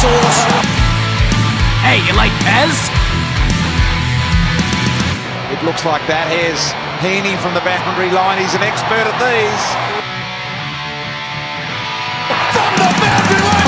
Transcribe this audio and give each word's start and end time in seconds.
sauce. 0.00 0.40
Hey, 1.84 2.00
you 2.08 2.16
like 2.16 2.32
Pez? 2.40 2.72
It 5.52 5.60
looks 5.62 5.84
like 5.84 6.00
that. 6.08 6.24
Here's 6.32 6.72
Heaney 7.04 7.36
from 7.36 7.52
the 7.52 7.60
boundary 7.60 8.08
line. 8.08 8.40
He's 8.40 8.54
an 8.54 8.62
expert 8.64 9.04
at 9.04 9.18
these. 9.20 9.64
From 12.56 12.72
the 12.80 12.88
boundary 12.96 13.44
line. 13.44 13.60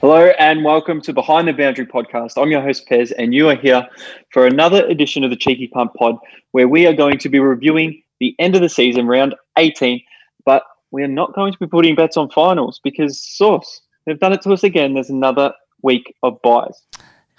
Hello 0.00 0.32
and 0.38 0.64
welcome 0.64 1.02
to 1.02 1.12
Behind 1.12 1.46
the 1.46 1.52
Boundary 1.52 1.84
podcast. 1.84 2.40
I'm 2.40 2.50
your 2.50 2.62
host 2.62 2.88
Pez, 2.88 3.12
and 3.18 3.34
you 3.34 3.50
are 3.50 3.56
here 3.56 3.86
for 4.32 4.46
another 4.46 4.86
edition 4.86 5.24
of 5.24 5.30
the 5.30 5.36
Cheeky 5.36 5.68
Pump 5.68 5.92
Pod, 5.92 6.16
where 6.52 6.68
we 6.68 6.86
are 6.86 6.94
going 6.94 7.18
to 7.18 7.28
be 7.28 7.38
reviewing 7.38 8.02
the 8.20 8.34
end 8.38 8.54
of 8.54 8.62
the 8.62 8.68
season, 8.68 9.06
round 9.06 9.34
18. 9.58 10.02
But 10.44 10.62
we 10.90 11.02
are 11.02 11.08
not 11.08 11.34
going 11.34 11.52
to 11.52 11.58
be 11.58 11.66
putting 11.66 11.94
bets 11.94 12.16
on 12.16 12.30
finals 12.30 12.80
because 12.82 13.20
Source 13.20 13.82
they've 14.06 14.18
done 14.18 14.32
it 14.32 14.42
to 14.42 14.52
us 14.52 14.62
again. 14.62 14.94
There's 14.94 15.10
another 15.10 15.52
week 15.82 16.14
of 16.22 16.40
buys. 16.42 16.80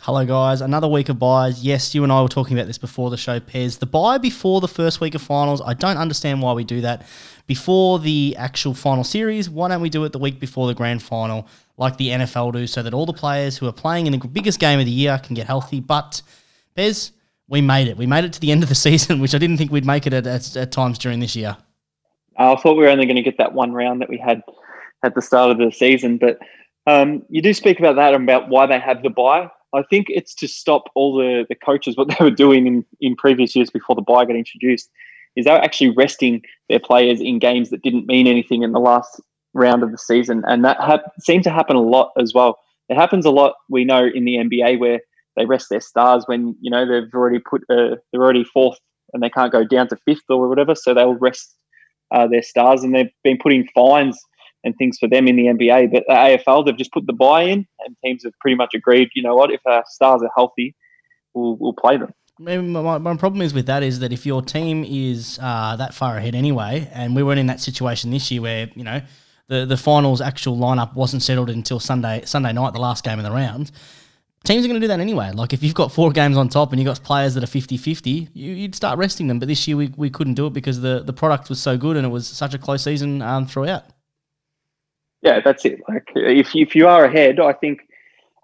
Hello, 0.02 0.24
guys. 0.26 0.62
Another 0.62 0.88
week 0.88 1.10
of 1.10 1.18
buys. 1.18 1.64
Yes, 1.64 1.96
you 1.96 2.04
and 2.04 2.14
I 2.14 2.22
were 2.22 2.28
talking 2.28 2.56
about 2.56 2.68
this 2.68 2.78
before 2.78 3.10
the 3.10 3.18
show, 3.18 3.40
Pez. 3.40 3.80
The 3.80 3.88
buy 3.88 4.20
before 4.20 4.62
the 4.62 4.68
first 4.68 5.02
week 5.02 5.16
of 5.16 5.24
finals, 5.24 5.60
I 5.66 5.74
don't 5.74 5.98
understand 5.98 6.42
why 6.42 6.54
we 6.54 6.64
do 6.64 6.82
that. 6.82 7.08
Before 7.48 7.98
the 7.98 8.36
actual 8.38 8.76
final 8.76 9.04
series, 9.04 9.50
why 9.50 9.70
don't 9.70 9.82
we 9.82 9.90
do 9.90 10.04
it 10.04 10.12
the 10.12 10.20
week 10.20 10.40
before 10.40 10.68
the 10.68 10.76
grand 10.76 11.02
final, 11.02 11.48
like 11.78 11.98
the 11.98 12.10
NFL 12.10 12.54
do, 12.54 12.68
so 12.68 12.84
that 12.84 12.94
all 12.94 13.08
the 13.08 13.14
players 13.14 13.58
who 13.58 13.68
are 13.68 13.72
playing 13.72 14.06
in 14.06 14.14
the 14.14 14.28
biggest 14.28 14.60
game 14.60 14.80
of 14.80 14.86
the 14.86 14.92
year 14.92 15.20
can 15.24 15.34
get 15.34 15.48
healthy? 15.48 15.80
But, 15.80 16.22
Pez, 16.78 17.12
we 17.50 17.62
made 17.62 17.88
it. 17.88 17.98
We 17.98 18.06
made 18.06 18.26
it 18.26 18.34
to 18.34 18.40
the 18.40 18.52
end 18.52 18.64
of 18.64 18.70
the 18.70 18.76
season, 18.88 19.20
which 19.20 19.36
I 19.36 19.38
didn't 19.38 19.58
think 19.58 19.72
we'd 19.72 19.86
make 19.86 20.08
it 20.08 20.14
at, 20.14 20.28
at, 20.28 20.56
at 20.56 20.72
times 20.72 20.98
during 20.98 21.20
this 21.20 21.36
year. 21.36 21.58
Uh, 22.40 22.54
I 22.54 22.62
thought 22.62 22.78
we 22.78 22.84
were 22.84 22.90
only 22.90 23.06
going 23.06 23.16
to 23.16 23.24
get 23.24 23.38
that 23.38 23.54
one 23.54 23.72
round 23.74 24.02
that 24.02 24.10
we 24.10 24.18
had 24.18 24.44
at 25.04 25.16
the 25.16 25.22
start 25.22 25.52
of 25.52 25.58
the 25.58 25.72
season, 25.72 26.18
but 26.18 26.40
um, 26.86 27.24
you 27.30 27.42
do 27.42 27.54
speak 27.54 27.80
about 27.80 27.96
that 27.96 28.14
and 28.14 28.24
about 28.24 28.50
why 28.50 28.66
they 28.66 28.80
have 28.80 29.04
the 29.04 29.10
buy. 29.10 29.50
I 29.74 29.84
think 29.84 30.08
it's 30.10 30.34
to 30.36 30.48
stop 30.48 30.84
all 30.96 31.16
the, 31.18 31.46
the 31.50 31.56
coaches 31.56 31.98
what 31.98 32.08
they 32.08 32.24
were 32.24 32.32
doing 32.32 32.68
in, 32.68 32.86
in 33.02 33.16
previous 33.16 33.56
years 33.56 33.70
before 33.70 33.96
the 33.96 34.02
buy 34.02 34.26
got 34.26 34.36
introduced. 34.36 34.90
Is 35.36 35.46
they 35.46 35.52
were 35.52 35.58
actually 35.64 35.90
resting 35.90 36.42
their 36.68 36.80
players 36.80 37.22
in 37.22 37.38
games 37.38 37.70
that 37.70 37.84
didn't 37.84 38.08
mean 38.08 38.26
anything 38.26 38.64
in 38.64 38.72
the 38.72 38.80
last 38.80 39.22
round 39.54 39.84
of 39.84 39.92
the 39.92 39.98
season, 39.98 40.44
and 40.48 40.66
that 40.66 40.78
ha- 40.78 41.02
seemed 41.20 41.44
to 41.44 41.52
happen 41.52 41.76
a 41.76 41.82
lot 41.82 42.12
as 42.18 42.34
well. 42.34 42.58
It 42.90 42.96
happens 42.96 43.26
a 43.26 43.30
lot. 43.30 43.56
We 43.70 43.86
know 43.86 44.06
in 44.06 44.26
the 44.26 44.36
NBA 44.36 44.80
where 44.80 45.00
they 45.38 45.46
rest 45.46 45.70
their 45.70 45.80
stars 45.80 46.24
when 46.26 46.56
you 46.60 46.70
know 46.70 46.86
they've 46.86 47.14
already 47.14 47.40
put 47.40 47.62
uh, 47.70 47.96
they're 48.12 48.22
already 48.22 48.44
fourth 48.44 48.78
and 49.14 49.24
they 49.24 49.30
can't 49.30 49.52
go 49.52 49.64
down 49.64 49.88
to 49.88 49.98
fifth 50.06 50.24
or 50.30 50.50
whatever, 50.50 50.76
so 50.76 50.94
they'll 50.94 51.16
rest 51.16 51.56
uh, 52.12 52.28
their 52.28 52.44
stars, 52.44 52.84
and 52.84 52.94
they've 52.94 53.12
been 53.24 53.38
putting 53.38 53.68
fines 53.74 54.20
and 54.64 54.76
things 54.78 54.98
for 54.98 55.08
them 55.08 55.28
in 55.28 55.36
the 55.36 55.46
NBA. 55.46 55.92
But 55.94 56.04
the 56.08 56.14
AFL, 56.14 56.66
they've 56.66 56.78
just 56.78 56.92
put 56.92 57.06
the 57.06 57.14
buy 57.14 57.44
in, 57.44 57.66
and 57.86 57.96
teams 58.04 58.24
have 58.24 58.34
pretty 58.42 58.56
much 58.56 58.74
agreed. 58.76 59.10
You 59.16 59.24
know 59.24 59.36
what? 59.36 59.52
If 59.52 59.62
our 59.66 59.84
stars 59.88 60.22
are 60.22 60.32
healthy, 60.36 60.76
we'll 61.34 61.56
we'll 61.58 61.74
play 61.74 61.98
them. 61.98 62.14
My, 62.40 62.58
my, 62.58 63.00
my 63.00 63.18
problem 63.18 63.42
is 63.42 63.52
with 63.52 63.66
that 63.66 63.82
is 63.82 64.00
that 64.00 64.14
if 64.14 64.24
your 64.24 64.44
team 64.44 64.84
is 64.88 65.40
uh, 65.42 65.76
that 65.78 65.96
far 65.96 66.18
ahead 66.18 66.36
anyway, 66.36 66.88
and 66.94 67.16
we 67.16 67.24
weren't 67.24 67.40
in 67.40 67.48
that 67.48 67.62
situation 67.62 68.12
this 68.12 68.30
year 68.30 68.42
where 68.42 68.70
you 68.76 68.84
know 68.84 69.02
the 69.48 69.66
the 69.66 69.78
finals 69.78 70.22
actual 70.22 70.58
lineup 70.58 70.94
wasn't 70.96 71.24
settled 71.24 71.50
until 71.50 71.80
Sunday 71.80 72.24
Sunday 72.26 72.54
night, 72.54 72.74
the 72.74 72.82
last 72.82 73.04
game 73.04 73.20
of 73.20 73.26
the 73.26 73.32
round. 73.32 73.72
Teams 74.48 74.64
are 74.64 74.70
going 74.70 74.80
to 74.80 74.84
do 74.86 74.88
that 74.88 75.02
anyway. 75.02 75.32
Like 75.34 75.52
if 75.52 75.62
you've 75.62 75.74
got 75.74 75.92
four 75.92 76.10
games 76.10 76.38
on 76.38 76.48
top 76.48 76.72
and 76.72 76.80
you've 76.80 76.88
got 76.88 77.04
players 77.04 77.34
that 77.34 77.44
are 77.44 77.48
50-50, 77.48 78.30
you, 78.34 78.54
you'd 78.54 78.76
start 78.76 78.98
resting 78.98 79.28
them. 79.28 79.40
But 79.40 79.50
this 79.50 79.68
year 79.68 79.76
we, 79.76 79.92
we 79.98 80.10
couldn't 80.10 80.36
do 80.36 80.48
it 80.48 80.54
because 80.54 80.80
the, 80.80 81.04
the 81.04 81.12
product 81.12 81.50
was 81.50 81.62
so 81.62 81.78
good 81.78 81.98
and 81.98 82.06
it 82.06 82.10
was 82.10 82.26
such 82.26 82.54
a 82.54 82.58
close 82.58 82.82
season 82.82 83.22
um, 83.22 83.46
throughout. 83.46 83.84
Yeah, 85.22 85.42
that's 85.42 85.66
it. 85.66 85.82
Like 85.90 86.08
if 86.16 86.56
if 86.56 86.78
you 86.78 86.88
are 86.88 87.04
ahead, 87.04 87.42
I 87.42 87.52
think, 87.52 87.82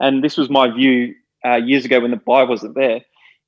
and 0.02 0.22
this 0.22 0.36
was 0.36 0.50
my 0.50 0.70
view 0.70 1.16
uh, 1.46 1.56
years 1.56 1.86
ago 1.86 2.02
when 2.02 2.12
the 2.12 2.18
buy 2.18 2.44
wasn't 2.44 2.76
there. 2.76 3.00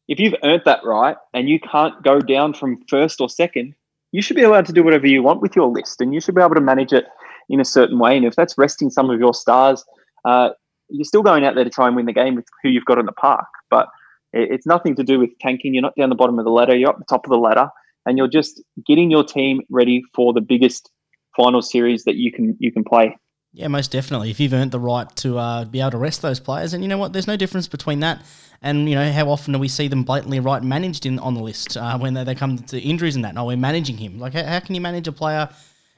If 0.07 0.22
you've 0.22 0.35
earned 0.41 0.61
that 0.63 0.79
right 0.85 1.17
and 1.33 1.49
you 1.49 1.59
can't 1.59 2.01
go 2.03 2.22
down 2.22 2.53
from 2.53 2.81
first 2.87 3.19
or 3.19 3.27
second, 3.27 3.75
you 4.13 4.22
should 4.22 4.37
be 4.37 4.43
allowed 4.43 4.66
to 4.67 4.72
do 4.72 4.81
whatever 4.81 5.07
you 5.07 5.22
want 5.23 5.41
with 5.41 5.57
your 5.57 5.67
list, 5.67 5.99
and 5.99 6.13
you 6.13 6.22
should 6.22 6.35
be 6.35 6.41
able 6.41 6.55
to 6.55 6.61
manage 6.61 6.93
it 6.93 7.03
in 7.49 7.59
a 7.59 7.66
certain 7.66 7.99
way. 7.99 8.16
And 8.16 8.25
if 8.25 8.37
that's 8.37 8.57
resting 8.57 8.89
some 8.89 9.09
of 9.09 9.19
your 9.19 9.33
stars, 9.33 9.83
uh, 10.23 10.51
you're 10.90 11.06
still 11.06 11.23
going 11.23 11.46
out 11.46 11.56
there 11.56 11.63
to 11.63 11.69
try 11.69 11.88
and 11.88 11.96
win 11.96 12.06
the 12.06 12.13
game 12.13 12.35
with 12.35 12.46
who 12.63 12.69
you've 12.69 12.85
got 12.85 13.00
in 13.00 13.06
the 13.06 13.12
park. 13.12 13.47
But 13.69 13.88
it, 14.34 14.50
it's 14.51 14.66
nothing 14.66 14.96
to 14.96 15.03
do 15.03 15.19
with 15.19 15.29
tanking. 15.40 15.73
You're 15.73 15.81
not 15.81 15.96
down 15.96 16.09
the 16.09 16.16
bottom 16.16 16.40
of 16.40 16.46
the 16.46 16.51
ladder. 16.51 16.75
You're 16.75 16.90
up 16.90 17.00
the 17.00 17.06
top 17.06 17.25
of 17.25 17.29
the 17.29 17.38
ladder, 17.38 17.69
and 18.06 18.18
you're 18.18 18.28
just 18.28 18.62
getting 18.85 19.12
your 19.12 19.23
team 19.23 19.62
ready 19.69 20.03
for 20.13 20.34
the 20.34 20.41
biggest 20.41 20.90
final 21.35 21.62
series 21.62 22.03
that 22.06 22.16
you 22.16 22.31
can 22.31 22.56
you 22.59 22.72
can 22.72 22.84
play. 22.84 23.18
Yeah, 23.53 23.69
most 23.69 23.91
definitely. 23.91 24.31
If 24.31 24.40
you've 24.41 24.53
earned 24.53 24.72
the 24.72 24.79
right 24.81 25.13
to 25.18 25.38
uh, 25.38 25.63
be 25.63 25.79
able 25.79 25.91
to 25.91 25.97
rest 25.97 26.22
those 26.22 26.40
players, 26.40 26.73
and 26.73 26.84
you 26.84 26.90
know 26.90 26.97
what, 26.97 27.13
there's 27.13 27.28
no 27.28 27.38
difference 27.38 27.67
between 27.69 28.02
that 28.02 28.22
and 28.62 28.90
you 28.90 28.96
know 28.96 29.12
how 29.12 29.29
often 29.29 29.53
do 29.53 29.59
we 29.59 29.67
see 29.67 29.88
them 29.88 30.03
blatantly 30.03 30.40
right 30.40 30.63
managed 30.63 31.06
in 31.06 31.19
on 31.19 31.35
the 31.35 31.41
list 31.41 31.78
uh, 31.78 31.97
when 31.97 32.13
they, 32.13 32.23
they 32.23 32.35
come 32.35 32.57
to 32.57 32.79
injuries 32.79 33.16
and 33.16 33.23
that. 33.23 33.35
No, 33.35 33.46
we're 33.46 33.57
managing 33.57 33.97
him. 33.97 34.19
Like, 34.19 34.34
how, 34.34 34.44
how 34.44 34.59
can 34.59 34.75
you 34.75 34.81
manage 34.81 35.07
a 35.07 35.12
player 35.12 35.50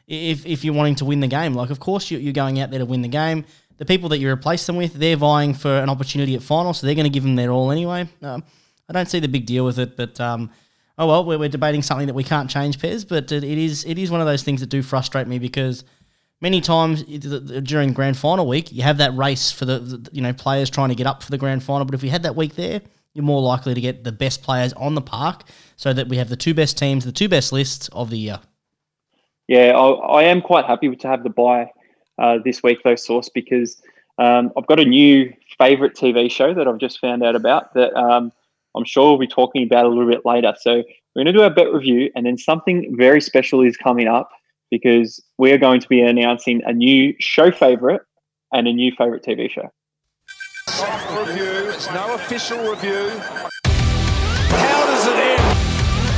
if 0.07 0.45
if 0.45 0.63
you're 0.63 0.73
wanting 0.73 0.95
to 0.95 1.05
win 1.05 1.19
the 1.19 1.27
game? 1.27 1.53
Like, 1.53 1.69
of 1.69 1.79
course 1.79 2.11
you, 2.11 2.17
you're 2.17 2.33
going 2.33 2.59
out 2.59 2.69
there 2.69 2.79
to 2.79 2.85
win 2.85 3.01
the 3.01 3.07
game. 3.07 3.45
The 3.77 3.85
people 3.85 4.09
that 4.09 4.19
you 4.19 4.29
replace 4.29 4.65
them 4.65 4.75
with, 4.75 4.93
they're 4.93 5.15
vying 5.15 5.53
for 5.53 5.69
an 5.69 5.89
opportunity 5.89 6.35
at 6.35 6.41
final, 6.41 6.73
so 6.73 6.85
they're 6.85 6.95
going 6.95 7.05
to 7.05 7.11
give 7.11 7.23
them 7.23 7.35
their 7.35 7.51
all 7.51 7.71
anyway. 7.71 8.07
Um, 8.21 8.43
I 8.89 8.93
don't 8.93 9.09
see 9.09 9.19
the 9.19 9.27
big 9.27 9.45
deal 9.45 9.65
with 9.65 9.79
it, 9.79 9.97
but. 9.97 10.19
Um, 10.19 10.51
Oh 10.99 11.05
well, 11.05 11.25
we're, 11.25 11.37
we're 11.37 11.49
debating 11.49 11.83
something 11.83 12.07
that 12.07 12.15
we 12.15 12.23
can't 12.23 12.49
change, 12.49 12.79
Pez, 12.79 13.07
but 13.07 13.31
it, 13.31 13.43
it 13.43 13.57
is 13.57 13.85
it 13.85 13.99
is 13.99 14.09
one 14.09 14.19
of 14.19 14.25
those 14.25 14.43
things 14.43 14.61
that 14.61 14.67
do 14.67 14.81
frustrate 14.81 15.27
me 15.27 15.37
because 15.37 15.83
many 16.41 16.59
times 16.59 17.03
during 17.03 17.93
grand 17.93 18.17
final 18.17 18.47
week, 18.47 18.71
you 18.71 18.81
have 18.81 18.97
that 18.97 19.15
race 19.15 19.51
for 19.51 19.65
the, 19.65 19.79
the, 19.79 20.09
you 20.11 20.21
know 20.21 20.33
players 20.33 20.69
trying 20.69 20.89
to 20.89 20.95
get 20.95 21.05
up 21.05 21.21
for 21.21 21.29
the 21.29 21.37
grand 21.37 21.63
final. 21.63 21.85
But 21.85 21.93
if 21.93 22.01
we 22.01 22.09
had 22.09 22.23
that 22.23 22.35
week 22.35 22.55
there, 22.55 22.81
you're 23.13 23.23
more 23.23 23.41
likely 23.41 23.75
to 23.75 23.81
get 23.81 24.03
the 24.03 24.11
best 24.11 24.41
players 24.41 24.73
on 24.73 24.95
the 24.95 25.01
park, 25.01 25.43
so 25.75 25.93
that 25.93 26.07
we 26.07 26.17
have 26.17 26.29
the 26.29 26.35
two 26.35 26.55
best 26.55 26.79
teams, 26.79 27.05
the 27.05 27.11
two 27.11 27.29
best 27.29 27.53
lists 27.53 27.89
of 27.89 28.09
the 28.09 28.17
year. 28.17 28.39
Yeah, 29.47 29.77
I, 29.77 30.21
I 30.21 30.23
am 30.23 30.41
quite 30.41 30.65
happy 30.65 30.93
to 30.93 31.07
have 31.07 31.23
the 31.23 31.29
buy 31.29 31.71
uh, 32.17 32.39
this 32.43 32.63
week, 32.63 32.79
though, 32.83 32.95
Source, 32.95 33.29
because 33.29 33.81
um, 34.17 34.51
I've 34.57 34.67
got 34.67 34.79
a 34.79 34.85
new 34.85 35.33
favourite 35.57 35.95
TV 35.95 36.29
show 36.29 36.53
that 36.53 36.67
I've 36.67 36.79
just 36.79 36.99
found 36.99 37.23
out 37.23 37.35
about 37.35 37.73
that 37.73 37.93
um, 37.95 38.31
I'm 38.75 38.85
sure 38.85 39.09
we'll 39.09 39.19
be 39.19 39.27
talking 39.27 39.63
about 39.63 39.85
a 39.85 39.89
little 39.89 40.09
bit 40.09 40.25
later. 40.25 40.53
So 40.59 40.75
we're 41.15 41.23
going 41.23 41.25
to 41.27 41.33
do 41.33 41.41
our 41.41 41.49
bet 41.49 41.73
review, 41.73 42.11
and 42.15 42.25
then 42.25 42.37
something 42.37 42.95
very 42.95 43.21
special 43.21 43.61
is 43.61 43.75
coming 43.75 44.07
up 44.07 44.29
because 44.69 45.21
we 45.37 45.51
are 45.51 45.57
going 45.57 45.79
to 45.79 45.87
be 45.87 46.01
announcing 46.01 46.61
a 46.65 46.73
new 46.73 47.13
show 47.19 47.51
favorite 47.51 48.01
and 48.53 48.67
a 48.67 48.73
new 48.73 48.91
favorite 48.97 49.23
TV 49.23 49.49
show. 49.49 49.71
Review. 51.17 51.69
It's 51.69 51.91
no 51.91 52.13
official 52.13 52.59
review. 52.69 53.09
How 53.65 54.85
does 54.85 55.07
it 55.07 55.15
end? 55.15 55.57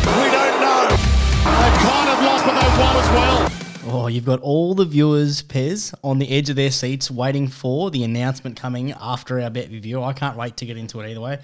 We 0.05 0.31
don't 0.31 0.61
know. 0.61 0.87
They've 0.89 1.79
kind 1.79 2.09
of 2.09 2.23
lost, 2.25 2.45
but 2.45 2.59
they've 2.59 2.79
won 2.79 2.95
as 2.97 3.09
well. 3.09 3.58
Oh, 3.91 4.05
you've 4.05 4.25
got 4.25 4.39
all 4.41 4.75
the 4.75 4.85
viewers, 4.85 5.41
Pez, 5.41 5.95
on 6.03 6.19
the 6.19 6.29
edge 6.29 6.51
of 6.51 6.55
their 6.55 6.69
seats 6.69 7.09
waiting 7.09 7.47
for 7.47 7.89
the 7.89 8.03
announcement 8.03 8.55
coming 8.55 8.91
after 8.91 9.41
our 9.41 9.49
bet 9.49 9.71
review. 9.71 10.03
I 10.03 10.13
can't 10.13 10.37
wait 10.37 10.57
to 10.57 10.65
get 10.67 10.77
into 10.77 10.99
it 10.99 11.09
either 11.09 11.19
way. 11.19 11.39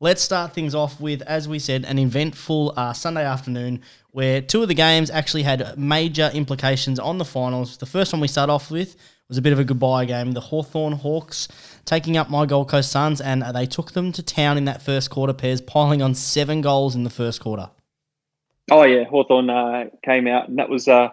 Let's 0.00 0.22
start 0.22 0.54
things 0.54 0.74
off 0.74 0.98
with, 1.02 1.20
as 1.20 1.48
we 1.48 1.58
said, 1.58 1.84
an 1.84 1.98
eventful 1.98 2.72
uh, 2.78 2.94
Sunday 2.94 3.26
afternoon 3.26 3.82
where 4.12 4.40
two 4.40 4.62
of 4.62 4.68
the 4.68 4.74
games 4.74 5.10
actually 5.10 5.42
had 5.42 5.78
major 5.78 6.30
implications 6.32 6.98
on 6.98 7.18
the 7.18 7.26
finals. 7.26 7.76
The 7.76 7.84
first 7.84 8.14
one 8.14 8.22
we 8.22 8.28
start 8.28 8.48
off 8.48 8.70
with 8.70 8.96
was 9.28 9.36
a 9.36 9.42
bit 9.42 9.52
of 9.52 9.58
a 9.58 9.64
goodbye 9.64 10.06
game. 10.06 10.32
The 10.32 10.40
Hawthorn 10.40 10.94
Hawks 10.94 11.48
taking 11.84 12.16
up 12.16 12.30
my 12.30 12.46
Gold 12.46 12.70
Coast 12.70 12.90
Suns, 12.90 13.20
and 13.20 13.42
they 13.54 13.66
took 13.66 13.92
them 13.92 14.12
to 14.12 14.22
town 14.22 14.56
in 14.56 14.64
that 14.64 14.80
first 14.80 15.10
quarter, 15.10 15.34
Pez, 15.34 15.64
piling 15.64 16.00
on 16.00 16.14
seven 16.14 16.62
goals 16.62 16.94
in 16.94 17.04
the 17.04 17.10
first 17.10 17.42
quarter. 17.42 17.68
Oh 18.70 18.84
yeah, 18.84 19.04
Hawthorn 19.04 19.50
uh, 19.50 19.84
came 20.02 20.26
out, 20.26 20.48
and 20.48 20.58
that 20.58 20.70
was 20.70 20.88
uh, 20.88 21.10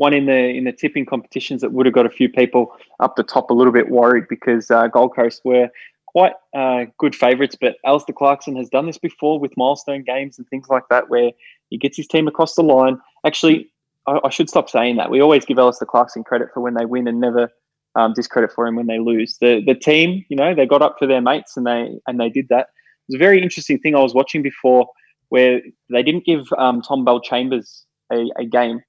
one 0.00 0.14
in 0.14 0.24
the 0.24 0.48
in 0.58 0.64
the 0.64 0.72
tipping 0.72 1.04
competitions 1.04 1.60
that 1.60 1.72
would 1.72 1.84
have 1.84 1.94
got 1.94 2.06
a 2.06 2.10
few 2.10 2.26
people 2.26 2.74
up 3.00 3.16
the 3.16 3.22
top 3.22 3.50
a 3.50 3.54
little 3.54 3.72
bit 3.72 3.90
worried 3.90 4.24
because 4.30 4.70
uh, 4.70 4.86
Gold 4.86 5.14
Coast 5.14 5.42
were 5.44 5.68
quite 6.06 6.32
uh, 6.56 6.86
good 6.96 7.14
favourites. 7.14 7.54
But 7.60 7.76
Alastair 7.84 8.14
Clarkson 8.14 8.56
has 8.56 8.70
done 8.70 8.86
this 8.86 8.96
before 8.96 9.38
with 9.38 9.52
milestone 9.58 10.02
games 10.02 10.38
and 10.38 10.48
things 10.48 10.68
like 10.70 10.84
that, 10.88 11.10
where 11.10 11.32
he 11.68 11.76
gets 11.76 11.98
his 11.98 12.06
team 12.06 12.26
across 12.26 12.54
the 12.54 12.62
line. 12.62 12.98
Actually, 13.26 13.70
I, 14.06 14.20
I 14.24 14.30
should 14.30 14.48
stop 14.48 14.70
saying 14.70 14.96
that. 14.96 15.10
We 15.10 15.20
always 15.20 15.44
give 15.44 15.58
Alastair 15.58 15.84
Clarkson 15.84 16.24
credit 16.24 16.48
for 16.54 16.60
when 16.60 16.72
they 16.72 16.86
win 16.86 17.06
and 17.06 17.20
never 17.20 17.50
um, 17.94 18.14
discredit 18.14 18.52
for 18.52 18.66
him 18.66 18.76
when 18.76 18.86
they 18.86 18.98
lose. 18.98 19.36
The 19.38 19.62
the 19.66 19.74
team, 19.74 20.24
you 20.30 20.36
know, 20.36 20.54
they 20.54 20.64
got 20.64 20.80
up 20.80 20.96
for 20.98 21.06
their 21.06 21.20
mates 21.20 21.58
and 21.58 21.66
they 21.66 21.90
and 22.06 22.18
they 22.18 22.30
did 22.30 22.48
that. 22.48 22.68
It 22.70 23.12
was 23.12 23.16
a 23.16 23.18
very 23.18 23.42
interesting 23.42 23.78
thing 23.78 23.94
I 23.94 24.00
was 24.00 24.14
watching 24.14 24.40
before 24.40 24.88
where 25.28 25.60
they 25.90 26.02
didn't 26.02 26.24
give 26.24 26.46
um, 26.56 26.80
Tom 26.80 27.04
Bellchambers 27.04 27.82
a, 28.10 28.30
a 28.38 28.46
game, 28.46 28.80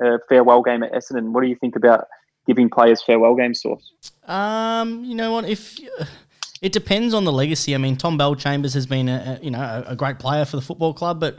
a 0.00 0.18
farewell 0.28 0.62
game 0.62 0.82
at 0.82 0.92
Essendon. 0.92 1.32
What 1.32 1.42
do 1.42 1.48
you 1.48 1.56
think 1.56 1.76
about 1.76 2.06
giving 2.46 2.70
players 2.70 3.02
farewell 3.02 3.34
game 3.34 3.54
source? 3.54 3.92
Um, 4.26 5.04
you 5.04 5.14
know 5.14 5.32
what? 5.32 5.44
If 5.44 5.78
it 6.60 6.72
depends 6.72 7.14
on 7.14 7.24
the 7.24 7.32
legacy. 7.32 7.74
I 7.74 7.78
mean, 7.78 7.96
Tom 7.96 8.18
Bellchambers 8.18 8.74
has 8.74 8.86
been 8.86 9.08
a, 9.08 9.38
a 9.40 9.44
you 9.44 9.50
know 9.50 9.60
a, 9.60 9.92
a 9.92 9.96
great 9.96 10.18
player 10.18 10.44
for 10.44 10.56
the 10.56 10.62
football 10.62 10.92
club, 10.92 11.20
but 11.20 11.38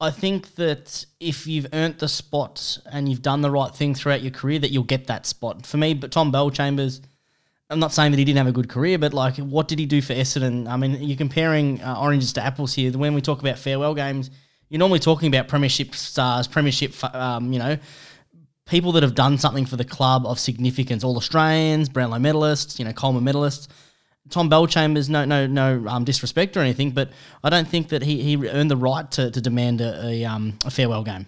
I 0.00 0.10
think 0.10 0.54
that 0.54 1.04
if 1.18 1.46
you've 1.46 1.66
earned 1.72 1.98
the 1.98 2.08
spot 2.08 2.78
and 2.90 3.08
you've 3.08 3.22
done 3.22 3.42
the 3.42 3.50
right 3.50 3.74
thing 3.74 3.94
throughout 3.94 4.22
your 4.22 4.30
career, 4.30 4.60
that 4.60 4.70
you'll 4.70 4.84
get 4.84 5.08
that 5.08 5.26
spot. 5.26 5.66
For 5.66 5.76
me, 5.76 5.94
but 5.94 6.12
Tom 6.12 6.32
Bellchambers, 6.32 7.00
I'm 7.68 7.80
not 7.80 7.92
saying 7.92 8.12
that 8.12 8.18
he 8.18 8.24
didn't 8.24 8.38
have 8.38 8.46
a 8.46 8.52
good 8.52 8.68
career, 8.68 8.98
but 8.98 9.12
like, 9.12 9.36
what 9.36 9.66
did 9.66 9.80
he 9.80 9.86
do 9.86 10.00
for 10.00 10.14
Essendon? 10.14 10.68
I 10.68 10.76
mean, 10.76 11.02
you're 11.02 11.16
comparing 11.16 11.82
uh, 11.82 11.98
oranges 12.00 12.32
to 12.34 12.44
apples 12.44 12.74
here. 12.74 12.92
When 12.92 13.14
we 13.14 13.20
talk 13.20 13.40
about 13.40 13.58
farewell 13.58 13.94
games, 13.94 14.30
you're 14.68 14.78
normally 14.78 14.98
talking 14.98 15.28
about 15.28 15.48
premiership 15.48 15.94
stars, 15.94 16.46
premiership, 16.46 16.92
um, 17.14 17.52
you 17.52 17.58
know, 17.58 17.78
people 18.66 18.92
that 18.92 19.02
have 19.02 19.14
done 19.14 19.38
something 19.38 19.64
for 19.64 19.76
the 19.76 19.84
club 19.84 20.26
of 20.26 20.38
significance. 20.38 21.02
All 21.02 21.16
Australians, 21.16 21.88
Brownlow 21.88 22.18
medalists, 22.18 22.78
you 22.78 22.84
know, 22.84 22.92
Coleman 22.92 23.24
medalists. 23.24 23.68
Tom 24.28 24.50
Bellchambers, 24.50 25.08
no, 25.08 25.24
no, 25.24 25.46
no 25.46 25.88
um, 25.88 26.04
disrespect 26.04 26.54
or 26.56 26.60
anything, 26.60 26.90
but 26.90 27.08
I 27.42 27.48
don't 27.48 27.66
think 27.66 27.88
that 27.88 28.02
he, 28.02 28.22
he 28.22 28.48
earned 28.48 28.70
the 28.70 28.76
right 28.76 29.10
to, 29.12 29.30
to 29.30 29.40
demand 29.40 29.80
a, 29.80 30.06
a, 30.06 30.24
um, 30.26 30.58
a 30.66 30.70
farewell 30.70 31.02
game. 31.02 31.24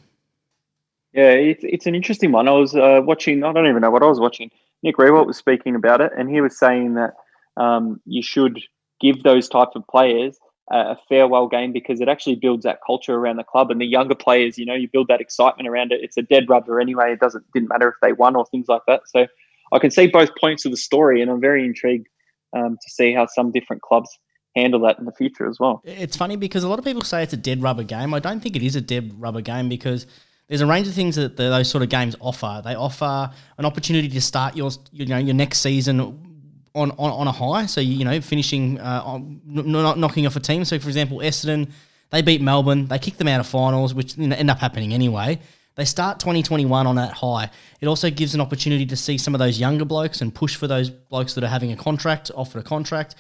Yeah, 1.15 1.31
it's, 1.31 1.65
it's 1.65 1.87
an 1.87 1.95
interesting 1.95 2.31
one. 2.31 2.47
I 2.47 2.53
was 2.53 2.77
uh, 2.77 3.01
watching, 3.03 3.43
I 3.43 3.53
don't 3.53 3.67
even 3.67 3.81
know 3.81 3.91
what 3.91 4.03
I 4.03 4.07
was 4.07 4.21
watching. 4.21 4.51
Nick 4.83 4.97
Riewoldt 4.97 5.27
was 5.27 5.39
speaking 5.39 5.75
about 5.75 6.03
it, 6.03 6.13
and 6.17 6.29
he 6.29 6.43
was 6.43 6.59
saying 6.59 6.95
that 6.95 7.15
um, 7.57 8.01
you 8.05 8.23
should 8.23 8.61
give 9.01 9.23
those 9.23 9.49
type 9.49 9.71
of 9.75 9.87
players 9.89 10.39
a, 10.71 10.97
farewell 11.09 11.49
game 11.49 11.73
because 11.73 12.01
it 12.01 12.09
actually 12.09 12.37
builds 12.37 12.65
that 12.65 12.79
culture 12.87 13.15
around 13.15 13.37
the 13.37 13.45
club. 13.45 13.71
And 13.71 13.81
the 13.81 13.87
younger 13.87 14.15
players, 14.15 14.59
you 14.59 14.65
know, 14.65 14.75
you 14.75 14.89
build 14.89 15.09
that 15.09 15.21
excitement 15.21 15.69
around 15.69 15.93
it. 15.93 16.01
It's 16.03 16.17
a 16.17 16.23
dead 16.23 16.49
rubber 16.49 16.81
anyway. 16.81 17.13
It 17.13 17.21
doesn't 17.21 17.45
didn't 17.53 17.69
matter 17.69 17.89
if 17.89 17.95
they 18.03 18.13
won 18.13 18.37
or 18.37 18.47
things 18.47 18.67
like 18.69 18.83
that. 18.87 19.03
So 19.07 19.27
I 19.73 19.79
can 19.79 19.91
see 19.91 20.07
both 20.07 20.31
points 20.41 20.65
of 20.65 20.71
the 20.71 20.77
story, 20.77 21.23
and 21.23 21.31
I'm 21.31 21.41
very 21.41 21.65
intrigued 21.65 22.09
um, 22.57 22.77
to 22.81 22.91
see 22.91 23.13
how 23.13 23.27
some 23.27 23.53
different 23.53 23.83
clubs 23.83 24.11
handle 24.57 24.81
that 24.81 24.99
in 24.99 25.05
the 25.05 25.13
future 25.13 25.49
as 25.49 25.59
well. 25.61 25.81
It's 25.85 26.17
funny 26.17 26.37
because 26.37 26.65
a 26.65 26.69
lot 26.69 26.79
of 26.79 26.85
people 26.85 27.03
say 27.03 27.23
it's 27.23 27.33
a 27.33 27.37
dead 27.37 27.63
rubber 27.63 27.85
game. 27.85 28.13
I 28.15 28.19
don't 28.19 28.41
think 28.41 28.57
it 28.57 28.63
is 28.63 28.75
a 28.75 28.81
dead 28.81 29.13
rubber 29.21 29.41
game 29.41 29.69
because 29.69 30.07
there's 30.49 30.61
a 30.61 30.67
range 30.67 30.89
of 30.89 30.95
things 30.95 31.15
that 31.15 31.37
those 31.37 31.71
sort 31.71 31.83
of 31.83 31.89
games 31.89 32.17
offer. 32.19 32.61
They 32.65 32.75
offer 32.75 33.31
an 33.59 33.65
opportunity 33.65 34.09
to 34.09 34.21
start 34.21 34.57
your 34.57 34.71
you 34.93 35.07
know 35.07 35.19
your 35.19 35.35
next 35.35 35.61
season 35.61 36.30
on, 36.75 36.91
on, 36.93 37.11
on 37.11 37.27
a 37.27 37.33
high. 37.33 37.67
So 37.67 37.81
you 37.81 38.05
know 38.05 38.21
finishing 38.21 38.79
uh, 38.81 39.03
on, 39.05 39.41
not 39.45 39.99
knocking 39.99 40.27
off 40.27 40.37
a 40.37 40.41
team. 40.41 40.65
So 40.65 40.79
for 40.79 40.89
example, 40.89 41.19
Essendon 41.19 41.71
they 42.11 42.23
beat 42.23 42.41
Melbourne. 42.41 42.87
They 42.87 42.99
kicked 42.99 43.19
them 43.19 43.29
out 43.29 43.41
of 43.41 43.47
finals, 43.47 43.95
which 43.95 44.17
you 44.17 44.29
know, 44.29 44.37
end 44.37 44.51
up 44.51 44.59
happening 44.59 44.93
anyway. 44.93 45.39
They 45.77 45.85
start 45.85 46.19
2021 46.19 46.87
on 46.87 46.97
that 46.97 47.13
high. 47.13 47.49
It 47.81 47.87
also 47.87 48.11
gives 48.11 48.35
an 48.35 48.41
opportunity 48.41 48.85
to 48.87 48.97
see 48.97 49.17
some 49.17 49.35
of 49.35 49.39
those 49.39 49.59
younger 49.59 49.85
blokes 49.85 50.21
and 50.21 50.35
push 50.35 50.57
for 50.57 50.67
those 50.67 50.91
blokes 50.91 51.35
that 51.35 51.45
are 51.45 51.49
having 51.49 51.73
a 51.73 51.77
contract, 51.77 52.31
offer 52.35 52.59
a 52.59 52.63
contract, 52.63 53.15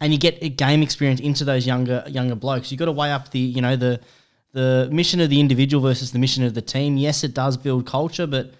and 0.00 0.12
you 0.12 0.18
get 0.18 0.38
a 0.40 0.48
game 0.48 0.82
experience 0.82 1.20
into 1.20 1.44
those 1.44 1.66
younger 1.66 2.04
younger 2.06 2.36
blokes. 2.36 2.70
You've 2.70 2.78
got 2.78 2.86
to 2.86 2.92
weigh 2.92 3.12
up 3.12 3.30
the 3.32 3.40
you 3.40 3.60
know 3.60 3.76
the 3.76 4.00
the 4.52 4.88
mission 4.90 5.20
of 5.20 5.28
the 5.28 5.40
individual 5.40 5.82
versus 5.82 6.12
the 6.12 6.18
mission 6.18 6.44
of 6.44 6.54
the 6.54 6.62
team. 6.62 6.96
Yes, 6.96 7.24
it 7.24 7.34
does 7.34 7.56
build 7.56 7.86
culture, 7.86 8.26
but 8.26 8.54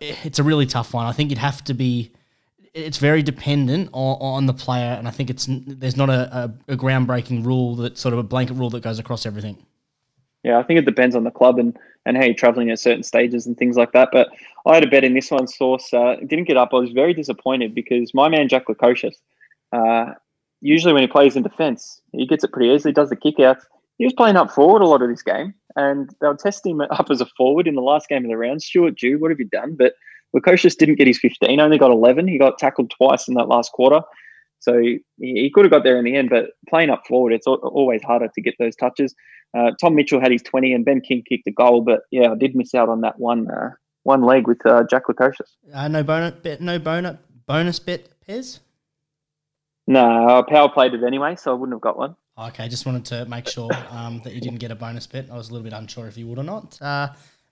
it's 0.00 0.38
a 0.38 0.42
really 0.42 0.66
tough 0.66 0.94
one. 0.94 1.06
I 1.06 1.12
think 1.12 1.30
you'd 1.30 1.38
have 1.38 1.62
to 1.64 1.74
be. 1.74 2.12
It's 2.78 2.98
very 2.98 3.22
dependent 3.22 3.90
on, 3.92 4.16
on 4.20 4.46
the 4.46 4.54
player, 4.54 4.94
and 4.98 5.08
I 5.08 5.10
think 5.10 5.30
it's 5.30 5.46
there's 5.48 5.96
not 5.96 6.10
a, 6.10 6.52
a, 6.68 6.72
a 6.74 6.76
groundbreaking 6.76 7.44
rule 7.44 7.76
that 7.76 7.98
sort 7.98 8.12
of 8.12 8.18
a 8.18 8.22
blanket 8.22 8.54
rule 8.54 8.70
that 8.70 8.82
goes 8.82 8.98
across 8.98 9.26
everything. 9.26 9.56
Yeah, 10.44 10.58
I 10.58 10.62
think 10.62 10.78
it 10.78 10.84
depends 10.84 11.16
on 11.16 11.24
the 11.24 11.30
club 11.30 11.58
and, 11.58 11.76
and 12.06 12.16
how 12.16 12.24
you're 12.24 12.34
traveling 12.34 12.70
at 12.70 12.78
certain 12.78 13.02
stages 13.02 13.46
and 13.46 13.56
things 13.56 13.76
like 13.76 13.92
that. 13.92 14.10
But 14.12 14.28
I 14.66 14.74
had 14.74 14.84
a 14.84 14.86
bet 14.86 15.04
in 15.04 15.14
this 15.14 15.30
one, 15.30 15.48
Source. 15.48 15.92
Uh, 15.92 16.16
didn't 16.26 16.44
get 16.44 16.56
up. 16.56 16.70
I 16.72 16.76
was 16.76 16.92
very 16.92 17.12
disappointed 17.12 17.74
because 17.74 18.14
my 18.14 18.28
man, 18.28 18.48
Jack 18.48 18.66
Lukosius, 18.66 19.16
uh, 19.72 20.14
usually 20.60 20.92
when 20.92 21.02
he 21.02 21.08
plays 21.08 21.36
in 21.36 21.42
defence, 21.42 22.00
he 22.12 22.26
gets 22.26 22.44
it 22.44 22.52
pretty 22.52 22.70
easily, 22.70 22.92
does 22.92 23.10
the 23.10 23.16
kickouts. 23.16 23.62
He 23.98 24.04
was 24.04 24.14
playing 24.14 24.36
up 24.36 24.50
forward 24.52 24.82
a 24.82 24.86
lot 24.86 25.02
of 25.02 25.08
this 25.08 25.22
game, 25.22 25.54
and 25.74 26.14
they 26.20 26.28
were 26.28 26.36
testing 26.36 26.76
him 26.76 26.82
up 26.82 27.10
as 27.10 27.20
a 27.20 27.26
forward 27.36 27.66
in 27.66 27.74
the 27.74 27.82
last 27.82 28.08
game 28.08 28.24
of 28.24 28.30
the 28.30 28.36
round. 28.36 28.62
Stuart 28.62 28.96
Dew, 28.96 29.18
what 29.18 29.32
have 29.32 29.40
you 29.40 29.46
done? 29.46 29.74
But 29.74 29.94
Lukosius 30.36 30.76
didn't 30.76 30.96
get 30.96 31.06
his 31.06 31.18
15, 31.18 31.58
only 31.60 31.78
got 31.78 31.90
11. 31.90 32.28
He 32.28 32.38
got 32.38 32.58
tackled 32.58 32.90
twice 32.90 33.28
in 33.28 33.34
that 33.34 33.48
last 33.48 33.72
quarter. 33.72 34.00
So 34.60 34.78
he, 34.78 35.00
he 35.18 35.50
could 35.52 35.64
have 35.64 35.70
got 35.70 35.84
there 35.84 35.98
in 35.98 36.04
the 36.04 36.16
end, 36.16 36.30
but 36.30 36.50
playing 36.68 36.90
up 36.90 37.02
forward, 37.06 37.32
it's 37.32 37.46
always 37.46 38.02
harder 38.02 38.28
to 38.34 38.40
get 38.40 38.54
those 38.58 38.76
touches. 38.76 39.14
Uh, 39.56 39.70
Tom 39.80 39.94
Mitchell 39.94 40.20
had 40.20 40.32
his 40.32 40.42
20 40.42 40.72
and 40.74 40.84
Ben 40.84 41.00
King 41.00 41.22
kicked 41.26 41.46
a 41.46 41.50
goal, 41.50 41.80
but 41.80 42.00
yeah, 42.10 42.32
I 42.32 42.34
did 42.34 42.54
miss 42.54 42.74
out 42.74 42.88
on 42.88 43.00
that 43.02 43.18
one 43.18 43.48
uh, 43.50 43.70
one 44.02 44.22
leg 44.22 44.46
with 44.46 44.64
uh, 44.66 44.84
Jack 44.90 45.04
Lukosius. 45.08 45.56
Uh, 45.72 45.88
no 45.88 46.02
bonus 46.02 46.34
bet, 46.42 46.60
no 46.60 46.78
bonus 46.78 47.16
bonus 47.46 47.78
bet, 47.78 48.08
Pez? 48.26 48.60
No, 49.86 50.38
I 50.38 50.42
power 50.46 50.68
played 50.68 50.92
it 50.92 51.02
anyway, 51.02 51.34
so 51.36 51.50
I 51.50 51.54
wouldn't 51.54 51.74
have 51.74 51.80
got 51.80 51.96
one. 51.96 52.14
Okay, 52.38 52.68
just 52.68 52.84
wanted 52.84 53.04
to 53.06 53.24
make 53.24 53.48
sure 53.48 53.70
um, 53.90 54.20
that 54.22 54.34
you 54.34 54.40
didn't 54.40 54.58
get 54.58 54.70
a 54.70 54.76
bonus 54.76 55.06
bet. 55.06 55.26
I 55.30 55.36
was 55.36 55.48
a 55.48 55.52
little 55.52 55.64
bit 55.64 55.72
unsure 55.72 56.06
if 56.06 56.18
you 56.18 56.26
would 56.28 56.38
or 56.38 56.44
not. 56.44 56.78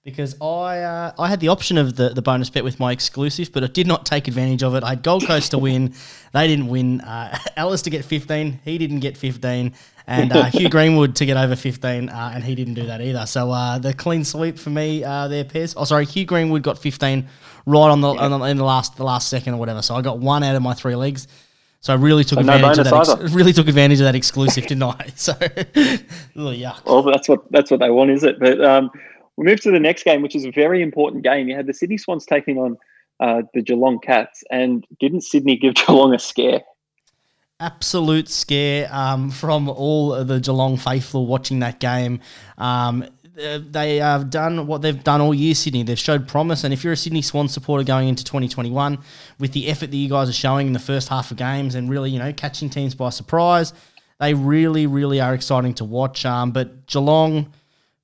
Because 0.07 0.41
I 0.41 0.83
uh, 0.83 1.13
I 1.19 1.29
had 1.29 1.41
the 1.41 1.49
option 1.49 1.77
of 1.77 1.97
the, 1.97 2.11
the 2.11 2.23
bonus 2.23 2.49
bet 2.49 2.63
with 2.63 2.79
my 2.79 2.93
exclusive, 2.93 3.51
but 3.53 3.65
I 3.65 3.67
did 3.67 3.89
not 3.89 4.07
take 4.07 4.29
advantage 4.29 4.63
of 4.63 4.77
it. 4.77 4.85
I 4.85 4.91
had 4.91 5.03
Gold 5.03 5.27
Coast 5.27 5.51
to 5.51 5.59
win, 5.59 5.95
they 6.33 6.47
didn't 6.47 6.69
win. 6.69 7.01
Uh, 7.01 7.37
Ellis 7.57 7.83
to 7.83 7.91
get 7.91 8.05
15, 8.05 8.61
he 8.65 8.79
didn't 8.79 9.01
get 9.01 9.17
15, 9.17 9.75
and 10.07 10.33
uh, 10.33 10.45
Hugh 10.45 10.69
Greenwood 10.69 11.17
to 11.17 11.27
get 11.27 11.37
over 11.37 11.57
15, 11.57 12.09
uh, 12.09 12.31
and 12.33 12.45
he 12.45 12.55
didn't 12.55 12.75
do 12.75 12.87
that 12.87 13.01
either. 13.01 13.27
So 13.27 13.51
uh, 13.51 13.81
the 13.81 13.93
clean 13.93 14.23
sweep 14.23 14.61
for 14.61 14.71
me 14.71 15.03
uh, 15.03 15.27
there, 15.27 15.43
Pez. 15.43 15.75
Oh, 15.77 15.83
sorry, 15.83 16.07
Hugh 16.07 16.25
Greenwood 16.25 16.63
got 16.63 16.79
15 16.79 17.27
right 17.67 17.81
on 17.91 18.01
the, 18.01 18.15
yeah. 18.15 18.21
on 18.21 18.31
the, 18.31 18.47
in 18.47 18.59
the 18.59 18.65
last 18.65 18.97
the 18.97 19.03
last 19.03 19.29
second 19.29 19.55
or 19.55 19.57
whatever. 19.57 19.83
So 19.83 19.97
I 19.97 20.03
got 20.03 20.21
one 20.21 20.45
out 20.45 20.55
of 20.55 20.63
my 20.63 20.75
three 20.75 20.95
legs. 20.95 21.27
So 21.81 21.93
I 21.93 21.97
really 21.97 22.23
took 22.23 22.39
advantage 22.39 22.77
no 22.77 22.99
of 22.99 23.07
that. 23.07 23.21
Ex- 23.23 23.33
really 23.33 23.53
took 23.53 23.67
advantage 23.67 23.99
of 23.99 24.05
that 24.05 24.15
exclusive, 24.15 24.67
didn't 24.69 24.85
I? 24.85 25.13
So, 25.17 25.33
oh, 25.41 26.55
yuck. 26.55 26.85
Well, 26.85 27.03
that's 27.03 27.29
what 27.29 27.51
that's 27.51 27.73
what 27.73 27.81
they 27.81 27.91
want, 27.91 28.11
is 28.11 28.23
it? 28.23 28.39
But 28.39 28.65
um, 28.65 28.91
we 29.37 29.45
move 29.45 29.61
to 29.61 29.71
the 29.71 29.81
next 29.81 30.05
game, 30.05 30.23
which 30.23 30.35
is 30.35 30.45
a 30.45 30.51
very 30.51 30.83
important 30.83 31.23
game. 31.23 31.49
You 31.49 31.57
had 31.57 31.67
the 31.67 31.75
Sydney 31.75 31.99
Swans 31.99 32.25
taking 32.25 32.59
on 32.59 32.77
uh, 33.21 33.43
the 33.55 33.63
Geelong 33.63 33.99
Cats, 33.99 34.43
and 34.51 34.87
didn't 35.01 35.23
Sydney 35.23 35.57
give 35.57 35.75
Geelong 35.87 36.15
a 36.15 36.19
scare? 36.19 36.63
Absolute 37.59 38.29
scare 38.29 38.89
um, 38.93 39.31
from 39.31 39.69
all 39.69 40.25
the 40.25 40.41
Geelong 40.41 40.77
faithful 40.77 41.27
watching 41.27 41.61
that 41.61 41.81
game. 41.81 42.21
Um, 42.59 43.07
they 43.37 43.97
have 43.97 44.31
done 44.31 44.67
what 44.67 44.81
they've 44.81 45.03
done 45.03 45.21
all 45.21 45.35
year, 45.35 45.55
Sydney. 45.55 45.83
They've 45.83 45.99
showed 45.99 46.27
promise, 46.27 46.65
and 46.65 46.73
if 46.73 46.83
you're 46.83 46.95
a 46.95 46.97
Sydney 46.97 47.23
Swan 47.23 47.49
supporter 47.49 47.85
going 47.85 48.09
into 48.09 48.25
2021, 48.25 48.99
with 49.39 49.53
the 49.53 49.69
effort 49.69 49.91
that 49.91 49.97
you 49.97 50.09
guys 50.09 50.29
are 50.29 50.35
showing 50.35 50.67
in 50.67 50.73
the 50.73 50.79
first 50.79 51.09
half 51.09 51.31
of 51.31 51.37
games, 51.37 51.75
and 51.75 51.91
really, 51.91 52.11
you 52.11 52.19
know, 52.19 52.33
catching 52.33 52.71
teams 52.71 52.95
by 52.95 53.11
surprise, 53.11 53.75
they 54.21 54.33
really, 54.33 54.87
really 54.87 55.21
are 55.21 55.35
exciting 55.35 55.75
to 55.75 55.85
watch. 55.85 56.25
Um, 56.25 56.51
but 56.51 56.87
Geelong 56.87 57.53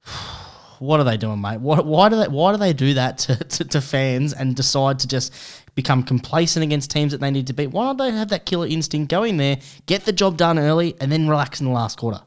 what 0.83 0.99
are 0.99 1.05
they 1.05 1.17
doing, 1.17 1.41
mate? 1.41 1.61
What, 1.61 1.87
why 1.87 2.09
do 2.09 2.17
they 2.17 2.29
why 2.29 2.51
do 2.51 2.59
they 2.59 2.73
do 2.73 2.95
that 2.95 3.19
to, 3.19 3.37
to, 3.37 3.65
to, 3.65 3.81
fans 3.81 4.33
and 4.33 4.57
decide 4.57 4.99
to 4.99 5.09
just 5.09 5.33
become 5.75 6.03
complacent 6.03 6.65
against 6.65 6.91
teams 6.91 7.13
that 7.13 7.21
they 7.21 7.31
need 7.31 7.47
to 7.47 7.53
beat? 7.53 7.69
Why 7.69 7.85
don't 7.87 7.99
they 7.99 8.11
have 8.11 8.29
that 8.29 8.47
killer 8.47 8.67
instinct? 8.67 9.09
Go 9.11 9.23
in 9.23 9.37
there, 9.37 9.59
get 9.87 10.05
the 10.05 10.13
job 10.13 10.37
done 10.37 10.59
early, 10.59 10.97
and 11.01 11.13
then 11.13 11.29
relax 11.29 11.61
in 11.61 11.67
the 11.67 11.73
last 11.73 11.99
quarter. 11.99 12.21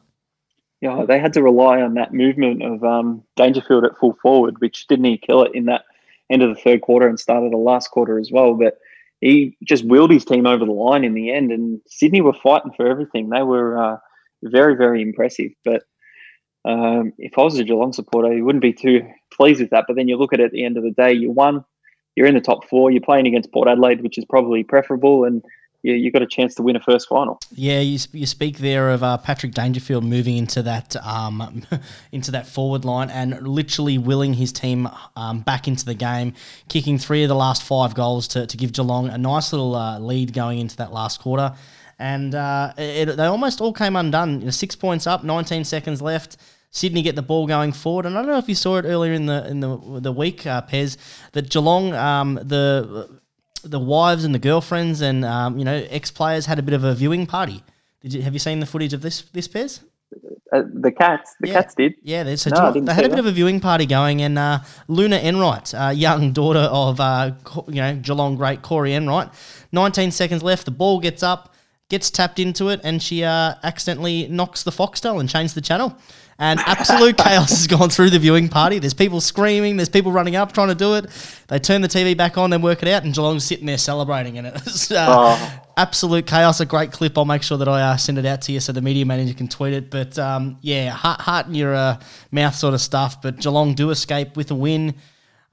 Yeah, 0.80 1.04
they 1.06 1.20
had 1.20 1.34
to 1.34 1.44
rely 1.44 1.82
on 1.82 1.96
that 1.96 2.14
movement 2.14 2.64
of 2.64 2.84
um, 2.84 3.24
Dangerfield 3.36 3.84
at 3.84 3.98
full 3.98 4.18
forward, 4.22 4.60
which 4.60 4.88
didn't 4.88 5.06
he 5.06 5.18
kill 5.18 5.44
it 5.44 5.52
in 5.54 5.66
that 5.66 5.84
end 6.30 6.42
of 6.42 6.56
the 6.56 6.62
third 6.62 6.82
quarter 6.82 7.08
and 7.08 7.20
started 7.20 7.52
the 7.52 7.58
last 7.58 7.90
quarter 7.92 8.18
as 8.18 8.32
well. 8.32 8.54
But 8.54 8.78
he 9.20 9.58
just 9.64 9.86
willed 9.86 10.12
his 10.12 10.24
team 10.24 10.46
over 10.46 10.66
the 10.66 10.72
line 10.72 11.04
in 11.04 11.14
the 11.14 11.32
end, 11.32 11.52
and 11.52 11.82
Sydney 11.88 12.22
were 12.22 12.34
fighting 12.34 12.72
for 12.76 12.88
everything. 12.88 13.30
They 13.30 13.44
were 13.44 13.78
uh, 13.78 13.98
very, 14.44 14.76
very 14.76 15.02
impressive. 15.02 15.52
But 15.64 15.84
um, 16.66 17.14
if 17.20 17.38
I 17.38 17.44
was 17.44 17.58
a 17.60 17.64
Geelong 17.64 17.94
supporter, 17.94 18.34
you 18.34 18.44
wouldn't 18.44 18.64
be 18.64 18.74
too 18.74 19.08
pleased 19.32 19.62
with 19.62 19.70
that. 19.70 19.86
But 19.88 19.96
then 19.96 20.08
you 20.08 20.18
look 20.18 20.34
at 20.34 20.40
it 20.40 20.46
at 20.46 20.52
the 20.52 20.66
end 20.66 20.78
of 20.78 20.84
the 20.84 20.92
day, 20.92 21.14
you 21.14 21.32
won, 21.32 21.64
you're 22.16 22.28
in 22.28 22.34
the 22.34 22.42
top 22.42 22.68
four, 22.68 22.92
you're 22.92 23.02
playing 23.02 23.28
against 23.28 23.52
Port 23.52 23.68
Adelaide, 23.68 24.02
which 24.02 24.18
is 24.18 24.26
probably 24.26 24.64
preferable, 24.64 25.26
and 25.26 25.44
you, 25.84 25.94
you 25.94 26.12
got 26.12 26.24
a 26.24 26.28
chance 26.28 26.56
to 26.56 26.64
win 26.64 26.76
a 26.76 26.80
first 26.80 27.08
final. 27.08 27.40
Yeah, 27.52 27.82
you, 27.82 28.00
you 28.14 28.26
speak 28.26 28.58
there 28.58 28.90
of 28.90 29.04
uh, 29.04 29.18
Patrick 29.18 29.54
Dangerfield 29.54 30.04
moving 30.04 30.38
into 30.38 30.64
that 30.64 30.96
um, 31.06 31.62
into 32.12 32.32
that 32.32 32.48
forward 32.48 32.84
line 32.84 33.12
and 33.12 33.48
literally 33.48 34.00
willing 34.00 34.34
his 34.34 34.52
team 34.52 34.90
um, 35.16 35.42
back 35.42 35.68
into 35.68 35.86
the 35.86 35.94
game, 35.94 36.34
kicking 36.68 36.98
three 36.98 37.22
of 37.22 37.30
the 37.30 37.36
last 37.36 37.62
five 37.62 37.94
goals 37.94 38.28
to, 38.30 38.48
to 38.48 38.58
give 38.58 38.74
Geelong 38.74 39.10
a 39.10 39.20
nice 39.20 39.54
little 39.54 39.76
uh, 39.76 40.00
lead 40.00 40.34
going 40.34 40.58
into 40.58 40.76
that 40.78 40.92
last 40.92 41.22
quarter. 41.22 41.54
And 42.00 42.34
uh, 42.34 42.74
it, 42.76 43.06
they 43.16 43.26
almost 43.26 43.62
all 43.62 43.72
came 43.72 43.96
undone. 43.96 44.40
You 44.40 44.46
know, 44.46 44.52
six 44.52 44.76
points 44.76 45.06
up, 45.06 45.24
19 45.24 45.64
seconds 45.64 46.02
left. 46.02 46.38
Sydney 46.76 47.02
get 47.04 47.16
the 47.16 47.22
ball 47.22 47.48
going 47.48 47.72
forward. 47.72 48.06
And 48.06 48.18
I 48.18 48.22
don't 48.22 48.32
know 48.32 48.38
if 48.38 48.50
you 48.50 48.56
saw 48.56 48.76
it 48.76 48.84
earlier 48.84 49.14
in 49.14 49.28
the 49.28 49.48
in 49.48 49.62
the 49.62 49.78
the 50.02 50.12
week, 50.12 50.46
uh, 50.46 50.62
Pez, 50.62 50.98
that 51.32 51.50
Geelong, 51.50 51.94
um, 51.94 52.36
the 52.36 53.10
the 53.64 53.80
wives 53.80 54.26
and 54.26 54.36
the 54.36 54.40
girlfriends 54.40 55.00
and 55.00 55.24
um, 55.24 55.58
you 55.58 55.64
know 55.64 55.88
ex 55.90 56.12
players 56.12 56.46
had 56.46 56.60
a 56.60 56.62
bit 56.62 56.74
of 56.74 56.84
a 56.84 56.94
viewing 56.94 57.26
party. 57.26 57.64
Did 58.02 58.14
you 58.14 58.22
have 58.24 58.34
you 58.34 58.40
seen 58.40 58.60
the 58.60 58.66
footage 58.66 58.92
of 58.92 59.02
this 59.02 59.22
this 59.22 59.48
Pez? 59.48 59.84
Uh, 60.52 60.64
the 60.74 60.92
cats, 60.92 61.34
the 61.40 61.48
yeah. 61.48 61.54
cats 61.54 61.76
did. 61.76 61.94
Yeah, 62.04 62.24
they, 62.24 62.36
so 62.36 62.50
no, 62.50 62.72
they 62.72 62.94
had 62.94 63.06
a 63.06 63.08
bit 63.08 63.16
that. 63.16 63.20
of 63.20 63.26
a 63.26 63.32
viewing 63.32 63.62
party 63.62 63.86
going, 63.86 64.22
and 64.22 64.38
uh, 64.38 64.60
Luna 64.90 65.16
Enright, 65.16 65.74
uh, 65.74 65.90
young 65.90 66.34
daughter 66.34 66.60
of 66.60 67.00
uh, 67.00 67.32
you 67.68 67.82
know 67.82 67.96
Geelong 67.96 68.36
great 68.36 68.62
Corey 68.62 68.92
Enright, 68.92 69.30
19 69.72 70.12
seconds 70.12 70.44
left. 70.44 70.66
The 70.66 70.72
ball 70.72 71.00
gets 71.00 71.24
up. 71.24 71.55
Gets 71.90 72.10
tapped 72.10 72.40
into 72.40 72.70
it, 72.70 72.82
and 72.84 73.02
she 73.02 73.24
uh, 73.24 73.56
accidentally 73.64 74.28
knocks 74.28 74.64
the 74.64 74.72
Foxtel 74.72 75.20
and 75.20 75.30
changes 75.30 75.54
the 75.54 75.62
channel. 75.62 75.96
And 76.38 76.60
absolute 76.66 77.16
chaos 77.26 77.50
has 77.52 77.68
gone 77.68 77.90
through 77.90 78.10
the 78.10 78.20
viewing 78.20 78.50
party. 78.50 78.80
There's 78.80 78.94
people 78.94 79.22
screaming, 79.22 79.78
there's 79.78 79.88
people 79.88 80.12
running 80.12 80.36
up 80.36 80.52
trying 80.52 80.68
to 80.68 80.76
do 80.76 80.96
it. 80.96 81.06
They 81.48 81.60
turn 81.60 81.82
the 81.82 81.88
TV 81.88 82.18
back 82.18 82.38
on 82.38 82.52
and 82.52 82.62
work 82.64 82.82
it 82.84 82.90
out, 82.90 83.04
and 83.06 83.14
Geelong's 83.14 83.46
sitting 83.46 83.66
there 83.68 83.78
celebrating. 83.78 84.38
And 84.38 84.48
it 84.48 84.56
uh, 84.92 85.06
Oh. 85.38 85.62
absolute 85.78 86.26
chaos. 86.26 86.60
A 86.60 86.66
great 86.66 86.92
clip. 86.92 87.18
I'll 87.18 87.24
make 87.24 87.44
sure 87.44 87.58
that 87.58 87.68
I 87.70 87.82
uh, 87.82 87.98
send 87.98 88.18
it 88.18 88.26
out 88.26 88.42
to 88.44 88.52
you 88.52 88.60
so 88.60 88.74
the 88.74 88.82
media 88.82 89.06
manager 89.06 89.34
can 89.34 89.48
tweet 89.48 89.74
it. 89.74 89.90
But 89.90 90.20
um, 90.20 90.58
yeah, 90.62 90.90
heart, 90.90 91.22
heart 91.22 91.48
in 91.48 91.54
your 91.56 91.74
uh, 91.74 92.02
mouth 92.32 92.56
sort 92.56 92.74
of 92.74 92.82
stuff. 92.82 93.22
But 93.22 93.38
Geelong 93.40 93.74
do 93.76 93.92
escape 93.92 94.36
with 94.36 94.52
a 94.52 94.56
win. 94.56 94.96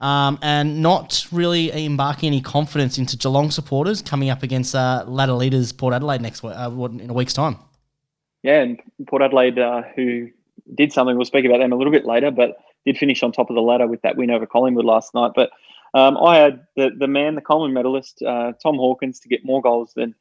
Um, 0.03 0.37
and 0.41 0.81
not 0.81 1.25
really 1.31 1.71
embarking 1.85 2.27
any 2.27 2.41
confidence 2.41 2.97
into 2.97 3.15
Geelong 3.15 3.51
supporters 3.51 4.01
coming 4.01 4.29
up 4.29 4.43
against 4.43 4.75
uh, 4.75 5.05
ladder 5.07 5.31
leaders 5.31 5.71
Port 5.71 5.93
Adelaide 5.93 6.19
next 6.21 6.43
uh, 6.43 6.69
in 6.99 7.09
a 7.09 7.13
week's 7.13 7.33
time. 7.33 7.57
Yeah, 8.43 8.59
and 8.63 8.81
Port 9.07 9.21
Adelaide, 9.21 9.57
uh, 9.57 9.83
who 9.95 10.29
did 10.75 10.91
something, 10.91 11.15
we'll 11.15 11.23
speak 11.23 11.45
about 11.45 11.59
them 11.59 11.71
a 11.71 11.77
little 11.77 11.93
bit 11.93 12.05
later, 12.05 12.31
but 12.31 12.57
did 12.85 12.97
finish 12.97 13.23
on 13.23 13.31
top 13.31 13.49
of 13.49 13.55
the 13.55 13.61
ladder 13.61 13.87
with 13.87 14.01
that 14.01 14.17
win 14.17 14.29
over 14.29 14.45
Collingwood 14.45 14.83
last 14.83 15.13
night. 15.13 15.31
But 15.35 15.51
um, 15.93 16.17
I 16.17 16.37
had 16.37 16.65
the, 16.75 16.91
the 16.97 17.07
man, 17.07 17.35
the 17.35 17.41
Coleman 17.41 17.73
medalist, 17.73 18.21
uh, 18.21 18.53
Tom 18.61 18.75
Hawkins, 18.75 19.19
to 19.21 19.29
get 19.29 19.45
more 19.45 19.61
goals 19.61 19.93
than 19.95 20.13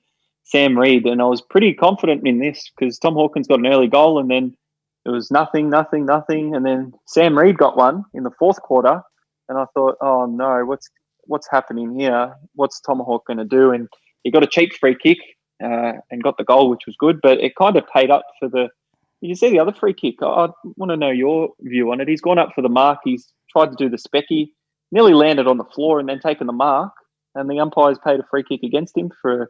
Sam 0.44 0.78
Reid. 0.78 1.06
And 1.06 1.20
I 1.20 1.26
was 1.26 1.40
pretty 1.40 1.74
confident 1.74 2.26
in 2.26 2.38
this 2.38 2.70
because 2.70 2.98
Tom 2.98 3.14
Hawkins 3.14 3.48
got 3.48 3.58
an 3.58 3.66
early 3.66 3.88
goal 3.88 4.18
and 4.18 4.30
then 4.30 4.56
it 5.04 5.10
was 5.10 5.30
nothing, 5.30 5.70
nothing, 5.70 6.06
nothing. 6.06 6.54
And 6.54 6.64
then 6.64 6.92
Sam 7.06 7.36
Reid 7.36 7.58
got 7.58 7.76
one 7.76 8.04
in 8.14 8.22
the 8.22 8.30
fourth 8.38 8.60
quarter. 8.62 9.02
And 9.48 9.58
I 9.58 9.66
thought, 9.74 9.96
oh 10.00 10.26
no, 10.26 10.64
what's 10.64 10.88
what's 11.24 11.48
happening 11.50 11.98
here? 11.98 12.34
What's 12.54 12.80
Tomahawk 12.80 13.26
going 13.26 13.38
to 13.38 13.44
do? 13.44 13.70
And 13.70 13.88
he 14.22 14.30
got 14.30 14.42
a 14.42 14.48
cheap 14.48 14.72
free 14.78 14.96
kick 15.00 15.18
uh, 15.62 15.94
and 16.10 16.22
got 16.22 16.36
the 16.36 16.44
goal, 16.44 16.70
which 16.70 16.86
was 16.86 16.96
good. 16.98 17.20
But 17.22 17.40
it 17.40 17.54
kind 17.56 17.76
of 17.76 17.84
paid 17.94 18.10
up 18.10 18.24
for 18.38 18.48
the. 18.48 18.68
Did 19.20 19.28
you 19.28 19.36
see 19.36 19.50
the 19.50 19.60
other 19.60 19.72
free 19.72 19.94
kick? 19.94 20.16
I, 20.20 20.26
I 20.26 20.48
want 20.76 20.90
to 20.90 20.96
know 20.96 21.10
your 21.10 21.50
view 21.60 21.92
on 21.92 22.00
it. 22.00 22.08
He's 22.08 22.20
gone 22.20 22.38
up 22.38 22.50
for 22.54 22.62
the 22.62 22.68
mark. 22.68 22.98
He's 23.04 23.32
tried 23.50 23.70
to 23.70 23.76
do 23.76 23.88
the 23.88 23.96
specky, 23.96 24.50
nearly 24.90 25.14
landed 25.14 25.46
on 25.46 25.58
the 25.58 25.64
floor, 25.64 26.00
and 26.00 26.08
then 26.08 26.18
taken 26.18 26.46
the 26.46 26.52
mark. 26.52 26.92
And 27.34 27.48
the 27.48 27.60
umpires 27.60 27.98
paid 28.04 28.20
a 28.20 28.24
free 28.30 28.42
kick 28.42 28.62
against 28.62 28.96
him 28.96 29.10
for, 29.22 29.48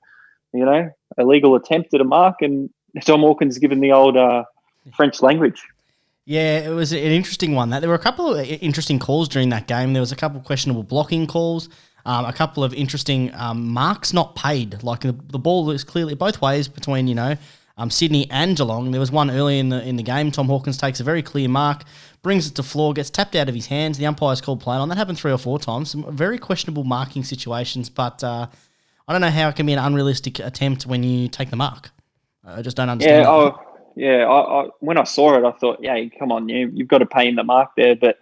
you 0.53 0.65
know, 0.65 0.91
a 1.19 1.25
legal 1.25 1.55
attempt 1.57 1.95
at 1.95 2.01
a 2.01 2.05
mark. 2.05 2.37
And 2.43 2.71
Tom 3.05 3.21
Hawkins 3.21 3.59
given 3.59 3.81
the 3.81 3.93
old 3.93 4.17
uh, 4.17 4.45
French 4.95 5.23
language. 5.23 5.63
Yeah, 6.25 6.59
it 6.59 6.71
was 6.71 6.93
an 6.93 6.99
interesting 6.99 7.55
one. 7.55 7.71
That 7.71 7.81
there 7.81 7.89
were 7.89 7.97
a 7.97 7.99
couple 7.99 8.35
of 8.35 8.47
interesting 8.47 8.99
calls 8.99 9.29
during 9.29 9.49
that 9.49 9.67
game. 9.67 9.93
There 9.93 10.01
was 10.03 10.13
a 10.13 10.17
couple 10.17 10.39
of 10.39 10.45
questionable 10.45 10.85
blocking 10.85 11.27
calls, 11.27 11.69
um, 12.07 12.25
a 12.25 12.33
couple 12.33 12.63
of 12.63 12.73
interesting 12.73 13.35
um, 13.35 13.69
marks 13.69 14.13
not 14.13 14.37
paid. 14.37 14.83
Like 14.83 15.01
the, 15.01 15.13
the 15.13 15.39
ball 15.39 15.65
was 15.65 15.83
clearly 15.83 16.15
both 16.15 16.41
ways 16.41 16.69
between 16.69 17.09
you 17.09 17.17
know 17.17 17.37
um, 17.77 17.91
Sydney 17.91 18.31
and 18.31 18.57
Geelong. 18.57 18.93
There 18.93 19.01
was 19.01 19.11
one 19.11 19.31
early 19.33 19.59
in 19.59 19.69
the 19.69 19.83
in 19.87 19.97
the 19.97 20.03
game. 20.05 20.31
Tom 20.31 20.47
Hawkins 20.47 20.77
takes 20.77 21.01
a 21.01 21.05
very 21.05 21.23
clear 21.23 21.49
mark, 21.49 21.83
brings 22.23 22.47
it 22.47 22.55
to 22.55 22.63
floor, 22.63 22.93
gets 22.93 23.11
tapped 23.11 23.35
out 23.35 23.49
of 23.49 23.55
his 23.55 23.67
hands. 23.67 23.99
The 23.99 24.07
umpire's 24.07 24.41
called 24.41 24.61
play 24.61 24.77
on. 24.77 24.89
That 24.91 24.99
happened 24.99 25.19
three 25.19 25.33
or 25.33 25.39
four 25.39 25.59
times. 25.59 25.91
Some 25.91 26.15
very 26.15 26.39
questionable 26.39 26.85
marking 26.85 27.25
situations, 27.25 27.91
but 27.91 28.23
uh, 28.23 28.47
I 29.09 29.13
don't 29.13 29.21
know 29.21 29.31
how 29.31 29.49
it 29.49 29.57
can 29.57 29.67
be 29.67 29.73
an 29.73 29.81
unrealistic 29.81 30.39
attempt 30.39 30.87
when 30.87 31.03
you 31.03 31.27
take 31.27 31.51
the 31.51 31.57
mark. 31.57 31.91
I 32.45 32.63
just 32.63 32.77
don't 32.77 32.89
understand. 32.89 33.25
Yeah, 33.25 33.72
yeah. 33.97 34.27
I, 34.27 34.63
I, 34.63 34.69
when 34.81 34.99
I 34.99 35.05
saw 35.05 35.37
it, 35.37 35.45
I 35.45 35.53
thought, 35.53 35.79
yeah, 35.83 35.99
come 36.19 36.33
on, 36.33 36.49
you, 36.49 36.71
you've 36.73 36.89
got 36.89 36.99
to 36.99 37.07
pay 37.07 37.29
him 37.29 37.37
the 37.37 37.45
mark 37.45 37.71
there. 37.77 37.97
But 37.97 38.19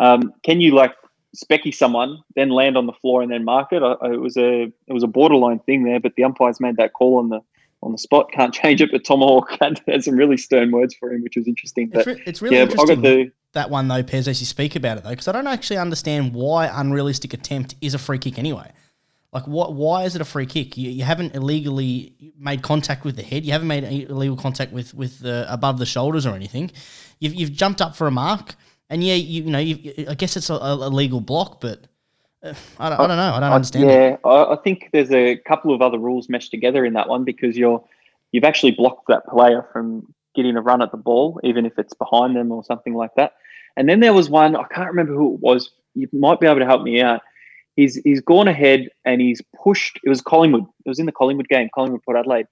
um, 0.00 0.32
can 0.42 0.60
you 0.60 0.74
like 0.74 0.94
specky 1.36 1.74
someone, 1.74 2.22
then 2.36 2.50
land 2.50 2.76
on 2.76 2.86
the 2.86 2.92
floor 2.92 3.22
and 3.22 3.30
then 3.30 3.44
mark 3.44 3.72
it? 3.72 3.82
I, 3.82 3.92
it 4.12 4.20
was 4.20 4.36
a 4.36 4.64
it 4.64 4.92
was 4.92 5.02
a 5.02 5.08
borderline 5.08 5.58
thing 5.60 5.84
there, 5.84 6.00
but 6.00 6.14
the 6.16 6.24
umpires 6.24 6.60
made 6.60 6.76
that 6.76 6.92
call 6.92 7.18
on 7.18 7.28
the 7.28 7.40
on 7.82 7.92
the 7.92 7.98
spot. 7.98 8.30
Can't 8.32 8.54
change 8.54 8.80
it. 8.80 8.90
But 8.90 9.04
Tomahawk 9.04 9.56
had, 9.60 9.80
had 9.86 10.04
some 10.04 10.16
really 10.16 10.36
stern 10.36 10.70
words 10.72 10.94
for 10.94 11.12
him, 11.12 11.22
which 11.22 11.36
was 11.36 11.46
interesting. 11.46 11.90
It's, 11.92 12.06
re- 12.06 12.22
it's 12.26 12.42
really 12.42 12.56
yeah, 12.56 12.62
I 12.62 12.64
interesting. 12.66 12.96
got 12.96 13.02
the 13.02 13.32
that 13.52 13.70
one 13.70 13.88
though, 13.88 14.02
Pez, 14.02 14.28
as 14.28 14.40
you 14.40 14.46
speak 14.46 14.76
about 14.76 14.98
it 14.98 15.04
though, 15.04 15.10
because 15.10 15.28
I 15.28 15.32
don't 15.32 15.46
actually 15.46 15.78
understand 15.78 16.34
why 16.34 16.66
unrealistic 16.66 17.34
attempt 17.34 17.76
is 17.80 17.94
a 17.94 17.98
free 17.98 18.18
kick 18.18 18.38
anyway. 18.38 18.70
Like, 19.34 19.48
what? 19.48 19.74
Why 19.74 20.04
is 20.04 20.14
it 20.14 20.22
a 20.22 20.24
free 20.24 20.46
kick? 20.46 20.76
You, 20.76 20.90
you 20.90 21.02
haven't 21.02 21.34
illegally 21.34 22.14
made 22.38 22.62
contact 22.62 23.04
with 23.04 23.16
the 23.16 23.22
head. 23.22 23.44
You 23.44 23.50
haven't 23.50 23.66
made 23.66 23.82
illegal 24.08 24.36
contact 24.36 24.72
with 24.72 24.94
with 24.94 25.18
the 25.18 25.44
above 25.52 25.78
the 25.78 25.86
shoulders 25.86 26.24
or 26.24 26.36
anything. 26.36 26.70
You've, 27.18 27.34
you've 27.34 27.52
jumped 27.52 27.82
up 27.82 27.96
for 27.96 28.06
a 28.06 28.12
mark, 28.12 28.54
and 28.88 29.02
yeah, 29.02 29.14
you, 29.14 29.42
you 29.42 29.50
know, 29.50 29.58
I 29.58 30.14
guess 30.14 30.36
it's 30.36 30.50
a, 30.50 30.54
a 30.54 30.88
legal 30.88 31.20
block, 31.20 31.60
but 31.60 31.80
uh, 32.44 32.54
I, 32.78 32.90
don't, 32.90 33.00
I 33.00 33.06
don't 33.08 33.16
know. 33.16 33.32
I 33.34 33.40
don't 33.40 33.52
understand. 33.52 33.90
Yeah, 33.90 34.16
I, 34.24 34.52
I 34.52 34.56
think 34.62 34.90
there's 34.92 35.10
a 35.10 35.36
couple 35.36 35.74
of 35.74 35.82
other 35.82 35.98
rules 35.98 36.28
meshed 36.28 36.52
together 36.52 36.84
in 36.84 36.92
that 36.92 37.08
one 37.08 37.24
because 37.24 37.56
you're 37.56 37.82
you've 38.30 38.44
actually 38.44 38.72
blocked 38.72 39.08
that 39.08 39.26
player 39.26 39.66
from 39.72 40.14
getting 40.36 40.56
a 40.56 40.62
run 40.62 40.80
at 40.80 40.92
the 40.92 40.96
ball, 40.96 41.40
even 41.42 41.66
if 41.66 41.76
it's 41.76 41.94
behind 41.94 42.36
them 42.36 42.52
or 42.52 42.62
something 42.62 42.94
like 42.94 43.16
that. 43.16 43.34
And 43.76 43.88
then 43.88 43.98
there 43.98 44.14
was 44.14 44.30
one 44.30 44.54
I 44.54 44.62
can't 44.64 44.90
remember 44.90 45.12
who 45.14 45.34
it 45.34 45.40
was. 45.40 45.72
You 45.96 46.08
might 46.12 46.38
be 46.38 46.46
able 46.46 46.60
to 46.60 46.66
help 46.66 46.82
me 46.82 47.00
out. 47.00 47.22
He's 47.76 47.96
he's 47.96 48.20
gone 48.20 48.48
ahead 48.48 48.88
and 49.04 49.20
he's 49.20 49.40
pushed. 49.62 49.98
It 50.04 50.08
was 50.08 50.20
Collingwood. 50.20 50.64
It 50.84 50.88
was 50.88 50.98
in 50.98 51.06
the 51.06 51.12
Collingwood 51.12 51.48
game, 51.48 51.68
Collingwood 51.74 52.02
Port 52.04 52.16
Adelaide. 52.18 52.46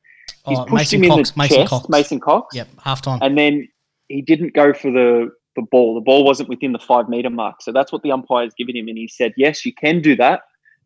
He's 0.46 0.58
Oh, 0.58 0.62
pushed 0.64 0.72
Mason 0.74 1.04
him 1.04 1.10
Cox, 1.10 1.30
in 1.30 1.34
the 1.34 1.38
Mason 1.42 1.56
chest, 1.58 1.70
Cox. 1.70 1.88
Mason 1.88 2.20
Cox. 2.20 2.56
Yep, 2.56 2.68
half 2.82 3.02
time. 3.02 3.18
And 3.22 3.38
then 3.38 3.68
he 4.08 4.22
didn't 4.22 4.54
go 4.54 4.72
for 4.74 4.90
the 4.90 5.30
the 5.54 5.62
ball. 5.62 5.94
The 5.94 6.00
ball 6.00 6.24
wasn't 6.24 6.48
within 6.48 6.72
the 6.72 6.78
five 6.78 7.08
meter 7.08 7.30
mark. 7.30 7.62
So 7.62 7.72
that's 7.72 7.92
what 7.92 8.02
the 8.02 8.10
umpire's 8.10 8.54
given 8.54 8.76
him. 8.76 8.88
And 8.88 8.96
he 8.96 9.06
said, 9.08 9.34
yes, 9.36 9.64
you 9.66 9.72
can 9.74 10.00
do 10.00 10.16
that, 10.16 10.40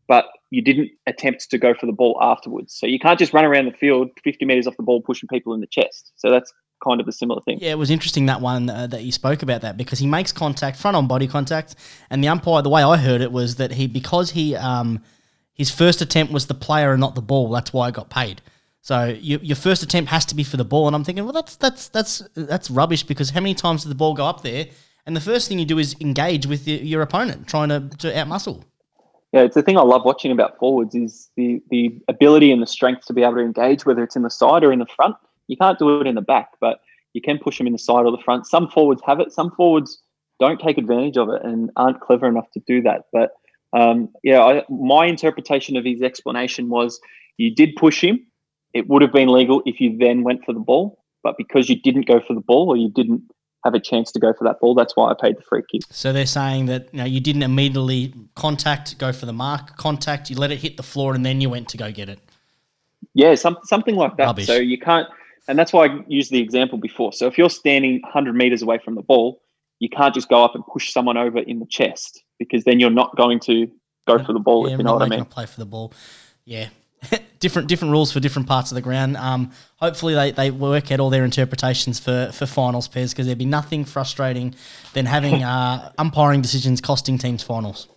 but 0.08 0.26
you 0.50 0.60
didn't 0.62 0.90
attempt 1.06 1.48
to 1.50 1.58
go 1.58 1.72
for 1.74 1.86
the 1.86 1.92
ball 1.92 2.18
afterwards. 2.20 2.76
So 2.76 2.86
you 2.86 2.98
can't 2.98 3.18
just 3.18 3.32
run 3.32 3.44
around 3.44 3.66
the 3.66 3.72
field 3.72 4.10
50 4.24 4.44
meters 4.44 4.66
off 4.66 4.76
the 4.76 4.82
ball 4.82 5.00
pushing 5.02 5.28
people 5.28 5.54
in 5.54 5.60
the 5.60 5.66
chest. 5.66 6.12
So 6.16 6.30
that's 6.30 6.52
kind 6.82 7.00
of 7.00 7.08
a 7.08 7.12
similar 7.12 7.40
thing. 7.40 7.58
Yeah, 7.60 7.72
it 7.72 7.78
was 7.78 7.90
interesting 7.90 8.26
that 8.26 8.40
one 8.40 8.68
uh, 8.70 8.86
that 8.88 9.02
you 9.02 9.12
spoke 9.12 9.42
about 9.42 9.62
that 9.62 9.76
because 9.76 9.98
he 9.98 10.06
makes 10.06 10.32
contact, 10.32 10.76
front 10.76 10.96
on 10.96 11.06
body 11.06 11.26
contact, 11.26 11.74
and 12.10 12.22
the 12.22 12.28
umpire. 12.28 12.62
The 12.62 12.70
way 12.70 12.82
I 12.82 12.96
heard 12.96 13.20
it 13.20 13.32
was 13.32 13.56
that 13.56 13.72
he 13.72 13.86
because 13.86 14.30
he 14.30 14.56
um 14.56 15.02
his 15.54 15.70
first 15.70 16.00
attempt 16.02 16.32
was 16.32 16.46
the 16.46 16.54
player 16.54 16.92
and 16.92 17.00
not 17.00 17.14
the 17.14 17.22
ball. 17.22 17.50
That's 17.50 17.72
why 17.72 17.88
I 17.88 17.90
got 17.90 18.10
paid. 18.10 18.42
So 18.82 19.06
you, 19.06 19.40
your 19.42 19.56
first 19.56 19.82
attempt 19.82 20.10
has 20.10 20.24
to 20.26 20.36
be 20.36 20.44
for 20.44 20.56
the 20.56 20.64
ball, 20.64 20.86
and 20.86 20.94
I'm 20.94 21.02
thinking, 21.02 21.24
well, 21.24 21.32
that's 21.32 21.56
that's 21.56 21.88
that's 21.88 22.22
that's 22.34 22.70
rubbish 22.70 23.02
because 23.02 23.30
how 23.30 23.40
many 23.40 23.54
times 23.54 23.82
did 23.82 23.88
the 23.88 23.96
ball 23.96 24.14
go 24.14 24.26
up 24.26 24.42
there? 24.42 24.66
And 25.06 25.16
the 25.16 25.20
first 25.20 25.48
thing 25.48 25.58
you 25.58 25.64
do 25.64 25.78
is 25.78 25.96
engage 26.00 26.46
with 26.46 26.68
your, 26.68 26.78
your 26.78 27.02
opponent, 27.02 27.48
trying 27.48 27.70
to 27.70 27.80
to 27.98 28.12
outmuscle. 28.12 28.62
Yeah, 29.32 29.42
it's 29.42 29.54
the 29.54 29.62
thing 29.62 29.76
I 29.76 29.82
love 29.82 30.04
watching 30.04 30.30
about 30.30 30.56
forwards 30.58 30.94
is 30.94 31.30
the 31.36 31.60
the 31.70 32.00
ability 32.06 32.52
and 32.52 32.62
the 32.62 32.66
strength 32.66 33.06
to 33.06 33.12
be 33.12 33.22
able 33.22 33.34
to 33.34 33.40
engage, 33.40 33.84
whether 33.84 34.04
it's 34.04 34.14
in 34.14 34.22
the 34.22 34.30
side 34.30 34.62
or 34.62 34.72
in 34.72 34.78
the 34.78 34.86
front. 34.86 35.16
You 35.48 35.56
can't 35.56 35.78
do 35.78 36.00
it 36.00 36.06
in 36.06 36.14
the 36.14 36.22
back, 36.22 36.50
but 36.60 36.80
you 37.12 37.20
can 37.20 37.38
push 37.38 37.58
them 37.58 37.66
in 37.66 37.72
the 37.72 37.78
side 37.78 38.04
or 38.04 38.10
the 38.10 38.22
front. 38.22 38.46
Some 38.46 38.68
forwards 38.68 39.02
have 39.06 39.20
it. 39.20 39.32
Some 39.32 39.50
forwards 39.52 40.02
don't 40.38 40.60
take 40.60 40.78
advantage 40.78 41.16
of 41.16 41.28
it 41.30 41.42
and 41.42 41.70
aren't 41.76 42.00
clever 42.00 42.26
enough 42.26 42.50
to 42.52 42.60
do 42.66 42.82
that. 42.82 43.06
But 43.12 43.30
um, 43.72 44.10
yeah, 44.22 44.42
I, 44.42 44.64
my 44.68 45.06
interpretation 45.06 45.76
of 45.76 45.84
his 45.84 46.02
explanation 46.02 46.68
was 46.68 47.00
you 47.36 47.54
did 47.54 47.76
push 47.76 48.02
him. 48.02 48.26
It 48.74 48.88
would 48.88 49.02
have 49.02 49.12
been 49.12 49.28
legal 49.28 49.62
if 49.64 49.80
you 49.80 49.96
then 49.96 50.22
went 50.22 50.44
for 50.44 50.52
the 50.52 50.60
ball, 50.60 51.02
but 51.22 51.36
because 51.38 51.68
you 51.68 51.80
didn't 51.80 52.06
go 52.06 52.20
for 52.20 52.34
the 52.34 52.40
ball 52.40 52.68
or 52.68 52.76
you 52.76 52.90
didn't 52.90 53.22
have 53.64 53.74
a 53.74 53.80
chance 53.80 54.12
to 54.12 54.20
go 54.20 54.32
for 54.32 54.44
that 54.44 54.60
ball, 54.60 54.74
that's 54.74 54.94
why 54.94 55.10
I 55.10 55.14
paid 55.20 55.36
the 55.36 55.42
free 55.42 55.62
kick. 55.70 55.82
So 55.90 56.12
they're 56.12 56.26
saying 56.26 56.66
that 56.66 56.88
you 56.92 56.98
know 56.98 57.04
you 57.04 57.20
didn't 57.20 57.42
immediately 57.42 58.14
contact, 58.34 58.98
go 58.98 59.12
for 59.12 59.26
the 59.26 59.32
mark, 59.32 59.76
contact, 59.76 60.30
you 60.30 60.36
let 60.36 60.50
it 60.50 60.58
hit 60.58 60.76
the 60.76 60.82
floor, 60.82 61.14
and 61.14 61.24
then 61.24 61.40
you 61.40 61.50
went 61.50 61.68
to 61.70 61.76
go 61.76 61.90
get 61.90 62.08
it. 62.08 62.20
Yeah, 63.14 63.34
some, 63.34 63.56
something 63.64 63.96
like 63.96 64.16
that. 64.18 64.24
Rubbish. 64.24 64.46
So 64.46 64.56
you 64.56 64.78
can't, 64.78 65.08
and 65.48 65.58
that's 65.58 65.72
why 65.72 65.86
I 65.86 65.98
used 66.08 66.30
the 66.30 66.40
example 66.40 66.78
before. 66.78 67.12
So 67.12 67.26
if 67.26 67.38
you're 67.38 67.50
standing 67.50 68.00
100 68.02 68.34
meters 68.34 68.62
away 68.62 68.78
from 68.84 68.94
the 68.94 69.02
ball, 69.02 69.40
you 69.78 69.88
can't 69.88 70.14
just 70.14 70.28
go 70.28 70.44
up 70.44 70.54
and 70.54 70.64
push 70.66 70.92
someone 70.92 71.16
over 71.16 71.38
in 71.38 71.58
the 71.58 71.66
chest 71.66 72.22
because 72.38 72.64
then 72.64 72.80
you're 72.80 72.90
not 72.90 73.16
going 73.16 73.40
to 73.40 73.70
go 74.06 74.22
for 74.22 74.32
the 74.32 74.38
ball, 74.40 74.66
Yeah, 74.66 74.74
if 74.74 74.78
you 74.78 74.84
know 74.84 74.92
not 74.92 75.00
what 75.00 75.12
I 75.12 75.16
mean. 75.16 75.24
play 75.26 75.46
for 75.46 75.60
the 75.60 75.66
ball. 75.66 75.92
Yeah. 76.44 76.68
different 77.40 77.68
different 77.68 77.92
rules 77.92 78.10
for 78.10 78.20
different 78.20 78.48
parts 78.48 78.70
of 78.70 78.74
the 78.74 78.80
ground. 78.80 79.16
Um, 79.16 79.52
hopefully 79.76 80.14
they, 80.14 80.30
they 80.30 80.50
work 80.50 80.90
out 80.90 80.98
all 80.98 81.10
their 81.10 81.24
interpretations 81.24 81.98
for, 82.00 82.30
for 82.32 82.46
finals 82.46 82.88
pairs 82.88 83.12
because 83.12 83.26
there'd 83.26 83.38
be 83.38 83.44
nothing 83.44 83.84
frustrating 83.84 84.54
than 84.94 85.06
having 85.06 85.44
uh, 85.44 85.92
umpiring 85.98 86.40
decisions 86.40 86.80
costing 86.80 87.18
teams 87.18 87.42
finals. 87.42 87.88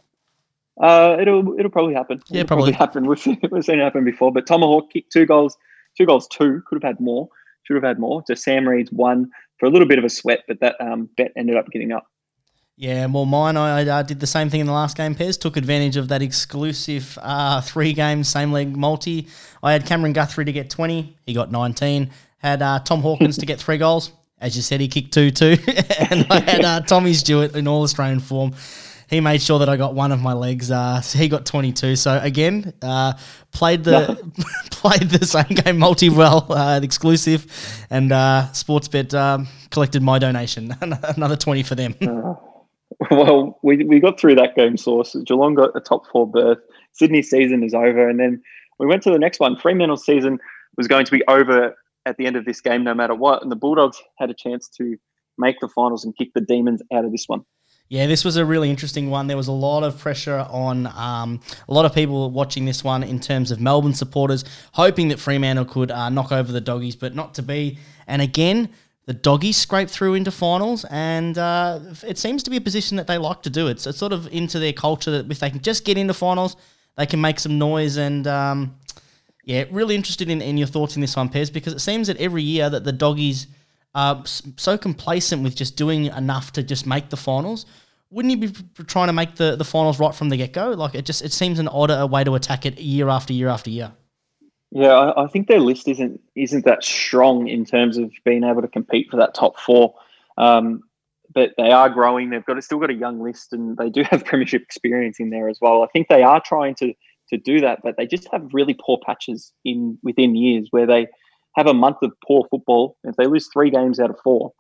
Uh, 0.80 1.18
it'll 1.20 1.58
it'll 1.58 1.72
probably 1.72 1.94
happen. 1.94 2.22
Yeah, 2.28 2.42
it'll 2.42 2.48
probably. 2.48 2.72
happen. 2.86 3.06
We've 3.06 3.26
we've 3.52 3.66
seen 3.66 3.80
it 3.80 3.84
happen 3.84 4.04
before. 4.04 4.32
But 4.32 4.46
Tomahawk 4.48 4.92
kicked 4.92 5.12
two 5.12 5.26
goals, 5.26 5.58
two 5.98 6.06
goals, 6.06 6.28
two 6.28 6.62
could 6.68 6.82
have 6.82 6.88
had 6.88 7.00
more. 7.00 7.30
Should 7.64 7.76
have 7.76 7.84
had 7.84 8.00
more. 8.00 8.24
So 8.28 8.34
Sam 8.34 8.68
Reid's 8.68 8.92
won 8.92 9.30
for 9.58 9.66
a 9.66 9.70
little 9.70 9.88
bit 9.88 10.00
of 10.00 10.06
a 10.06 10.10
sweat, 10.10 10.44
but 10.48 10.60
that 10.62 10.76
um, 10.80 11.10
bet 11.18 11.32
ended 11.36 11.56
up 11.56 11.70
getting 11.70 11.92
up. 11.92 12.08
Yeah, 12.80 13.08
well, 13.08 13.26
mine, 13.26 13.58
I, 13.58 14.00
I 14.00 14.04
did 14.04 14.22
the 14.22 14.28
same 14.28 14.50
thing 14.50 14.62
in 14.62 14.66
the 14.66 14.72
last 14.72 14.96
game, 14.96 15.14
Pez. 15.14 15.38
Took 15.38 15.58
advantage 15.58 15.98
of 15.98 16.08
that 16.08 16.22
exclusive 16.22 17.20
uh, 17.22 17.60
three 17.60 17.92
game, 17.92 18.24
same 18.24 18.54
leg 18.54 18.74
multi. 18.74 19.28
I 19.62 19.74
had 19.74 19.86
Cameron 19.86 20.14
Guthrie 20.14 20.46
to 20.46 20.54
get 20.54 20.70
20. 20.70 21.18
He 21.26 21.34
got 21.34 21.52
19. 21.52 22.10
Had 22.38 22.62
uh, 22.62 22.80
Tom 22.80 23.02
Hawkins 23.02 23.38
to 23.40 23.46
get 23.46 23.60
three 23.60 23.78
goals. 23.78 24.14
As 24.40 24.56
you 24.56 24.62
said, 24.62 24.80
he 24.80 24.88
kicked 24.88 25.14
two, 25.14 25.30
too. 25.30 25.58
and 26.10 26.26
I 26.30 26.40
had 26.40 26.64
uh, 26.64 26.80
Tommy 26.80 27.14
Stewart 27.14 27.54
in 27.54 27.68
all 27.68 27.84
Australian 27.84 28.22
form. 28.22 28.54
He 29.10 29.22
made 29.22 29.42
sure 29.42 29.60
that 29.60 29.70
I 29.70 29.76
got 29.76 29.96
one 29.96 30.12
of 30.12 30.22
my 30.22 30.34
legs. 30.34 30.70
Uh, 30.70 31.02
so 31.02 31.18
he 31.18 31.28
got 31.28 31.46
22. 31.46 31.96
So 31.96 32.20
again, 32.22 32.74
uh, 32.82 33.14
played 33.52 33.84
the 33.84 34.18
played 34.72 35.10
the 35.10 35.26
same 35.26 35.58
game 35.58 35.80
multi 35.80 36.10
well, 36.10 36.46
uh, 36.52 36.80
exclusive, 36.82 37.48
and 37.90 38.12
uh, 38.12 38.48
Sportsbet 38.52 39.14
um, 39.14 39.48
collected 39.72 40.04
my 40.04 40.20
donation. 40.20 40.76
Another 40.82 41.36
20 41.36 41.64
for 41.64 41.76
them. 41.76 41.96
well, 43.12 43.60
we, 43.64 43.84
we 43.84 44.00
got 44.00 44.20
through 44.20 44.36
that 44.36 44.56
game 44.56 44.78
source. 44.78 45.16
Geelong 45.26 45.56
got 45.56 45.76
a 45.76 45.80
top 45.80 46.06
four 46.12 46.30
berth. 46.30 46.60
Sydney 46.94 47.22
season 47.22 47.64
is 47.64 47.74
over, 47.74 48.08
and 48.08 48.20
then 48.20 48.42
we 48.78 48.86
went 48.86 49.04
to 49.04 49.12
the 49.12 49.20
next 49.20 49.40
one. 49.40 49.58
Fremantle's 49.58 50.06
season 50.06 50.40
was 50.78 50.88
going 50.88 51.06
to 51.06 51.12
be 51.12 51.24
over 51.28 51.76
at 52.06 52.18
the 52.18 52.26
end 52.26 52.36
of 52.36 52.46
this 52.46 52.62
game, 52.62 52.84
no 52.84 52.94
matter 52.94 53.16
what, 53.16 53.42
and 53.42 53.52
the 53.52 53.56
Bulldogs 53.56 54.02
had 54.18 54.30
a 54.30 54.34
chance 54.34 54.70
to 54.78 54.98
make 55.38 55.60
the 55.60 55.68
finals 55.68 56.06
and 56.06 56.16
kick 56.16 56.30
the 56.34 56.42
Demons 56.42 56.82
out 56.94 57.06
of 57.06 57.12
this 57.12 57.26
one. 57.28 57.44
Yeah, 57.90 58.06
this 58.06 58.24
was 58.24 58.38
a 58.38 58.46
really 58.46 58.70
interesting 58.70 59.10
one. 59.10 59.26
There 59.26 59.36
was 59.36 59.48
a 59.48 59.52
lot 59.52 59.84
of 59.84 59.98
pressure 59.98 60.46
on 60.52 60.86
um, 60.86 61.42
a 61.68 61.74
lot 61.74 61.86
of 61.86 61.94
people 61.96 62.30
watching 62.30 62.66
this 62.66 62.84
one 62.84 63.02
in 63.02 63.20
terms 63.20 63.50
of 63.50 63.60
Melbourne 63.60 63.96
supporters, 63.96 64.46
hoping 64.74 65.08
that 65.08 65.20
Fremantle 65.20 65.66
could 65.66 65.90
uh, 65.90 66.10
knock 66.10 66.32
over 66.32 66.52
the 66.52 66.62
doggies, 66.62 66.96
but 66.96 67.16
not 67.16 67.34
to 67.34 67.42
be. 67.42 67.80
And 68.06 68.22
again, 68.22 68.70
the 69.08 69.14
doggies 69.16 69.58
scraped 69.58 69.90
through 69.90 70.14
into 70.14 70.30
finals, 70.30 70.86
and 70.92 71.36
uh, 71.40 71.80
it 72.06 72.20
seems 72.20 72.44
to 72.44 72.52
be 72.52 72.58
a 72.58 72.62
position 72.62 72.96
that 72.98 73.08
they 73.08 73.18
like 73.18 73.42
to 73.42 73.50
do. 73.50 73.66
It's, 73.66 73.88
it's 73.88 73.98
sort 73.98 74.14
of 74.14 74.32
into 74.32 74.60
their 74.60 74.74
culture 74.74 75.10
that 75.10 75.32
if 75.32 75.40
they 75.40 75.50
can 75.50 75.62
just 75.62 75.84
get 75.84 75.98
into 75.98 76.14
finals, 76.14 76.58
they 76.96 77.08
can 77.08 77.20
make 77.20 77.40
some 77.40 77.58
noise. 77.58 77.98
And 77.98 78.28
um, 78.28 78.76
yeah, 79.46 79.64
really 79.72 79.96
interested 79.96 80.30
in, 80.30 80.44
in 80.44 80.60
your 80.60 80.68
thoughts 80.68 80.94
in 80.94 81.02
this 81.02 81.16
one, 81.16 81.28
Pez, 81.28 81.52
because 81.52 81.74
it 81.74 81.80
seems 81.80 82.06
that 82.06 82.18
every 82.18 82.44
year 82.44 82.70
that 82.70 82.84
the 82.84 82.92
doggies 82.92 83.48
are 83.96 84.24
so 84.26 84.78
complacent 84.78 85.44
with 85.44 85.56
just 85.56 85.76
doing 85.76 86.06
enough 86.06 86.52
to 86.54 86.64
just 86.64 86.86
make 86.86 87.10
the 87.10 87.18
finals. 87.18 87.66
Wouldn't 88.12 88.32
you 88.32 88.50
be 88.50 88.84
trying 88.86 89.08
to 89.08 89.14
make 89.14 89.36
the, 89.36 89.56
the 89.56 89.64
finals 89.64 90.00
right 90.00 90.14
from 90.14 90.30
the 90.30 90.38
get 90.38 90.54
go? 90.54 90.72
Like 90.72 90.96
it 90.96 91.06
just 91.06 91.24
it 91.24 91.32
seems 91.32 91.60
an 91.60 91.68
odder 91.68 92.06
way 92.08 92.24
to 92.24 92.36
attack 92.36 92.66
it 92.66 92.80
year 92.80 93.10
after 93.10 93.34
year 93.34 93.50
after 93.50 93.70
year. 93.70 93.92
Yeah, 94.72 94.94
I, 94.94 95.24
I, 95.26 95.28
think 95.28 95.48
their 95.48 95.60
list 95.60 95.88
isn't 95.88 96.22
isn't 96.36 96.66
that 96.66 96.84
strong 96.84 97.48
in 97.48 97.66
terms 97.66 97.98
of 97.98 98.12
being 98.24 98.44
able 98.44 98.62
to 98.62 98.68
compete 98.68 99.10
for 99.10 99.18
that 99.18 99.34
top 99.34 99.60
four. 99.60 99.96
Um, 100.38 100.84
but 101.34 101.52
they 101.58 101.72
are 101.72 101.90
growing. 101.90 102.30
They've 102.30 102.46
got 102.46 102.64
still 102.64 102.80
got 102.80 102.90
a 102.90 102.96
young 102.96 103.22
list, 103.22 103.54
and 103.54 103.78
they 103.78 103.90
do 103.90 104.04
have 104.10 104.26
premiership 104.26 104.62
experience 104.62 105.20
in 105.20 105.30
there 105.30 105.50
as 105.50 105.60
well. 105.62 105.84
I 105.84 105.88
think 105.88 106.08
they 106.08 106.24
are 106.24 106.42
trying 106.44 106.76
to 106.76 106.94
to 107.30 107.38
do 107.38 107.62
that, 107.62 107.80
but 107.84 107.96
they 107.98 108.08
just 108.08 108.28
have 108.32 108.50
really 108.54 108.76
poor 108.80 109.00
patches 109.06 109.54
in 109.64 109.98
within 110.04 110.36
years 110.36 110.68
where 110.72 110.88
they 110.88 111.08
have 111.56 111.68
a 111.68 111.74
month 111.74 111.98
of 112.02 112.12
poor 112.26 112.46
football. 112.50 112.98
If 113.04 113.16
they 113.16 113.26
lose 113.26 113.50
three 113.52 113.70
games 113.70 114.00
out 114.00 114.10
of 114.10 114.18
four, 114.24 114.54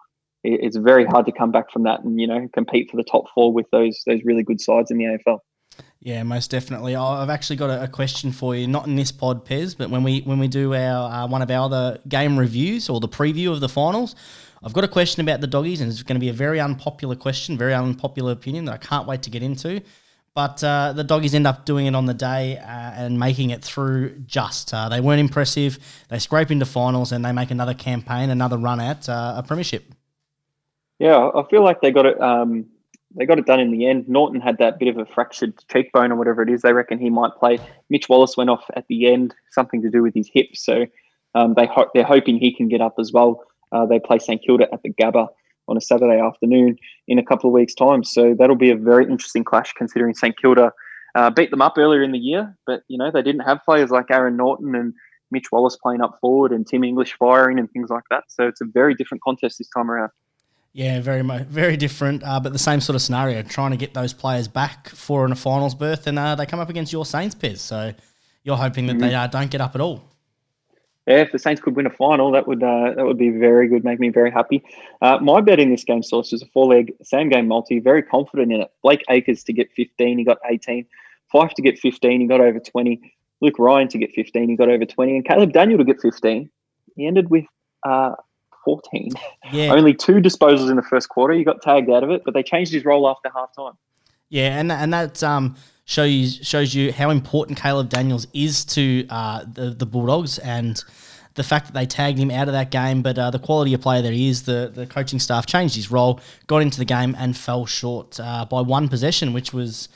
it's 0.44 0.78
very 0.78 1.06
hard 1.06 1.26
to 1.26 1.32
come 1.32 1.52
back 1.52 1.72
from 1.72 1.84
that 1.84 2.04
and 2.04 2.20
you 2.20 2.28
know 2.28 2.48
compete 2.54 2.90
for 2.90 2.98
the 2.98 3.04
top 3.04 3.26
four 3.34 3.52
with 3.52 3.66
those 3.72 4.02
those 4.06 4.22
really 4.24 4.44
good 4.44 4.62
sides 4.62 4.92
in 4.92 4.98
the 4.98 5.06
AFL. 5.06 5.40
Yeah, 6.02 6.24
most 6.24 6.50
definitely. 6.50 6.96
I've 6.96 7.30
actually 7.30 7.58
got 7.58 7.84
a, 7.84 7.88
question 7.88 8.32
for 8.32 8.56
you, 8.56 8.68
not 8.68 8.88
in 8.88 8.96
this 8.96 9.12
pod, 9.12 9.46
Pez, 9.46 9.78
but 9.78 9.90
when 9.90 10.02
we 10.04 10.22
when 10.22 10.40
we 10.40 10.48
do 10.48 10.74
our 10.74 11.12
uh, 11.12 11.28
one 11.28 11.42
of 11.42 11.52
our 11.52 11.66
other 11.66 12.00
game 12.08 12.38
reviews 12.40 12.90
or 12.90 13.02
the 13.02 13.10
preview 13.10 13.52
of 13.52 13.60
the 13.60 13.68
finals, 13.68 14.16
I've 14.64 14.74
got 14.74 14.86
a 14.86 14.88
question 14.88 15.22
about 15.22 15.42
the 15.42 15.48
doggies, 15.48 15.82
and 15.82 15.92
it's 15.92 16.04
going 16.04 16.16
to 16.16 16.20
be 16.20 16.30
a 16.30 16.34
very 16.34 16.60
unpopular 16.60 17.16
question, 17.16 17.58
very 17.58 17.74
unpopular 17.74 18.32
opinion 18.32 18.66
that 18.66 18.74
I 18.74 18.78
can't 18.78 19.08
wait 19.08 19.22
to 19.24 19.30
get 19.30 19.44
into. 19.44 19.82
But 20.40 20.64
uh, 20.64 20.94
the 20.94 21.04
doggies 21.04 21.36
end 21.36 21.48
up 21.48 21.66
doing 21.66 21.86
it 21.86 21.96
on 21.96 22.06
the 22.06 22.14
day 22.14 22.58
uh, 22.60 22.64
and 22.64 23.20
making 23.20 23.50
it 23.50 23.62
through 23.62 24.12
just. 24.20 24.74
Uh, 24.74 24.88
they 24.88 25.02
weren't 25.02 25.20
impressive. 25.20 25.78
They 26.08 26.18
scrape 26.18 26.50
into 26.50 26.66
finals 26.66 27.12
and 27.12 27.26
they 27.26 27.34
make 27.34 27.52
another 27.52 27.74
campaign, 27.74 28.30
another 28.30 28.56
run 28.58 28.80
at 28.80 29.10
uh, 29.10 29.34
a 29.36 29.44
premiership. 29.44 29.84
Yeah, 30.98 31.30
I 31.36 31.44
feel 31.50 31.62
like 31.62 31.82
they 31.82 31.92
got 31.92 32.06
it. 32.06 32.22
Um, 32.22 32.68
they 33.14 33.26
got 33.26 33.38
it 33.38 33.48
done 33.48 33.60
in 33.60 33.70
the 33.70 33.86
end. 33.86 34.08
Naughton 34.08 34.40
had 34.40 34.60
that 34.60 34.80
bit 34.80 34.88
of 34.88 34.98
a 34.98 35.06
fractured 35.06 35.62
cheekbone 35.70 36.10
or 36.14 36.16
whatever 36.16 36.42
it 36.42 36.50
is. 36.50 36.62
They 36.62 36.72
reckon 36.72 37.00
he 37.00 37.10
might 37.10 37.34
play. 37.38 37.60
Mitch 37.90 38.08
Wallis 38.08 38.38
went 38.38 38.50
off 38.50 38.64
at 38.78 38.88
the 38.88 39.12
end, 39.12 39.36
something 39.52 39.82
to 39.82 39.90
do 39.90 40.02
with 40.02 40.14
his 40.14 40.30
hip. 40.34 40.56
So 40.56 40.86
um, 41.36 41.56
they 41.56 41.66
ho- 41.66 41.90
they're 41.94 42.06
hoping 42.06 42.38
he 42.38 42.56
can 42.56 42.70
get 42.70 42.80
up 42.80 42.96
as 42.98 43.12
well. 43.12 43.44
Uh, 43.74 43.86
they 43.86 44.00
play 44.00 44.20
St 44.20 44.42
Kilda 44.42 44.70
at 44.72 44.84
the 44.84 44.94
Gabba 44.94 45.28
on 45.70 45.78
a 45.78 45.82
Saturday 45.82 46.20
afternoon 46.20 46.78
in 47.08 47.20
a 47.20 47.24
couple 47.24 47.50
of 47.50 47.54
weeks' 47.54 47.74
time. 47.74 48.04
So 48.04 48.36
that'll 48.38 48.56
be 48.56 48.72
a 48.72 48.76
very 48.76 49.06
interesting 49.06 49.44
clash, 49.44 49.74
considering 49.74 50.14
St 50.14 50.38
Kilda 50.38 50.72
uh, 51.16 51.30
beat 51.30 51.52
them 51.52 51.62
up 51.62 51.78
earlier 51.78 52.04
in 52.04 52.12
the 52.12 52.20
year, 52.20 52.56
but 52.66 52.84
you 52.88 52.98
know 52.98 53.12
they 53.12 53.22
didn't 53.22 53.42
have 53.42 53.64
players 53.64 53.90
like 53.90 54.12
Aaron 54.12 54.38
Naughton 54.38 54.76
and 54.76 54.94
Mitch 55.32 55.52
Wallis 55.52 55.78
playing 55.82 56.02
up 56.02 56.18
forward 56.22 56.52
and 56.52 56.68
Tim 56.68 56.84
English 56.84 57.16
firing 57.18 57.60
and 57.60 57.70
things 57.72 57.90
like 57.90 58.04
that. 58.10 58.26
So 58.28 58.48
it's 58.48 58.62
a 58.62 58.66
very 58.66 58.96
different 58.96 59.24
contest 59.24 59.58
this 59.58 59.70
time 59.70 59.90
around. 59.90 60.12
Yeah, 60.74 61.02
very 61.02 61.24
very 61.24 61.78
different, 61.78 62.24
uh, 62.24 62.40
but 62.40 62.54
the 62.54 62.60
same 62.60 62.80
sort 62.80 62.96
of 62.96 63.02
scenario, 63.02 63.42
trying 63.42 63.72
to 63.72 63.78
get 63.78 63.96
those 63.96 64.14
players 64.14 64.48
back 64.48 64.90
for 64.90 65.26
a 65.26 65.36
finals 65.36 65.74
berth, 65.74 66.06
and 66.06 66.20
uh, 66.20 66.36
they 66.36 66.46
come 66.46 66.60
up 66.60 66.70
against 66.70 66.94
your 66.94 67.06
Saints, 67.06 67.34
Pez. 67.34 67.58
So 67.58 67.94
you're 68.44 68.56
hoping 68.56 68.86
that 68.88 68.94
mm-hmm. 68.94 69.08
they 69.08 69.16
uh, 69.16 69.28
don't 69.28 69.50
get 69.50 69.62
up 69.62 69.74
at 69.74 69.82
all. 69.82 70.04
Yeah, 71.10 71.22
if 71.22 71.32
the 71.32 71.40
Saints 71.40 71.60
could 71.60 71.76
win 71.76 71.88
a 71.88 71.90
final, 71.90 72.32
that 72.34 72.48
would 72.48 72.62
uh, 72.62 72.94
that 72.96 73.04
would 73.04 73.18
be 73.18 73.32
very 73.32 73.68
good, 73.68 73.84
make 73.84 74.00
me 74.00 74.10
very 74.10 74.30
happy. 74.30 74.64
Uh, 75.02 75.18
my 75.20 75.42
bet 75.42 75.60
in 75.60 75.72
this 75.72 75.84
game 75.84 76.04
source 76.04 76.32
is 76.32 76.44
a 76.44 76.46
four 76.46 76.68
leg 76.68 76.94
same 77.02 77.30
game 77.30 77.48
multi. 77.48 77.80
Very 77.80 78.04
confident 78.04 78.54
in 78.54 78.62
it. 78.62 78.72
Blake 78.84 79.04
Acres 79.10 79.44
to 79.46 79.54
get 79.54 79.72
15, 79.72 80.20
he 80.20 80.24
got 80.24 80.38
18. 80.48 80.86
Fyfe 81.34 81.54
to 81.56 81.64
get 81.64 81.80
15, 81.80 82.22
he 82.22 82.28
got 82.28 82.42
over 82.42 82.60
20. 82.60 83.02
Luke 83.42 83.56
Ryan 83.58 83.88
to 83.88 83.98
get 83.98 84.12
15, 84.14 84.50
he 84.50 84.56
got 84.56 84.70
over 84.70 84.86
20, 84.86 85.16
and 85.16 85.26
Caleb 85.26 85.52
Daniel 85.52 85.80
to 85.80 85.84
get 85.84 86.00
15. 86.00 86.48
He 86.96 87.08
ended 87.08 87.32
with 87.32 87.46
uh, 87.88 88.14
14. 88.64 89.10
Yeah. 89.52 89.74
Only 89.74 89.96
two 89.96 90.16
disposals 90.16 90.70
in 90.70 90.76
the 90.76 90.84
first 90.84 91.10
quarter. 91.10 91.34
He 91.34 91.44
got 91.44 91.64
tagged 91.64 91.90
out 91.90 92.04
of 92.04 92.12
it, 92.12 92.22
but 92.24 92.36
they 92.36 92.44
changed 92.44 92.72
his 92.72 92.86
role 92.86 93.10
after 93.10 93.32
half 93.34 93.50
time. 93.56 93.74
Yeah, 94.30 94.60
and 94.60 94.72
and 94.72 94.94
that 94.94 95.24
um, 95.24 95.56
shows 95.90 96.40
shows 96.44 96.76
you 96.76 96.94
how 96.94 97.10
important 97.10 97.60
Caleb 97.60 97.90
Daniels 97.90 98.28
is 98.32 98.64
to 98.64 99.08
uh, 99.10 99.44
the 99.52 99.72
the 99.72 99.88
Bulldogs 99.88 100.38
and 100.38 100.84
the 101.34 101.44
fact 101.44 101.68
that 101.68 101.74
they 101.74 101.86
tagged 101.86 102.20
him 102.20 102.30
out 102.30 102.48
of 102.48 102.54
that 102.54 102.70
game, 102.70 103.02
but 103.02 103.18
uh, 103.18 103.32
the 103.32 103.40
quality 103.40 103.74
of 103.74 103.82
player 103.82 104.02
that 104.02 104.12
he 104.12 104.28
is, 104.28 104.44
the, 104.44 104.72
the 104.74 104.86
coaching 104.86 105.20
staff 105.20 105.46
changed 105.46 105.74
his 105.76 105.90
role, 105.90 106.20
got 106.48 106.58
into 106.58 106.78
the 106.78 106.86
game, 106.86 107.16
and 107.18 107.38
fell 107.38 107.66
short 107.66 108.20
uh, 108.20 108.46
by 108.46 108.60
one 108.60 108.90
possession, 108.90 109.32
which 109.32 109.54
was 109.54 109.88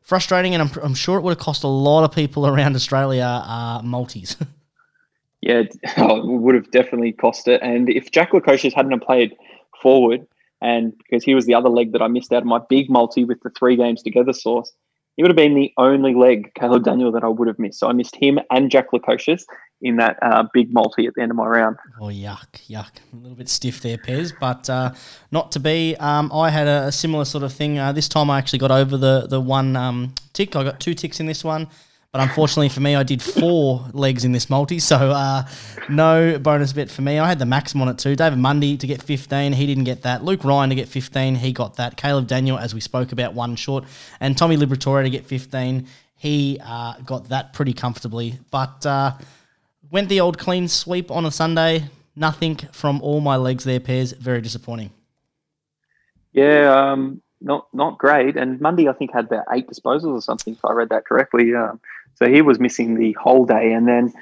frustrating. 0.00 0.54
And 0.54 0.62
I'm, 0.62 0.70
I'm 0.80 0.94
sure 0.94 1.18
it 1.18 1.22
would 1.22 1.32
have 1.32 1.38
cost 1.38 1.64
a 1.64 1.68
lot 1.68 2.04
of 2.04 2.12
people 2.12 2.46
around 2.46 2.76
Australia 2.76 3.24
uh, 3.24 3.80
multis. 3.82 4.36
yeah, 5.40 5.62
oh, 5.96 6.18
it 6.18 6.40
would 6.40 6.54
have 6.54 6.70
definitely 6.70 7.12
cost 7.12 7.48
it. 7.48 7.60
And 7.62 7.88
if 7.90 8.12
Jack 8.12 8.30
Lukosius 8.30 8.72
hadn't 8.72 9.00
played 9.00 9.34
forward, 9.82 10.24
and 10.60 10.96
because 10.96 11.24
he 11.24 11.34
was 11.34 11.46
the 11.46 11.54
other 11.54 11.68
leg 11.68 11.90
that 11.92 12.02
I 12.02 12.06
missed 12.06 12.32
out 12.32 12.42
of 12.42 12.46
my 12.46 12.60
big 12.68 12.88
multi 12.88 13.24
with 13.24 13.40
the 13.40 13.50
three 13.50 13.74
games 13.74 14.02
together 14.04 14.32
source, 14.32 14.72
he 15.16 15.22
would 15.22 15.30
have 15.30 15.36
been 15.36 15.54
the 15.54 15.72
only 15.76 16.14
leg, 16.14 16.52
Caleb 16.54 16.84
Daniel, 16.84 17.12
that 17.12 17.22
I 17.22 17.28
would 17.28 17.48
have 17.48 17.58
missed. 17.58 17.78
So 17.80 17.88
I 17.88 17.92
missed 17.92 18.16
him 18.16 18.38
and 18.50 18.70
Jack 18.70 18.92
Lukosius 18.92 19.44
in 19.82 19.96
that 19.96 20.16
uh, 20.22 20.44
big 20.54 20.72
multi 20.72 21.06
at 21.06 21.14
the 21.14 21.22
end 21.22 21.30
of 21.30 21.36
my 21.36 21.46
round. 21.46 21.76
Oh, 22.00 22.06
yuck, 22.06 22.48
yuck. 22.68 22.92
A 23.12 23.16
little 23.16 23.36
bit 23.36 23.48
stiff 23.48 23.80
there, 23.80 23.98
Pez, 23.98 24.32
but 24.40 24.70
uh, 24.70 24.92
not 25.30 25.52
to 25.52 25.60
be. 25.60 25.96
Um, 25.96 26.30
I 26.32 26.50
had 26.50 26.66
a, 26.66 26.86
a, 26.86 26.92
similar 26.92 27.24
sort 27.24 27.44
of 27.44 27.52
thing. 27.52 27.78
Uh, 27.78 27.92
this 27.92 28.08
time 28.08 28.30
I 28.30 28.38
actually 28.38 28.60
got 28.60 28.70
over 28.70 28.96
the, 28.96 29.26
the 29.28 29.40
one 29.40 29.76
um, 29.76 30.14
tick. 30.32 30.56
I 30.56 30.64
got 30.64 30.80
two 30.80 30.94
ticks 30.94 31.20
in 31.20 31.26
this 31.26 31.44
one. 31.44 31.68
But 32.12 32.20
unfortunately 32.20 32.68
for 32.68 32.80
me, 32.80 32.94
I 32.94 33.04
did 33.04 33.22
four 33.22 33.86
legs 33.94 34.26
in 34.26 34.32
this 34.32 34.50
multi, 34.50 34.78
so 34.78 34.96
uh, 34.96 35.44
no 35.88 36.38
bonus 36.38 36.74
bet 36.74 36.90
for 36.90 37.00
me. 37.00 37.18
I 37.18 37.26
had 37.26 37.38
the 37.38 37.46
maximum 37.46 37.88
on 37.88 37.94
it 37.94 37.98
too. 37.98 38.14
David 38.14 38.38
Mundy 38.38 38.76
to 38.76 38.86
get 38.86 39.02
15, 39.02 39.54
he 39.54 39.66
didn't 39.66 39.84
get 39.84 40.02
that. 40.02 40.22
Luke 40.22 40.44
Ryan 40.44 40.68
to 40.68 40.76
get 40.76 40.88
15, 40.88 41.36
he 41.36 41.54
got 41.54 41.76
that. 41.76 41.96
Caleb 41.96 42.26
Daniel, 42.26 42.58
as 42.58 42.74
we 42.74 42.80
spoke 42.80 43.12
about, 43.12 43.32
one 43.32 43.56
short. 43.56 43.84
And 44.20 44.36
Tommy 44.36 44.58
Liberatore 44.58 45.02
to 45.02 45.08
get 45.08 45.24
15, 45.24 45.86
he 46.16 46.60
uh, 46.62 46.98
got 46.98 47.30
that 47.30 47.54
pretty 47.54 47.72
comfortably. 47.72 48.38
But 48.50 48.84
uh, 48.84 49.12
went 49.90 50.10
the 50.10 50.20
old 50.20 50.36
clean 50.36 50.68
sweep 50.68 51.10
on 51.10 51.24
a 51.24 51.30
Sunday. 51.30 51.84
Nothing 52.14 52.56
from 52.72 53.00
all 53.00 53.22
my 53.22 53.36
legs 53.36 53.64
there, 53.64 53.80
pairs. 53.80 54.12
Very 54.12 54.42
disappointing. 54.42 54.90
Yeah, 56.34 56.90
um, 56.92 57.22
not 57.40 57.68
not 57.72 57.96
great. 57.96 58.36
And 58.36 58.60
Mundy, 58.60 58.86
I 58.86 58.92
think, 58.92 59.14
had 59.14 59.24
about 59.24 59.46
eight 59.50 59.66
disposals 59.66 60.14
or 60.14 60.20
something, 60.20 60.52
if 60.52 60.62
I 60.62 60.72
read 60.72 60.90
that 60.90 61.06
correctly. 61.06 61.54
Um, 61.54 61.80
so 62.22 62.28
he 62.28 62.40
was 62.40 62.60
missing 62.60 62.94
the 62.94 63.16
whole 63.20 63.44
day. 63.44 63.72
And 63.72 63.88
then 63.88 64.12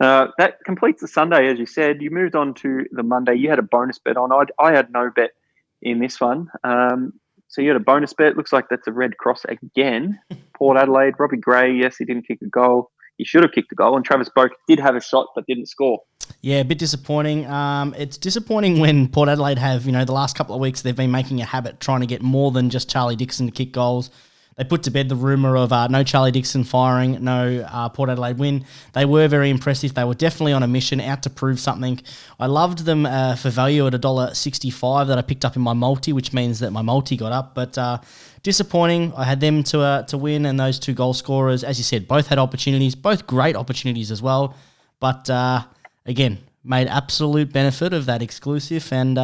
uh, 0.00 0.28
that 0.38 0.58
completes 0.64 1.00
the 1.00 1.08
Sunday, 1.08 1.48
as 1.48 1.58
you 1.58 1.66
said. 1.66 2.00
You 2.00 2.10
moved 2.10 2.36
on 2.36 2.54
to 2.54 2.86
the 2.92 3.02
Monday. 3.02 3.34
You 3.34 3.50
had 3.50 3.58
a 3.58 3.62
bonus 3.62 3.98
bet 3.98 4.16
on. 4.16 4.30
I'd, 4.30 4.52
I 4.60 4.72
had 4.72 4.92
no 4.92 5.10
bet 5.14 5.30
in 5.82 5.98
this 5.98 6.20
one. 6.20 6.48
Um, 6.62 7.14
so 7.48 7.60
you 7.60 7.68
had 7.68 7.76
a 7.76 7.84
bonus 7.84 8.12
bet. 8.12 8.36
Looks 8.36 8.52
like 8.52 8.66
that's 8.70 8.86
a 8.86 8.92
red 8.92 9.16
cross 9.16 9.44
again. 9.46 10.20
Port 10.54 10.76
Adelaide, 10.76 11.14
Robbie 11.18 11.38
Gray. 11.38 11.74
Yes, 11.74 11.96
he 11.96 12.04
didn't 12.04 12.28
kick 12.28 12.38
a 12.42 12.46
goal. 12.46 12.92
He 13.16 13.24
should 13.24 13.42
have 13.42 13.50
kicked 13.50 13.72
a 13.72 13.74
goal. 13.74 13.96
And 13.96 14.04
Travis 14.04 14.30
Boak 14.36 14.50
did 14.68 14.78
have 14.78 14.94
a 14.94 15.00
shot 15.00 15.26
but 15.34 15.44
didn't 15.46 15.66
score. 15.66 15.98
Yeah, 16.42 16.58
a 16.58 16.64
bit 16.64 16.78
disappointing. 16.78 17.46
Um, 17.46 17.92
it's 17.98 18.16
disappointing 18.16 18.78
when 18.78 19.08
Port 19.08 19.28
Adelaide 19.28 19.58
have, 19.58 19.86
you 19.86 19.92
know, 19.92 20.04
the 20.04 20.12
last 20.12 20.36
couple 20.36 20.54
of 20.54 20.60
weeks 20.60 20.82
they've 20.82 20.94
been 20.94 21.10
making 21.10 21.40
a 21.40 21.44
habit 21.44 21.80
trying 21.80 22.00
to 22.02 22.06
get 22.06 22.22
more 22.22 22.52
than 22.52 22.70
just 22.70 22.88
Charlie 22.88 23.16
Dixon 23.16 23.46
to 23.46 23.52
kick 23.52 23.72
goals. 23.72 24.10
They 24.58 24.64
put 24.64 24.82
to 24.82 24.90
bed 24.90 25.08
the 25.08 25.14
rumor 25.14 25.56
of 25.56 25.72
uh, 25.72 25.86
no 25.86 26.02
Charlie 26.02 26.32
Dixon 26.32 26.64
firing, 26.64 27.22
no 27.22 27.64
uh, 27.70 27.88
Port 27.90 28.10
Adelaide 28.10 28.38
win. 28.38 28.64
They 28.92 29.04
were 29.04 29.28
very 29.28 29.50
impressive. 29.50 29.94
They 29.94 30.02
were 30.02 30.14
definitely 30.14 30.52
on 30.52 30.64
a 30.64 30.66
mission, 30.66 31.00
out 31.00 31.22
to 31.22 31.30
prove 31.30 31.60
something. 31.60 32.00
I 32.40 32.46
loved 32.46 32.80
them 32.80 33.06
uh, 33.06 33.36
for 33.36 33.50
value 33.50 33.86
at 33.86 33.92
$1.65 33.92 35.06
that 35.06 35.16
I 35.16 35.22
picked 35.22 35.44
up 35.44 35.54
in 35.54 35.62
my 35.62 35.74
multi, 35.74 36.12
which 36.12 36.32
means 36.32 36.58
that 36.58 36.72
my 36.72 36.82
multi 36.82 37.16
got 37.16 37.30
up. 37.30 37.54
But 37.54 37.78
uh, 37.78 37.98
disappointing. 38.42 39.12
I 39.16 39.22
had 39.22 39.40
them 39.40 39.62
to 39.64 39.80
uh, 39.80 40.02
to 40.04 40.18
win, 40.18 40.44
and 40.44 40.58
those 40.58 40.80
two 40.80 40.92
goal 40.92 41.14
scorers, 41.14 41.62
as 41.62 41.78
you 41.78 41.84
said, 41.84 42.08
both 42.08 42.26
had 42.26 42.38
opportunities, 42.38 42.96
both 42.96 43.28
great 43.28 43.54
opportunities 43.54 44.10
as 44.10 44.20
well. 44.20 44.56
But 44.98 45.30
uh, 45.30 45.62
again, 46.04 46.38
made 46.64 46.88
absolute 46.88 47.52
benefit 47.52 47.92
of 47.92 48.06
that 48.06 48.22
exclusive 48.22 48.92
and 48.92 49.16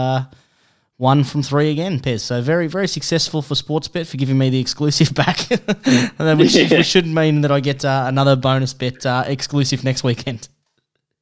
one 0.97 1.25
from 1.25 1.43
three 1.43 1.71
again, 1.71 2.01
Pez. 2.01 2.21
So 2.21 2.41
very, 2.41 2.67
very 2.67 2.87
successful 2.87 3.43
for 3.43 3.55
Sportsbet 3.55 4.07
for 4.07 4.17
giving 4.17 4.39
me 4.39 4.51
the 4.51 4.61
exclusive 4.61 5.15
back, 5.15 5.39
which, 5.49 6.55
yeah. 6.55 6.79
which, 6.79 6.87
should 6.87 7.07
mean 7.07 7.41
that 7.41 7.51
I 7.51 7.61
get 7.61 7.85
uh, 7.85 8.05
another 8.07 8.37
bonus 8.37 8.73
bet 8.73 9.05
uh, 9.05 9.25
exclusive 9.27 9.85
next 9.85 10.05
weekend. 10.05 10.49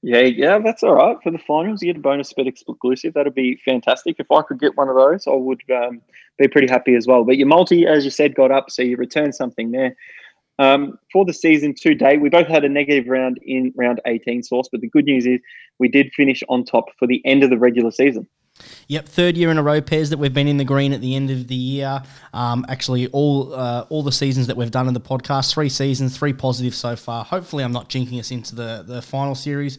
Yeah, 0.05 0.23
yeah, 0.23 0.59
that's 0.59 0.83
all 0.83 0.97
right 0.97 1.17
for 1.23 1.31
the 1.31 1.39
finals. 1.39 1.81
You 1.81 1.93
get 1.93 1.99
a 1.99 2.03
bonus 2.03 2.33
bet 2.33 2.49
exclusive. 2.49 3.15
That'd 3.15 3.35
be 3.35 3.57
fantastic. 3.65 4.17
If 4.19 4.31
I 4.33 4.43
could 4.43 4.59
get 4.59 4.77
one 4.77 4.89
of 4.89 4.97
those, 4.97 5.29
I 5.29 5.35
would 5.35 5.63
um, 5.71 6.03
be 6.39 6.49
pretty 6.49 6.67
happy 6.67 6.97
as 6.97 7.07
well. 7.07 7.23
But 7.25 7.37
your 7.37 7.47
multi, 7.47 7.87
as 7.87 8.05
you 8.05 8.11
said, 8.11 8.35
got 8.35 8.51
up, 8.51 8.69
so 8.69 8.83
you 8.83 8.97
returned 8.97 9.37
something 9.37 9.71
there. 9.71 9.95
Um, 10.59 10.99
for 11.13 11.25
the 11.25 11.33
season 11.33 11.75
to 11.83 11.95
date, 11.95 12.21
we 12.21 12.29
both 12.29 12.49
had 12.49 12.65
a 12.65 12.69
negative 12.69 13.07
round 13.07 13.39
in 13.43 13.73
round 13.77 14.01
18 14.07 14.43
source, 14.43 14.69
but 14.71 14.81
the 14.81 14.89
good 14.89 15.05
news 15.05 15.25
is 15.25 15.41
we 15.79 15.89
did 15.89 16.13
finish 16.15 16.43
on 16.49 16.65
top 16.65 16.87
for 16.99 17.07
the 17.07 17.25
end 17.25 17.45
of 17.45 17.51
the 17.51 17.59
regular 17.59 17.93
season. 17.93 18.29
Yep, 18.89 19.09
third 19.09 19.37
year 19.37 19.51
in 19.51 19.59
a 19.59 19.63
row, 19.63 19.81
Pez 19.81 20.11
that 20.11 20.19
we've 20.19 20.35
been 20.35 20.49
in 20.49 20.57
the 20.57 20.65
green 20.65 20.93
at 20.93 21.01
the 21.01 21.15
end 21.15 21.31
of 21.31 21.49
the 21.49 21.55
year. 21.55 22.03
Um, 22.33 22.67
actually, 22.69 23.07
all 23.09 23.55
uh, 23.55 23.87
all 23.89 24.03
the 24.03 24.13
seasons 24.13 24.47
that 24.49 24.57
we've 24.57 24.71
done 24.71 24.89
in 24.89 24.95
the 24.95 25.01
podcast, 25.01 25.53
three 25.53 25.69
seasons, 25.69 26.17
three 26.17 26.33
positives 26.33 26.77
so 26.77 26.97
far. 26.97 27.25
Hopefully, 27.25 27.65
I'm 27.65 27.73
not 27.73 27.89
jinking 27.89 28.19
us 28.19 28.31
into 28.31 28.55
the 28.55 28.85
the 28.87 29.03
final 29.03 29.35
series, 29.35 29.79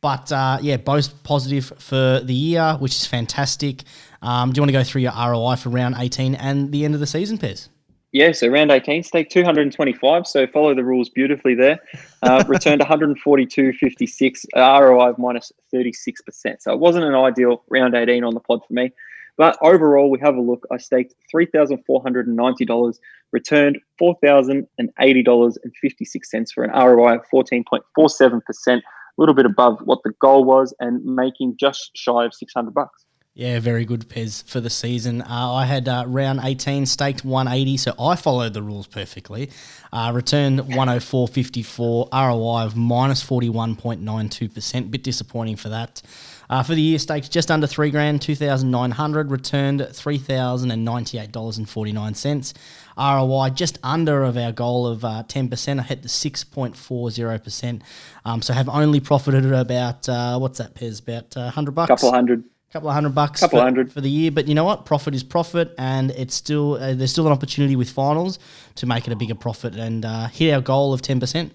but 0.00 0.30
uh, 0.32 0.58
yeah, 0.60 0.76
both 0.76 1.22
positive 1.22 1.72
for 1.78 2.20
the 2.20 2.34
year, 2.34 2.76
which 2.78 2.92
is 2.92 3.06
fantastic. 3.06 3.82
Um, 4.22 4.52
do 4.52 4.58
you 4.58 4.62
want 4.62 4.70
to 4.70 4.78
go 4.78 4.84
through 4.84 5.02
your 5.02 5.12
ROI 5.12 5.56
for 5.56 5.68
round 5.68 5.94
18 5.98 6.34
and 6.34 6.72
the 6.72 6.84
end 6.84 6.94
of 6.94 7.00
the 7.00 7.06
season, 7.06 7.38
Pez? 7.38 7.68
Yeah, 8.16 8.32
so 8.32 8.48
round 8.48 8.70
18, 8.70 9.02
stake 9.02 9.28
225. 9.28 10.26
So 10.26 10.46
follow 10.46 10.74
the 10.74 10.82
rules 10.82 11.10
beautifully 11.10 11.54
there. 11.54 11.78
Uh, 12.22 12.42
returned 12.48 12.80
142.56, 12.80 14.44
ROI 14.56 15.10
of 15.10 15.18
minus 15.18 15.52
36%. 15.74 16.14
So 16.60 16.72
it 16.72 16.78
wasn't 16.78 17.04
an 17.04 17.14
ideal 17.14 17.62
round 17.68 17.94
18 17.94 18.24
on 18.24 18.32
the 18.32 18.40
pod 18.40 18.62
for 18.66 18.72
me. 18.72 18.90
But 19.36 19.58
overall, 19.60 20.10
we 20.10 20.18
have 20.20 20.34
a 20.34 20.40
look. 20.40 20.66
I 20.72 20.78
staked 20.78 21.14
$3,490, 21.34 22.94
returned 23.32 23.78
$4,080.56 24.00 26.52
for 26.54 26.64
an 26.64 26.70
ROI 26.70 27.16
of 27.16 27.20
14.47%, 27.30 28.40
a 28.68 28.80
little 29.18 29.34
bit 29.34 29.44
above 29.44 29.78
what 29.84 29.98
the 30.04 30.14
goal 30.22 30.44
was, 30.44 30.72
and 30.80 31.04
making 31.04 31.58
just 31.60 31.90
shy 31.94 32.24
of 32.24 32.32
600 32.32 32.72
bucks. 32.72 33.05
Yeah, 33.36 33.60
very 33.60 33.84
good 33.84 34.08
Pez 34.08 34.42
for 34.44 34.60
the 34.62 34.70
season. 34.70 35.20
Uh, 35.20 35.52
I 35.52 35.66
had 35.66 35.86
uh, 35.88 36.04
round 36.06 36.40
18 36.42 36.86
staked 36.86 37.22
180, 37.22 37.76
so 37.76 37.92
I 38.00 38.16
followed 38.16 38.54
the 38.54 38.62
rules 38.62 38.86
perfectly. 38.86 39.50
Uh, 39.92 40.10
returned 40.14 40.60
104.54, 40.60 42.08
ROI 42.14 42.64
of 42.64 42.76
minus 42.76 43.22
41.92%. 43.22 44.90
Bit 44.90 45.02
disappointing 45.02 45.56
for 45.56 45.68
that. 45.68 46.00
Uh, 46.48 46.62
for 46.62 46.74
the 46.74 46.80
year, 46.80 46.98
staked 46.98 47.30
just 47.30 47.50
under 47.50 47.66
three 47.66 47.90
grand, 47.90 48.22
2,900, 48.22 49.30
returned 49.30 49.80
$3,098.49. 49.80 52.54
ROI 52.96 53.50
just 53.50 53.78
under 53.82 54.22
of 54.22 54.38
our 54.38 54.52
goal 54.52 54.86
of 54.86 55.04
uh, 55.04 55.24
10%. 55.28 55.78
I 55.78 55.82
hit 55.82 56.00
the 56.00 56.08
6.40%. 56.08 57.82
Um, 58.24 58.40
so 58.40 58.54
have 58.54 58.70
only 58.70 59.00
profited 59.00 59.44
about, 59.52 60.08
uh, 60.08 60.38
what's 60.38 60.56
that, 60.56 60.74
Pez? 60.74 61.02
About 61.02 61.36
100 61.36 61.72
bucks? 61.72 61.90
A 61.90 61.96
couple 61.96 62.12
hundred 62.12 62.42
couple 62.72 62.88
of 62.88 62.94
hundred 62.94 63.14
bucks 63.14 63.40
couple 63.40 63.58
for, 63.58 63.62
hundred. 63.62 63.92
for 63.92 64.00
the 64.00 64.10
year. 64.10 64.30
But 64.30 64.48
you 64.48 64.54
know 64.54 64.64
what? 64.64 64.84
Profit 64.84 65.14
is 65.14 65.22
profit, 65.22 65.74
and 65.78 66.10
it's 66.12 66.34
still 66.34 66.74
uh, 66.74 66.94
there's 66.94 67.12
still 67.12 67.26
an 67.26 67.32
opportunity 67.32 67.76
with 67.76 67.90
finals 67.90 68.38
to 68.76 68.86
make 68.86 69.06
it 69.06 69.12
a 69.12 69.16
bigger 69.16 69.34
profit 69.34 69.76
and 69.76 70.04
uh, 70.04 70.28
hit 70.28 70.52
our 70.52 70.60
goal 70.60 70.92
of 70.92 71.02
ten 71.02 71.20
percent. 71.20 71.54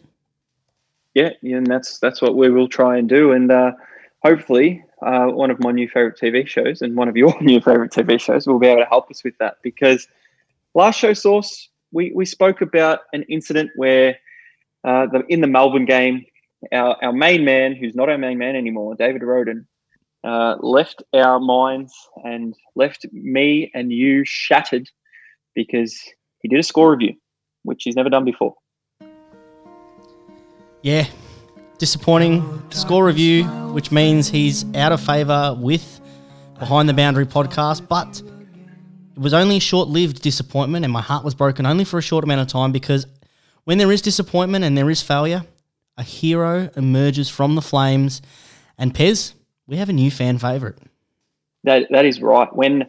Yeah, 1.14 1.32
yeah, 1.42 1.58
and 1.58 1.68
that's 1.68 2.00
that's 2.00 2.22
what 2.22 2.36
we 2.36 2.50
will 2.50 2.68
try 2.68 2.98
and 2.98 3.10
do, 3.10 3.32
and 3.32 3.52
uh, 3.52 3.74
hopefully, 4.24 4.84
uh, 5.02 5.28
one 5.28 5.52
of 5.52 5.60
my 5.60 5.72
new 5.72 5.88
favorite 5.88 6.18
TV 6.18 6.48
shows 6.48 6.82
and 6.82 6.96
one 6.96 7.10
of 7.10 7.18
your 7.18 7.36
new 7.42 7.60
favorite 7.60 7.92
TV 7.92 8.20
shows 8.20 8.48
will 8.48 8.60
be 8.60 8.68
able 8.68 8.82
to 8.82 8.88
help 8.88 9.10
us 9.12 9.24
with 9.24 9.38
that 9.40 9.58
because 9.62 10.08
last 10.74 10.98
show 10.98 11.14
source 11.14 11.70
we 11.92 12.12
we 12.16 12.26
spoke 12.26 12.62
about 12.62 13.02
an 13.14 13.24
incident 13.24 13.70
where 13.76 14.18
uh, 14.84 15.06
the, 15.08 15.24
in 15.28 15.42
the 15.42 15.48
Melbourne 15.48 15.86
game. 15.86 16.26
Our, 16.72 16.96
our 17.04 17.12
main 17.12 17.44
man, 17.44 17.74
who's 17.74 17.96
not 17.96 18.08
our 18.08 18.20
main 18.20 18.38
man 18.38 18.56
anymore, 18.56 18.94
David 18.94 19.24
Roden, 19.24 19.66
uh, 20.24 20.56
left 20.60 21.04
our 21.14 21.40
minds 21.40 21.94
and 22.24 22.56
left 22.76 23.06
me 23.12 23.72
and 23.74 23.92
you 23.92 24.24
shattered 24.26 24.88
because 25.56 26.00
he 26.40 26.48
did 26.48 26.60
a 26.60 26.64
score 26.64 26.92
review, 26.92 27.16
which 27.64 27.84
he's 27.84 27.96
never 27.96 28.10
done 28.10 28.26
before. 28.26 28.56
Yeah, 30.82 31.06
disappointing 31.78 32.64
score 32.72 33.06
review, 33.06 33.46
which 33.74 33.92
means 33.92 34.30
he's 34.30 34.66
out 34.76 34.92
of 34.92 35.02
favour 35.02 35.56
with 35.60 36.00
Behind 36.58 36.88
the 36.88 36.94
Boundary 36.94 37.26
podcast, 37.26 37.88
but 37.88 38.22
it 39.16 39.20
was 39.20 39.34
only 39.34 39.58
a 39.58 39.60
short 39.60 39.90
lived 39.90 40.22
disappointment, 40.22 40.86
and 40.86 40.94
my 40.94 41.02
heart 41.02 41.24
was 41.24 41.36
broken 41.36 41.66
only 41.66 41.84
for 41.84 41.98
a 41.98 42.02
short 42.02 42.24
amount 42.24 42.42
of 42.42 42.48
time 42.48 42.72
because 42.72 43.06
when 43.64 43.78
there 43.78 43.92
is 43.92 44.02
disappointment 44.02 44.64
and 44.64 44.78
there 44.78 44.90
is 44.90 45.02
failure, 45.02 45.44
a 45.98 46.04
hero 46.04 46.70
emerges 46.76 47.30
from 47.30 47.56
the 47.56 47.62
flames. 47.62 48.22
And 48.78 48.94
Pez, 48.94 49.34
we 49.68 49.78
have 49.78 49.90
a 49.90 49.94
new 49.94 50.12
fan 50.12 50.38
favorite. 50.38 50.80
That 51.64 51.88
that 51.92 52.06
is 52.06 52.22
right. 52.22 52.54
When 52.56 52.88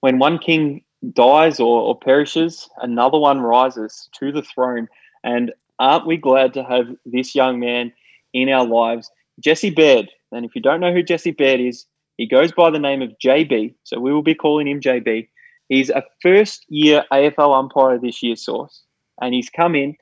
when 0.00 0.18
one 0.18 0.38
king 0.38 0.82
dies 1.12 1.60
or, 1.60 1.82
or 1.82 1.98
perishes, 1.98 2.68
another 2.78 3.18
one 3.18 3.40
rises 3.40 4.08
to 4.18 4.32
the 4.32 4.42
throne. 4.42 4.88
And 5.22 5.52
aren't 5.78 6.06
we 6.06 6.16
glad 6.16 6.54
to 6.54 6.64
have 6.64 6.86
this 7.04 7.34
young 7.34 7.60
man 7.60 7.92
in 8.32 8.48
our 8.48 8.66
lives, 8.66 9.10
Jesse 9.40 9.70
Baird? 9.70 10.10
And 10.32 10.44
if 10.44 10.54
you 10.54 10.62
don't 10.62 10.80
know 10.80 10.92
who 10.92 11.02
Jesse 11.02 11.30
Baird 11.30 11.60
is, 11.60 11.86
he 12.16 12.26
goes 12.26 12.52
by 12.52 12.70
the 12.70 12.78
name 12.78 13.02
of 13.02 13.12
JB. 13.24 13.74
So 13.84 13.98
we 13.98 14.12
will 14.12 14.22
be 14.22 14.34
calling 14.34 14.68
him 14.68 14.80
JB. 14.80 15.28
He's 15.68 15.90
a 15.90 16.04
first 16.22 16.64
year 16.68 17.04
AFL 17.12 17.58
umpire 17.58 17.98
this 17.98 18.22
year, 18.22 18.36
Source. 18.36 18.82
And 19.20 19.34
he's 19.34 19.50
come 19.50 19.74
in 19.74 19.96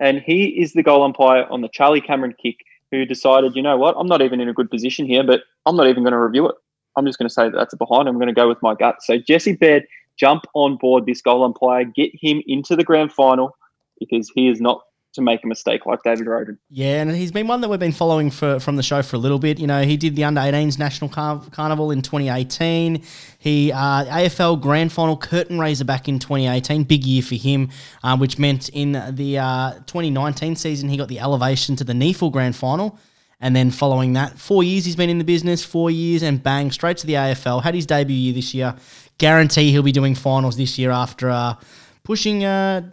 and 0.00 0.20
he 0.20 0.46
is 0.46 0.72
the 0.72 0.82
goal 0.82 1.02
umpire 1.02 1.46
on 1.50 1.62
the 1.62 1.68
Charlie 1.68 2.00
Cameron 2.00 2.34
kick 2.40 2.56
who 2.96 3.06
decided, 3.06 3.56
you 3.56 3.62
know 3.62 3.76
what, 3.76 3.96
I'm 3.98 4.06
not 4.06 4.22
even 4.22 4.40
in 4.40 4.48
a 4.48 4.52
good 4.52 4.70
position 4.70 5.06
here, 5.06 5.24
but 5.24 5.42
I'm 5.64 5.76
not 5.76 5.88
even 5.88 6.02
going 6.02 6.12
to 6.12 6.18
review 6.18 6.48
it. 6.48 6.54
I'm 6.96 7.06
just 7.06 7.18
going 7.18 7.28
to 7.28 7.34
say 7.34 7.44
that 7.44 7.56
that's 7.56 7.74
a 7.74 7.76
behind. 7.76 8.08
I'm 8.08 8.16
going 8.16 8.28
to 8.28 8.32
go 8.32 8.48
with 8.48 8.62
my 8.62 8.74
gut. 8.74 9.02
So 9.02 9.18
Jesse 9.18 9.54
Baird, 9.54 9.84
jump 10.16 10.44
on 10.54 10.76
board 10.76 11.06
this 11.06 11.20
goal 11.20 11.44
umpire, 11.44 11.84
get 11.84 12.10
him 12.14 12.42
into 12.46 12.74
the 12.74 12.84
grand 12.84 13.12
final 13.12 13.56
because 14.00 14.30
he 14.34 14.48
is 14.48 14.60
not 14.60 14.82
to 15.16 15.22
make 15.22 15.42
a 15.42 15.46
mistake 15.46 15.84
like 15.84 16.02
David 16.02 16.26
Roden. 16.26 16.58
Yeah, 16.70 17.02
and 17.02 17.10
he's 17.10 17.32
been 17.32 17.48
one 17.48 17.60
that 17.60 17.68
we've 17.68 17.80
been 17.80 17.92
following 17.92 18.30
for 18.30 18.60
from 18.60 18.76
the 18.76 18.82
show 18.82 19.02
for 19.02 19.16
a 19.16 19.18
little 19.18 19.38
bit. 19.38 19.58
You 19.58 19.66
know, 19.66 19.82
he 19.82 19.96
did 19.96 20.14
the 20.14 20.24
under 20.24 20.40
18s 20.40 20.78
national 20.78 21.10
Car- 21.10 21.42
carnival 21.50 21.90
in 21.90 22.00
2018. 22.02 23.02
He 23.38 23.72
uh, 23.72 24.04
AFL 24.04 24.60
grand 24.60 24.92
final 24.92 25.16
curtain 25.16 25.58
raiser 25.58 25.84
back 25.84 26.08
in 26.08 26.18
2018. 26.18 26.84
Big 26.84 27.04
year 27.04 27.22
for 27.22 27.34
him, 27.34 27.70
uh, 28.04 28.16
which 28.16 28.38
meant 28.38 28.68
in 28.70 28.92
the 29.14 29.38
uh, 29.38 29.72
2019 29.86 30.56
season 30.56 30.88
he 30.88 30.96
got 30.96 31.08
the 31.08 31.18
elevation 31.18 31.76
to 31.76 31.84
the 31.84 31.92
NEAFL 31.92 32.30
grand 32.32 32.54
final. 32.54 32.98
And 33.40 33.54
then 33.54 33.70
following 33.70 34.14
that, 34.14 34.38
four 34.38 34.64
years 34.64 34.86
he's 34.86 34.96
been 34.96 35.10
in 35.10 35.18
the 35.18 35.24
business, 35.24 35.62
four 35.62 35.90
years, 35.90 36.22
and 36.22 36.42
bang, 36.42 36.70
straight 36.70 36.96
to 36.98 37.06
the 37.06 37.14
AFL. 37.14 37.62
Had 37.62 37.74
his 37.74 37.84
debut 37.84 38.16
year 38.16 38.32
this 38.32 38.54
year. 38.54 38.74
Guarantee 39.18 39.72
he'll 39.72 39.82
be 39.82 39.92
doing 39.92 40.14
finals 40.14 40.56
this 40.56 40.78
year 40.78 40.90
after 40.90 41.30
uh, 41.30 41.54
pushing 42.02 42.44
uh, 42.44 42.90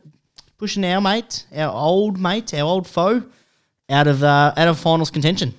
pushing 0.64 0.86
our 0.86 1.02
mate, 1.02 1.46
our 1.54 1.74
old 1.74 2.18
mate, 2.18 2.54
our 2.54 2.62
old 2.62 2.88
foe, 2.88 3.22
out 3.90 4.08
of 4.08 4.24
uh, 4.24 4.54
out 4.56 4.70
of 4.70 4.80
finals 4.80 5.12
contention. 5.12 5.54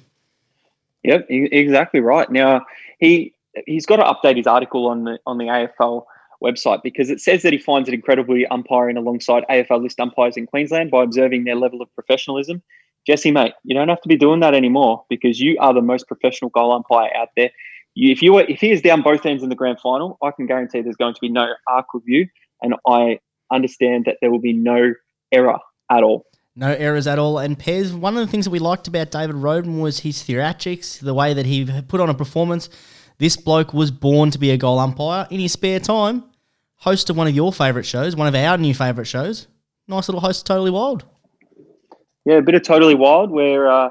Yep, 1.03 1.27
exactly 1.29 2.01
right. 2.01 2.31
Now 2.31 2.65
he 3.01 3.35
he's 3.67 3.85
got 3.85 3.97
to 3.97 4.05
update 4.05 4.39
his 4.39 4.47
article 4.47 4.87
on 4.87 5.05
the 5.05 5.19
on 5.27 5.37
the 5.37 5.45
AFL 5.45 6.07
website 6.43 6.83
because 6.83 7.11
it 7.11 7.21
says 7.21 7.43
that 7.43 7.53
he 7.53 7.59
finds 7.59 7.87
it 7.87 7.93
incredibly 7.93 8.47
umpiring 8.47 8.97
alongside 8.97 9.45
AFL 9.51 9.83
list 9.83 10.01
umpires 10.01 10.39
in 10.39 10.47
Queensland 10.47 10.91
by 10.91 11.03
observing 11.03 11.45
their 11.45 11.57
level 11.57 11.83
of 11.83 11.95
professionalism. 11.95 12.63
Jesse, 13.07 13.31
mate, 13.31 13.53
you 13.63 13.75
don't 13.75 13.91
have 13.91 14.01
to 14.01 14.09
be 14.09 14.17
doing 14.17 14.41
that 14.41 14.55
anymore 14.55 15.05
because 15.11 15.39
you 15.39 15.59
are 15.61 15.75
the 15.75 15.83
most 15.83 16.09
professional 16.09 16.49
goal 16.49 16.73
umpire 16.73 17.11
out 17.15 17.29
there. 17.37 17.51
You, 17.93 18.11
if 18.11 18.23
you 18.23 18.33
were, 18.33 18.47
if 18.49 18.59
he 18.59 18.71
is 18.71 18.81
down 18.81 19.03
both 19.03 19.27
ends 19.27 19.43
in 19.43 19.51
the 19.51 19.55
grand 19.55 19.81
final, 19.81 20.17
I 20.23 20.31
can 20.31 20.47
guarantee 20.47 20.81
there's 20.81 20.97
going 20.97 21.13
to 21.13 21.21
be 21.21 21.29
no 21.29 21.53
ARC 21.69 21.93
review, 21.93 22.27
and 22.63 22.75
I 22.89 23.19
understand 23.53 24.05
that 24.07 24.17
there 24.21 24.31
will 24.31 24.41
be 24.41 24.53
no 24.53 24.95
error 25.33 25.59
at 25.91 26.03
all. 26.03 26.27
No 26.57 26.73
errors 26.73 27.07
at 27.07 27.19
all. 27.19 27.39
And 27.39 27.59
Pez, 27.59 27.93
one 27.93 28.17
of 28.17 28.25
the 28.25 28.31
things 28.31 28.45
that 28.45 28.51
we 28.51 28.61
liked 28.61 28.87
about 28.87 29.11
David 29.11 29.35
Roden 29.37 29.81
was 29.81 30.01
his 30.01 30.19
theatrics, 30.19 31.01
the 31.01 31.15
way 31.15 31.35
that 31.35 31.47
he 31.47 31.65
put 31.89 32.01
on 32.01 32.09
a 32.09 32.15
performance. 32.15 32.69
This 33.19 33.37
bloke 33.37 33.75
was 33.75 33.91
born 33.91 34.31
to 34.31 34.39
be 34.39 34.51
a 34.51 34.57
goal 34.57 34.79
umpire. 34.79 35.27
In 35.31 35.41
his 35.41 35.53
spare 35.53 35.81
time, 35.81 36.25
host 36.77 37.11
of 37.11 37.17
one 37.17 37.27
of 37.27 37.35
your 37.35 37.53
favourite 37.53 37.87
shows, 37.87 38.15
one 38.15 38.29
of 38.29 38.35
our 38.35 38.57
new 38.57 38.75
favourite 38.75 39.07
shows, 39.07 39.49
nice 39.89 40.09
little 40.09 40.21
host, 40.21 40.47
totally 40.47 40.71
wild. 40.71 41.05
Yeah, 42.25 42.37
a 42.37 42.43
bit 42.43 42.55
of 42.55 42.63
Totally 42.63 42.95
Wild 42.95 43.31
where 43.31 43.69
uh, 43.69 43.91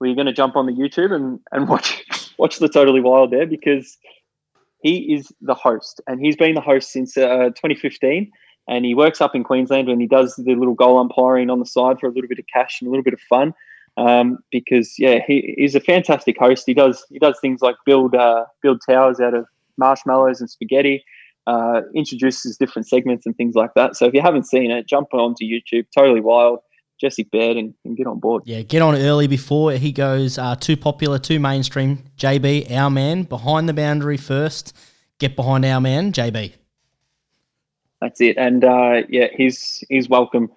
we're 0.00 0.14
going 0.14 0.26
to 0.26 0.32
jump 0.32 0.56
on 0.56 0.66
the 0.66 0.72
YouTube 0.72 1.14
and, 1.14 1.40
and 1.52 1.68
watch 1.70 2.04
watch 2.38 2.58
the 2.58 2.68
Totally 2.68 3.00
Wild 3.00 3.32
there 3.32 3.46
because 3.46 3.96
he 4.82 5.14
is 5.14 5.32
the 5.40 5.54
host 5.54 6.00
and 6.06 6.20
he's 6.20 6.36
been 6.36 6.54
the 6.54 6.60
host 6.60 6.92
since 6.92 7.16
uh, 7.16 7.50
2015 7.56 8.30
and 8.68 8.84
he 8.84 8.94
works 8.94 9.20
up 9.20 9.34
in 9.34 9.42
Queensland 9.42 9.88
and 9.88 10.00
he 10.00 10.06
does 10.06 10.36
the 10.36 10.54
little 10.54 10.74
goal 10.74 10.98
umpiring 10.98 11.50
on 11.50 11.58
the 11.58 11.66
side 11.66 11.98
for 11.98 12.06
a 12.06 12.10
little 12.10 12.28
bit 12.28 12.38
of 12.38 12.44
cash 12.52 12.80
and 12.80 12.88
a 12.88 12.90
little 12.90 13.02
bit 13.02 13.14
of 13.14 13.20
fun. 13.20 13.54
Um, 13.96 14.38
because 14.52 14.94
yeah, 14.98 15.18
he 15.26 15.54
is 15.58 15.74
a 15.74 15.80
fantastic 15.80 16.38
host. 16.38 16.64
He 16.66 16.74
does 16.74 17.04
he 17.08 17.18
does 17.18 17.36
things 17.40 17.62
like 17.62 17.74
build 17.84 18.14
uh, 18.14 18.44
build 18.62 18.80
towers 18.86 19.18
out 19.18 19.34
of 19.34 19.46
marshmallows 19.76 20.40
and 20.40 20.48
spaghetti. 20.48 21.04
Uh, 21.46 21.80
introduces 21.94 22.58
different 22.58 22.86
segments 22.86 23.24
and 23.24 23.34
things 23.36 23.54
like 23.54 23.72
that. 23.74 23.96
So 23.96 24.04
if 24.04 24.12
you 24.12 24.20
haven't 24.20 24.46
seen 24.46 24.70
it, 24.70 24.86
jump 24.86 25.14
onto 25.14 25.44
YouTube. 25.44 25.86
Totally 25.96 26.20
wild. 26.20 26.60
Jesse 27.00 27.22
Baird 27.22 27.56
and, 27.56 27.74
and 27.84 27.96
get 27.96 28.06
on 28.06 28.18
board. 28.18 28.42
Yeah, 28.44 28.62
get 28.62 28.82
on 28.82 28.94
early 28.96 29.28
before 29.28 29.72
he 29.72 29.92
goes 29.92 30.36
uh, 30.36 30.56
too 30.56 30.76
popular, 30.76 31.18
too 31.18 31.38
mainstream. 31.38 32.02
JB, 32.18 32.70
our 32.72 32.90
man, 32.90 33.22
behind 33.22 33.68
the 33.68 33.72
boundary 33.72 34.16
first. 34.16 34.76
Get 35.18 35.36
behind 35.36 35.64
our 35.64 35.80
man, 35.80 36.12
JB. 36.12 36.52
That's 38.00 38.20
it. 38.20 38.36
And 38.36 38.64
uh, 38.64 39.02
yeah, 39.08 39.28
he's 39.34 39.82
he's 39.88 40.08
welcome 40.08 40.50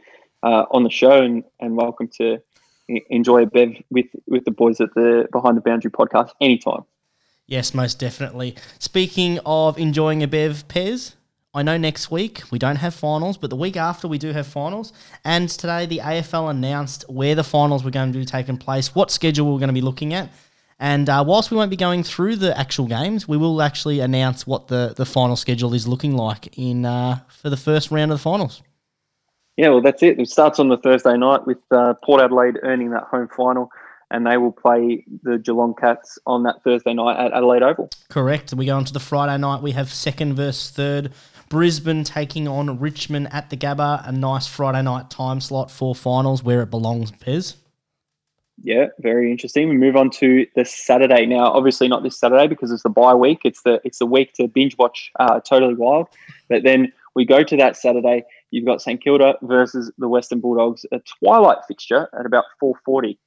uh, 0.44 0.66
on 0.72 0.84
the 0.84 0.90
show 0.90 1.22
and, 1.22 1.44
and 1.60 1.76
welcome 1.76 2.08
to 2.18 2.40
enjoy 3.10 3.44
a 3.44 3.46
bev 3.46 3.70
with 3.90 4.08
with 4.28 4.46
the 4.46 4.52
boys 4.52 4.80
at 4.82 4.94
the 4.96 5.28
Behind 5.32 5.58
the 5.58 5.62
Boundary 5.62 5.92
podcast 5.92 6.32
anytime. 6.40 6.84
Yes, 7.48 7.74
most 7.74 8.00
definitely. 8.00 8.56
Speaking 8.80 9.40
of 9.46 9.78
enjoying 9.78 10.24
a 10.24 10.28
bev, 10.28 10.68
Pez, 10.68 11.16
I 11.54 11.64
know 11.64 11.78
next 11.78 12.10
week 12.10 12.44
we 12.50 12.60
don't 12.60 12.78
have 12.78 12.94
finals, 12.94 13.38
but 13.38 13.50
the 13.50 13.58
week 13.58 13.76
after 13.76 14.08
we 14.08 14.18
do 14.18 14.32
have 14.32 14.48
finals. 14.48 14.94
And 15.26 15.50
today 15.50 15.86
the 15.86 15.98
AFL 15.98 16.50
announced 16.50 17.04
where 17.10 17.36
the 17.36 17.44
finals 17.44 17.84
were 17.84 17.92
going 17.92 18.14
to 18.14 18.20
be 18.20 18.26
taking 18.26 18.58
place, 18.58 18.96
what 18.96 19.12
schedule 19.12 19.52
we're 19.52 19.60
going 19.60 19.68
to 19.68 19.74
be 19.74 19.82
looking 19.82 20.14
at. 20.14 20.30
And 20.82 21.08
uh, 21.10 21.24
whilst 21.26 21.52
we 21.52 21.58
won't 21.58 21.70
be 21.70 21.78
going 21.78 22.02
through 22.02 22.38
the 22.38 22.58
actual 22.60 22.88
games, 22.88 23.28
we 23.28 23.38
will 23.38 23.62
actually 23.62 24.00
announce 24.00 24.48
what 24.48 24.68
the, 24.68 24.94
the 24.98 25.06
final 25.06 25.36
schedule 25.36 25.76
is 25.76 25.88
looking 25.88 26.18
like 26.18 26.58
in 26.58 26.86
uh, 26.86 27.20
for 27.30 27.52
the 27.52 27.56
first 27.56 27.92
round 27.92 28.12
of 28.12 28.18
the 28.18 28.22
finals. 28.24 28.64
Yeah, 29.58 29.70
well, 29.70 29.82
that's 29.82 30.02
it. 30.02 30.20
It 30.20 30.28
starts 30.28 30.60
on 30.60 30.70
the 30.70 30.78
Thursday 30.78 31.16
night 31.16 31.46
with 31.46 31.60
uh, 31.70 31.94
Port 32.04 32.20
Adelaide 32.20 32.58
earning 32.64 32.90
that 32.90 33.04
home 33.04 33.28
final 33.28 33.70
and 34.10 34.26
they 34.26 34.38
will 34.38 34.52
play 34.52 35.06
the 35.24 35.38
Geelong 35.38 35.74
Cats 35.74 36.20
on 36.26 36.44
that 36.44 36.64
Thursday 36.64 36.94
night 36.94 37.18
at 37.18 37.32
Adelaide 37.32 37.64
Oval. 37.64 37.90
Correct. 38.10 38.52
We 38.54 38.66
go 38.66 38.76
on 38.76 38.86
to 38.86 38.94
the 38.94 39.00
Friday 39.00 39.38
night. 39.38 39.62
We 39.62 39.72
have 39.72 39.90
second 39.90 40.34
versus 40.34 40.72
third. 40.72 41.14
Brisbane 41.48 42.04
taking 42.04 42.48
on 42.48 42.80
Richmond 42.80 43.30
at 43.32 43.50
the 43.50 43.58
Gabba. 43.58 44.08
A 44.08 44.12
nice 44.12 44.48
Friday 44.48 44.82
night 44.82 45.10
time 45.12 45.40
slot 45.40 45.70
for 45.70 45.94
finals 45.96 46.44
where 46.44 46.62
it 46.62 46.70
belongs, 46.72 47.12
Pez. 47.12 47.56
Yeah, 48.64 48.88
very 49.00 49.32
interesting. 49.32 49.70
We 49.70 49.78
move 49.78 49.96
on 49.96 50.10
to 50.12 50.46
the 50.56 50.66
Saturday 50.66 51.26
now. 51.26 51.46
Obviously, 51.46 51.88
not 51.88 52.04
this 52.04 52.20
Saturday 52.20 52.48
because 52.48 52.72
it's 52.72 52.84
the 52.84 52.90
bye 52.90 53.16
week. 53.16 53.42
It's 53.44 53.64
the 53.64 53.82
it's 53.84 54.00
the 54.00 54.06
week 54.06 54.34
to 54.34 54.48
binge 54.48 54.78
watch 54.78 55.12
uh, 55.20 55.40
Totally 55.40 55.74
Wild. 55.74 56.08
But 56.48 56.64
then 56.64 56.94
we 57.16 57.26
go 57.26 57.44
to 57.44 57.58
that 57.58 57.76
Saturday. 57.76 58.24
You've 58.52 58.66
got 58.66 58.82
St 58.82 59.02
Kilda 59.02 59.36
versus 59.42 59.92
the 59.98 60.08
Western 60.08 60.42
Bulldogs, 60.42 60.86
a 60.92 61.00
twilight 61.00 61.58
fixture 61.68 62.10
at 62.18 62.26
about 62.26 62.46
four 62.60 62.76
forty 62.86 63.18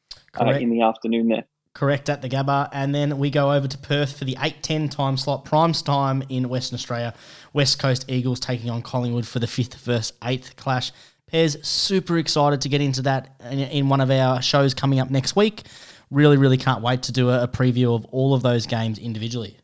uh, 0.40 0.50
in 0.50 0.70
the 0.70 0.82
afternoon 0.82 1.28
there. 1.28 1.44
Correct 1.74 2.08
at 2.08 2.22
the 2.22 2.28
Gabba, 2.28 2.68
and 2.72 2.94
then 2.94 3.18
we 3.18 3.30
go 3.30 3.52
over 3.52 3.66
to 3.66 3.78
Perth 3.78 4.16
for 4.16 4.24
the 4.24 4.36
eight 4.40 4.62
ten 4.62 4.88
time 4.88 5.16
slot, 5.16 5.44
prime 5.44 5.72
time 5.72 6.22
in 6.28 6.48
Western 6.48 6.76
Australia. 6.76 7.12
West 7.52 7.80
Coast 7.80 8.04
Eagles 8.08 8.38
taking 8.38 8.70
on 8.70 8.82
Collingwood 8.82 9.26
for 9.26 9.40
the 9.40 9.48
fifth 9.48 9.74
versus 9.74 10.12
eighth 10.22 10.54
clash. 10.54 10.92
Pairs 11.34 11.56
super 11.66 12.16
excited 12.16 12.60
to 12.60 12.68
get 12.68 12.80
into 12.80 13.02
that 13.02 13.34
in, 13.50 13.58
in 13.58 13.88
one 13.88 14.00
of 14.00 14.08
our 14.08 14.40
shows 14.40 14.72
coming 14.72 15.00
up 15.00 15.10
next 15.10 15.34
week. 15.34 15.64
Really, 16.12 16.36
really 16.36 16.56
can't 16.56 16.80
wait 16.80 17.02
to 17.02 17.12
do 17.12 17.28
a, 17.28 17.42
a 17.42 17.48
preview 17.48 17.92
of 17.92 18.04
all 18.12 18.34
of 18.34 18.42
those 18.42 18.66
games 18.66 19.00
individually. 19.00 19.56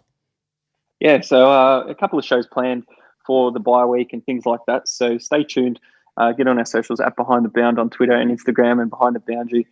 Yeah, 0.99 1.21
so 1.21 1.49
uh, 1.49 1.85
a 1.87 1.95
couple 1.95 2.19
of 2.19 2.25
shows 2.25 2.45
planned 2.49 2.87
for 3.25 3.53
the 3.53 3.61
bye 3.61 3.85
week 3.85 4.13
and 4.13 4.27
things 4.27 4.47
like 4.47 4.59
that. 4.67 4.89
So 4.89 5.17
stay 5.19 5.45
tuned. 5.45 5.79
Uh, 6.17 6.33
get 6.33 6.49
on 6.49 6.59
our 6.59 6.65
socials 6.65 6.99
at 6.99 7.15
Behind 7.15 7.45
the 7.45 7.49
Bound 7.49 7.79
on 7.79 7.89
Twitter 7.89 8.15
and 8.15 8.37
Instagram 8.37 8.83
and 8.83 8.91
Behind 8.91 9.15
the 9.15 9.21
Boundary 9.21 9.65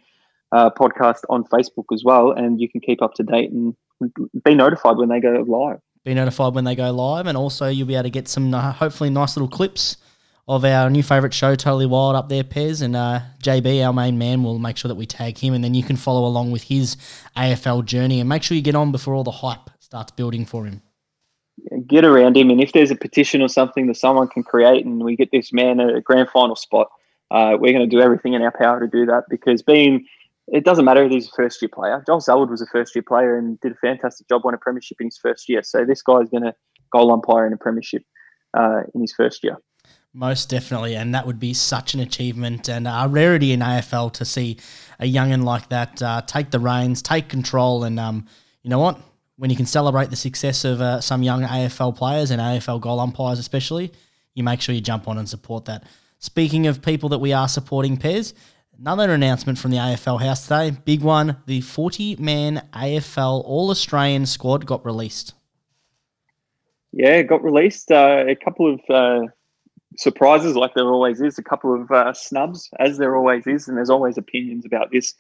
uh, 0.53 0.71
podcast 0.71 1.23
on 1.29 1.43
Facebook 1.47 1.87
as 1.93 2.05
well, 2.05 2.31
and 2.31 2.61
you 2.61 2.69
can 2.69 2.81
keep 2.81 3.03
up 3.03 3.15
to 3.15 3.25
date 3.25 3.51
and 3.51 3.75
be 4.45 4.55
notified 4.55 4.99
when 4.99 5.09
they 5.09 5.19
go 5.19 5.45
live. 5.49 5.81
Be 6.05 6.15
notified 6.15 6.55
when 6.55 6.63
they 6.63 6.77
go 6.77 6.93
live, 6.93 7.27
and 7.27 7.37
also 7.37 7.67
you'll 7.67 7.89
be 7.89 7.97
able 7.97 8.05
to 8.05 8.11
get 8.11 8.29
some 8.29 8.55
uh, 8.55 8.71
hopefully 8.73 9.11
nice 9.11 9.37
little 9.37 9.49
clips 9.49 9.97
of 10.49 10.65
our 10.65 10.89
new 10.89 11.03
favourite 11.03 11.35
show, 11.35 11.55
Totally 11.55 11.87
Wild, 11.87 12.17
up 12.17 12.31
there, 12.31 12.43
Pez. 12.43 12.81
And 12.81 12.97
uh, 12.97 13.21
JB, 13.43 13.87
our 13.87 13.93
main 13.93 14.17
man, 14.17 14.43
will 14.43 14.59
make 14.59 14.77
sure 14.79 14.89
that 14.89 14.95
we 14.95 15.07
tag 15.07 15.37
him, 15.37 15.53
and 15.53 15.63
then 15.63 15.75
you 15.75 15.83
can 15.83 15.97
follow 15.97 16.27
along 16.27 16.51
with 16.51 16.65
his 16.65 16.97
AFL 17.37 17.85
journey. 17.85 18.21
And 18.21 18.29
make 18.29 18.43
sure 18.43 18.57
you 18.57 18.63
get 18.63 18.75
on 18.75 18.91
before 18.91 19.15
all 19.15 19.25
the 19.25 19.31
hype 19.31 19.71
starts 19.79 20.11
building 20.11 20.47
for 20.47 20.65
him. 20.65 20.81
Get 21.87 22.05
around 22.05 22.37
him, 22.37 22.51
and 22.51 22.61
if 22.61 22.73
there's 22.73 22.91
a 22.91 22.97
petition 22.97 23.43
or 23.43 23.49
something 23.49 23.89
that 23.89 23.97
someone 23.97 24.29
can 24.29 24.43
create, 24.43 24.87
and 24.87 25.05
we 25.05 25.17
get 25.17 25.31
this 25.33 25.53
man 25.53 25.81
a 25.81 26.01
grand 26.01 26.31
final 26.31 26.57
spot, 26.57 26.89
uh, 27.31 27.57
we're 27.59 27.73
going 27.73 27.89
to 27.89 27.97
do 27.97 28.01
everything 28.01 28.33
in 28.33 28.43
our 28.43 28.53
power 28.53 28.81
to 28.81 28.87
do 28.87 29.05
that 29.07 29.25
because 29.29 29.61
being 29.61 30.07
it 30.51 30.65
doesn't 30.65 30.87
matter 30.87 31.05
if 31.05 31.11
he's 31.11 31.29
a 31.29 31.33
first 31.33 31.61
year 31.61 31.69
player. 31.69 32.03
Joel 32.07 32.21
Selwood 32.21 32.49
was 32.49 32.63
a 32.63 32.67
first 32.67 32.95
year 32.95 33.03
player 33.07 33.37
and 33.37 33.61
did 33.61 33.73
a 33.73 33.75
fantastic 33.75 34.29
job, 34.29 34.45
won 34.45 34.55
a 34.55 34.59
premiership 34.59 34.99
in 35.01 35.09
his 35.09 35.19
first 35.19 35.47
year. 35.49 35.63
So 35.63 35.85
this 35.85 36.01
guy's 36.01 36.31
going 36.31 36.45
to 36.45 36.55
goal 36.91 37.13
umpire 37.13 37.47
in 37.47 37.53
a 37.53 37.59
premiership 37.59 38.03
uh, 38.57 38.83
in 38.95 39.03
his 39.03 39.13
first 39.13 39.45
year. 39.45 39.59
Most 40.14 40.49
definitely, 40.49 40.97
and 40.97 41.14
that 41.14 41.27
would 41.27 41.38
be 41.38 41.55
such 41.55 41.94
an 41.94 42.01
achievement 42.01 42.68
and 42.68 42.88
a 42.88 43.07
rarity 43.09 43.53
in 43.53 43.61
AFL 43.61 44.12
to 44.14 44.25
see 44.25 44.59
a 44.99 45.11
youngin 45.11 45.44
like 45.44 45.68
that 45.68 46.03
uh, 46.03 46.23
take 46.27 46.51
the 46.51 46.59
reins, 46.59 47.03
take 47.03 47.29
control, 47.29 47.85
and 47.85 48.01
um, 48.01 48.27
you 48.62 48.71
know 48.71 48.79
what? 48.79 48.99
When 49.37 49.51
you 49.51 49.57
can 49.57 49.66
celebrate 49.66 50.11
the 50.11 50.16
success 50.16 50.64
of 50.64 50.81
uh, 50.81 51.01
some 51.01 51.23
young 51.23 51.42
AFL 51.42 51.94
players 51.97 52.31
and 52.31 52.40
AFL 52.40 52.81
goal 52.81 52.99
umpires, 52.99 53.38
especially, 53.38 53.92
you 54.35 54.42
make 54.42 54.61
sure 54.61 54.75
you 54.75 54.81
jump 54.81 55.07
on 55.07 55.18
and 55.18 55.29
support 55.29 55.66
that. 55.66 55.85
Speaking 56.18 56.66
of 56.66 56.83
people 56.83 57.11
that 57.11 57.18
we 57.18 57.33
are 57.33 57.47
supporting, 57.47 57.97
Pez, 57.97 58.33
Another 58.81 59.12
announcement 59.12 59.59
from 59.59 59.73
the 59.73 59.77
AFL 59.77 60.21
House 60.21 60.44
today, 60.44 60.71
big 60.71 61.03
one. 61.03 61.37
The 61.47 61.62
40 61.62 62.14
man 62.21 62.62
AFL 62.73 63.42
All 63.44 63.71
Australian 63.71 64.25
squad 64.25 64.66
got 64.66 64.87
released. 64.87 65.35
Yeah, 66.92 67.23
got 67.23 67.42
released. 67.42 67.90
Uh, 67.90 68.25
a 68.29 68.37
couple 68.37 68.73
of 68.73 68.81
uh, 68.88 69.27
surprises, 69.99 70.57
like 70.57 70.75
there 70.75 70.87
always 70.87 71.21
is, 71.21 71.39
a 71.39 71.43
couple 71.43 71.75
of 71.75 71.91
uh, 71.91 72.13
snubs, 72.15 72.71
as 72.79 72.97
there 72.99 73.15
always 73.17 73.47
is, 73.47 73.69
and 73.69 73.77
there's 73.77 73.91
always 73.91 74.17
opinions 74.17 74.65
about 74.65 74.91
this, 74.91 75.15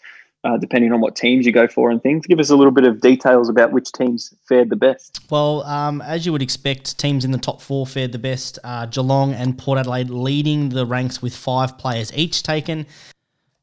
uh, 0.44 0.56
depending 0.56 0.92
on 0.92 1.00
what 1.00 1.16
teams 1.16 1.44
you 1.44 1.52
go 1.52 1.66
for 1.66 1.90
and 1.90 2.02
things. 2.02 2.26
Give 2.26 2.38
us 2.38 2.48
a 2.48 2.56
little 2.56 2.72
bit 2.72 2.84
of 2.84 3.00
details 3.00 3.48
about 3.48 3.72
which 3.72 3.92
teams 3.92 4.32
fared 4.48 4.70
the 4.70 4.76
best. 4.76 5.20
Well, 5.30 5.62
um, 5.64 6.00
as 6.00 6.24
you 6.24 6.32
would 6.32 6.42
expect, 6.42 6.98
teams 6.98 7.24
in 7.24 7.32
the 7.32 7.38
top 7.38 7.60
four 7.60 7.86
fared 7.86 8.12
the 8.12 8.18
best. 8.18 8.58
Uh, 8.64 8.86
Geelong 8.86 9.34
and 9.34 9.58
Port 9.58 9.78
Adelaide 9.78 10.10
leading 10.10 10.70
the 10.70 10.86
ranks 10.86 11.20
with 11.20 11.36
five 11.36 11.76
players 11.76 12.12
each 12.14 12.42
taken. 12.42 12.86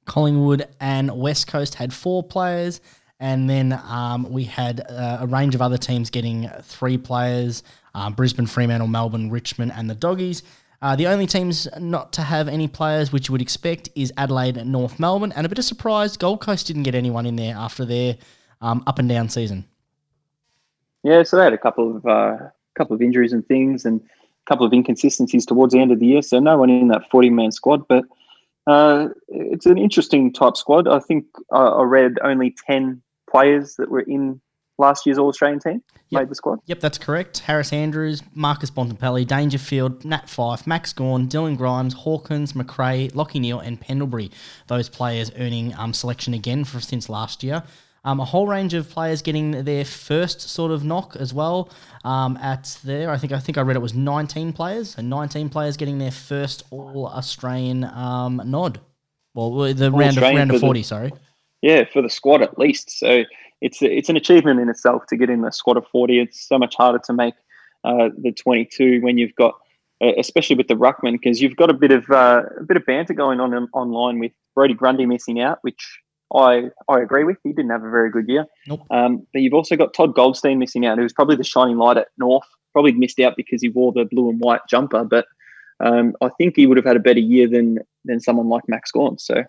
Collingwood 0.05 0.67
and 0.79 1.17
West 1.17 1.47
Coast 1.47 1.75
had 1.75 1.91
four 1.91 2.21
players, 2.21 2.79
and 3.19 3.49
then 3.49 3.73
um, 3.87 4.29
we 4.29 4.43
had 4.43 4.81
uh, 4.87 5.19
a 5.21 5.27
range 5.27 5.55
of 5.55 5.61
other 5.61 5.77
teams 5.77 6.11
getting 6.11 6.47
three 6.61 6.97
players 6.97 7.63
um, 7.95 8.13
Brisbane, 8.13 8.45
Fremantle, 8.45 8.89
Melbourne, 8.89 9.31
Richmond, 9.31 9.71
and 9.73 9.89
the 9.89 9.95
Doggies. 9.95 10.43
Uh, 10.85 10.95
the 10.95 11.07
only 11.07 11.25
teams 11.25 11.67
not 11.79 12.13
to 12.13 12.21
have 12.21 12.47
any 12.47 12.67
players, 12.67 13.11
which 13.11 13.27
you 13.27 13.31
would 13.31 13.41
expect, 13.41 13.89
is 13.95 14.13
Adelaide 14.17 14.55
and 14.55 14.71
North 14.71 14.99
Melbourne. 14.99 15.33
And 15.35 15.43
a 15.43 15.49
bit 15.49 15.57
of 15.57 15.65
surprise, 15.65 16.15
Gold 16.15 16.41
Coast 16.41 16.67
didn't 16.67 16.83
get 16.83 16.93
anyone 16.93 17.25
in 17.25 17.37
there 17.37 17.55
after 17.55 17.85
their 17.85 18.17
um, 18.61 18.83
up 18.85 18.99
and 18.99 19.09
down 19.09 19.27
season. 19.27 19.65
Yeah, 21.01 21.23
so 21.23 21.37
they 21.37 21.43
had 21.43 21.53
a 21.53 21.57
couple 21.57 21.97
of 21.97 22.05
uh, 22.05 22.37
couple 22.75 22.95
of 22.95 23.01
injuries 23.01 23.33
and 23.33 23.43
things, 23.47 23.83
and 23.83 23.99
a 23.99 24.45
couple 24.47 24.63
of 24.63 24.71
inconsistencies 24.73 25.43
towards 25.43 25.73
the 25.73 25.79
end 25.79 25.91
of 25.91 25.99
the 25.99 26.05
year. 26.05 26.21
So 26.21 26.39
no 26.39 26.55
one 26.55 26.69
in 26.69 26.89
that 26.89 27.09
forty 27.09 27.31
man 27.31 27.51
squad, 27.51 27.87
but 27.87 28.03
uh, 28.67 29.07
it's 29.27 29.65
an 29.65 29.79
interesting 29.79 30.31
type 30.31 30.55
squad. 30.55 30.87
I 30.87 30.99
think 30.99 31.25
I 31.51 31.81
read 31.81 32.19
only 32.23 32.55
10 32.67 33.01
players 33.27 33.75
that 33.77 33.89
were 33.89 34.01
in 34.01 34.39
last 34.77 35.05
year's 35.05 35.17
All 35.17 35.27
Australian 35.27 35.59
team 35.59 35.83
yep. 36.09 36.21
made 36.21 36.29
the 36.29 36.35
squad. 36.35 36.59
Yep, 36.65 36.79
that's 36.79 36.97
correct. 36.97 37.39
Harris 37.39 37.73
Andrews, 37.73 38.21
Marcus 38.33 38.71
Bontempelli, 38.71 39.25
Dangerfield, 39.25 40.05
Nat 40.05 40.29
Fyfe, 40.29 40.67
Max 40.67 40.93
Gawn, 40.93 41.27
Dylan 41.27 41.57
Grimes, 41.57 41.93
Hawkins, 41.93 42.55
Macrae, 42.55 43.09
Lachie 43.09 43.39
Neale, 43.39 43.59
and 43.59 43.79
Pendlebury. 43.79 44.31
Those 44.67 44.89
players 44.89 45.31
earning 45.37 45.73
um, 45.75 45.93
selection 45.93 46.33
again 46.33 46.63
for 46.63 46.79
since 46.79 47.09
last 47.09 47.43
year. 47.43 47.63
Um, 48.03 48.19
a 48.19 48.25
whole 48.25 48.47
range 48.47 48.75
of 48.75 48.87
players 48.87 49.23
getting 49.23 49.63
their 49.63 49.83
first 49.83 50.39
sort 50.39 50.71
of 50.71 50.83
knock 50.83 51.15
as 51.15 51.33
well. 51.33 51.71
Um, 52.03 52.37
at 52.37 52.77
there, 52.83 53.09
I 53.09 53.17
think 53.17 53.33
I 53.33 53.39
think 53.39 53.57
I 53.57 53.61
read 53.61 53.75
it 53.75 53.81
was 53.81 53.95
19 53.95 54.53
players, 54.53 54.95
and 54.95 55.09
19 55.09 55.49
players 55.49 55.75
getting 55.75 55.97
their 55.97 56.11
first 56.11 56.63
All 56.69 57.07
Australian 57.07 57.83
um, 57.83 58.41
nod. 58.45 58.79
Well, 59.33 59.73
the 59.73 59.91
All 59.91 59.99
round 59.99 60.17
of 60.17 60.23
round 60.23 60.51
of 60.51 60.61
40, 60.61 60.79
the, 60.79 60.83
sorry. 60.83 61.11
Yeah, 61.63 61.85
for 61.91 62.03
the 62.03 62.09
squad 62.09 62.43
at 62.43 62.59
least. 62.59 62.91
So 62.91 63.23
it's 63.65 63.81
it's 63.81 64.09
an 64.09 64.15
achievement 64.15 64.59
in 64.59 64.69
itself 64.69 65.07
to 65.07 65.17
get 65.17 65.29
in 65.29 65.41
the 65.41 65.51
squad 65.51 65.77
of 65.77 65.87
40. 65.87 66.19
It's 66.19 66.47
so 66.47 66.59
much 66.59 66.75
harder 66.75 66.99
to 66.99 67.13
make 67.13 67.33
uh, 67.83 68.09
the 68.15 68.31
22 68.31 69.01
when 69.01 69.17
you've 69.17 69.35
got 69.35 69.55
especially 70.17 70.55
with 70.55 70.67
the 70.67 70.75
ruckman, 70.75 71.13
because 71.13 71.41
you've 71.41 71.55
got 71.55 71.69
a 71.69 71.73
bit 71.73 71.91
of 71.91 72.09
uh, 72.09 72.43
a 72.59 72.63
bit 72.63 72.77
of 72.77 72.85
banter 72.85 73.13
going 73.13 73.39
on 73.39 73.53
online 73.73 74.19
with 74.19 74.31
Brodie 74.53 74.75
Grundy 74.75 75.05
missing 75.05 75.41
out, 75.41 75.59
which 75.61 75.99
I 76.33 76.69
I 76.87 76.99
agree 76.99 77.23
with. 77.23 77.37
He 77.43 77.53
didn't 77.53 77.71
have 77.71 77.83
a 77.83 77.89
very 77.89 78.11
good 78.11 78.27
year. 78.27 78.45
Nope. 78.67 78.85
Um, 78.91 79.25
but 79.33 79.41
you've 79.41 79.53
also 79.53 79.75
got 79.75 79.93
Todd 79.93 80.13
Goldstein 80.13 80.59
missing 80.59 80.85
out, 80.85 80.99
who's 80.99 81.13
probably 81.13 81.35
the 81.35 81.43
shining 81.43 81.77
light 81.77 81.97
at 81.97 82.09
North. 82.17 82.47
Probably 82.73 82.91
missed 82.91 83.19
out 83.19 83.35
because 83.35 83.61
he 83.61 83.69
wore 83.69 83.93
the 83.93 84.05
blue 84.05 84.29
and 84.29 84.39
white 84.39 84.61
jumper, 84.69 85.05
but 85.05 85.25
um, 85.79 86.13
I 86.21 86.29
think 86.37 86.55
he 86.55 86.67
would 86.67 86.77
have 86.77 86.85
had 86.85 86.97
a 86.97 87.07
better 87.07 87.19
year 87.19 87.47
than 87.47 87.79
than 88.03 88.19
someone 88.19 88.49
like 88.49 88.67
Max 88.67 88.91
Gawn. 88.91 89.17
So 89.17 89.43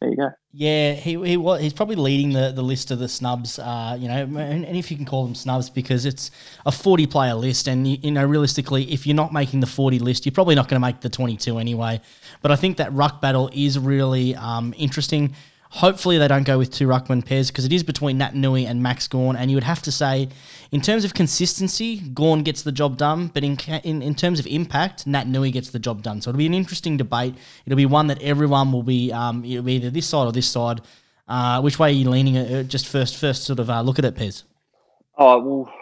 there 0.00 0.10
you 0.10 0.16
go. 0.16 0.30
Yeah, 0.52 0.92
he 0.92 1.14
he 1.24 1.36
he's 1.60 1.72
probably 1.72 1.96
leading 1.96 2.32
the, 2.32 2.52
the 2.52 2.62
list 2.62 2.90
of 2.90 2.98
the 2.98 3.08
snubs. 3.08 3.58
Uh, 3.58 3.96
you 3.98 4.08
know, 4.08 4.24
and, 4.24 4.64
and, 4.64 4.76
if 4.76 4.90
you 4.90 4.96
can 4.96 5.06
call 5.06 5.24
them 5.24 5.34
snubs 5.34 5.70
because 5.70 6.04
it's 6.04 6.30
a 6.66 6.72
forty 6.72 7.06
player 7.06 7.34
list, 7.34 7.66
and 7.66 7.86
you, 7.88 7.98
you, 8.02 8.10
know 8.10 8.24
realistically, 8.24 8.90
if 8.92 9.06
you're 9.06 9.16
not 9.16 9.32
making 9.32 9.60
the 9.60 9.66
forty 9.66 9.98
list, 9.98 10.26
you're 10.26 10.32
probably 10.32 10.54
not 10.54 10.68
going 10.68 10.80
to 10.80 10.86
make 10.86 11.00
the 11.00 11.08
twenty 11.08 11.36
two 11.36 11.58
anyway. 11.58 12.00
But 12.42 12.50
I 12.50 12.56
think 12.56 12.76
that 12.76 12.92
ruck 12.92 13.20
battle 13.20 13.50
is 13.52 13.78
really 13.78 14.34
um, 14.36 14.74
interesting. 14.76 15.34
Hopefully, 15.70 16.18
they 16.18 16.28
don't 16.28 16.44
go 16.44 16.58
with 16.58 16.70
two 16.70 16.86
ruckman 16.86 17.24
pairs 17.24 17.50
because 17.50 17.64
it 17.64 17.72
is 17.72 17.82
between 17.82 18.18
Naitanui 18.18 18.66
and 18.66 18.82
Max 18.82 19.08
Gawn. 19.08 19.36
And 19.36 19.50
you 19.50 19.56
would 19.56 19.64
have 19.64 19.82
to 19.82 19.92
say, 19.92 20.28
in 20.72 20.80
terms 20.80 21.04
of 21.04 21.14
consistency, 21.14 21.98
Gawn 22.14 22.42
gets 22.42 22.62
the 22.62 22.72
job 22.72 22.96
done. 22.96 23.28
But 23.28 23.44
in, 23.44 23.56
in, 23.84 24.02
in 24.02 24.14
terms 24.14 24.38
of 24.38 24.46
impact, 24.46 25.06
Naitanui 25.06 25.52
gets 25.52 25.70
the 25.70 25.78
job 25.78 26.02
done. 26.02 26.20
So 26.20 26.30
it'll 26.30 26.38
be 26.38 26.46
an 26.46 26.54
interesting 26.54 26.96
debate. 26.96 27.34
It'll 27.66 27.76
be 27.76 27.86
one 27.86 28.06
that 28.06 28.22
everyone 28.22 28.72
will 28.72 28.82
be, 28.82 29.12
um, 29.12 29.44
it'll 29.44 29.62
be 29.62 29.74
either 29.74 29.90
this 29.90 30.06
side 30.06 30.26
or 30.26 30.32
this 30.32 30.48
side. 30.48 30.80
Uh, 31.28 31.60
which 31.60 31.78
way 31.78 31.88
are 31.88 31.92
you 31.92 32.08
leaning? 32.08 32.36
Uh, 32.36 32.62
just 32.62 32.86
first, 32.86 33.16
first 33.16 33.44
sort 33.44 33.58
of 33.58 33.68
uh, 33.68 33.82
look 33.82 33.98
at 33.98 34.04
it, 34.04 34.14
Pez. 34.14 34.44
Oh 35.18 35.40
well, 35.40 35.72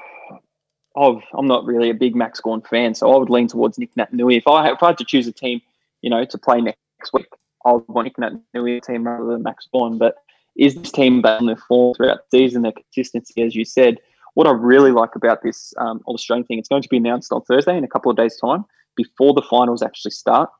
i 0.97 1.38
am 1.38 1.47
not 1.47 1.64
really 1.64 1.90
a 1.90 1.94
big 1.94 2.14
Max 2.14 2.40
Gawn 2.40 2.62
fan, 2.62 2.94
so 2.94 3.12
I 3.12 3.16
would 3.16 3.31
lean 3.31 3.49
towards 3.49 3.79
Nick 3.79 3.94
Naitanui. 3.94 4.38
If 4.38 4.47
I 4.47 4.70
if 4.70 4.83
I 4.83 4.88
had 4.88 4.99
to 4.99 5.05
choose 5.05 5.27
a 5.27 5.33
team, 5.33 5.61
you 6.03 6.11
know, 6.11 6.25
to 6.25 6.38
play 6.38 6.61
next 6.61 7.12
week, 7.12 7.27
I 7.64 7.72
want 7.88 8.05
Nick 8.05 8.16
Naitanui 8.16 8.83
team 8.83 9.07
rather 9.07 9.27
than 9.27 9.42
Max 9.42 9.66
Gawn. 9.72 9.98
But 9.98 10.16
is 10.57 10.74
this 10.74 10.92
team 10.92 11.24
on 11.24 11.46
their 11.46 11.57
form 11.57 11.94
throughout 11.94 12.18
the 12.31 12.38
season, 12.38 12.62
their 12.62 12.72
consistency, 12.72 13.42
as 13.42 13.55
you 13.55 13.64
said? 13.64 13.98
What 14.35 14.46
I 14.46 14.50
really 14.50 14.90
like 14.90 15.14
about 15.14 15.42
this 15.42 15.72
um, 15.79 16.00
All 16.07 16.14
Australian 16.14 16.46
thing, 16.46 16.59
it's 16.59 16.68
going 16.68 16.83
to 16.83 16.88
be 16.88 16.96
announced 16.96 17.33
on 17.33 17.42
Thursday 17.42 17.77
in 17.77 17.85
a 17.85 17.88
couple 17.88 18.11
of 18.11 18.16
days' 18.16 18.37
time 18.37 18.64
before 18.96 19.33
the 19.33 19.42
finals 19.42 19.83
actually 19.83 20.11
start. 20.11 20.50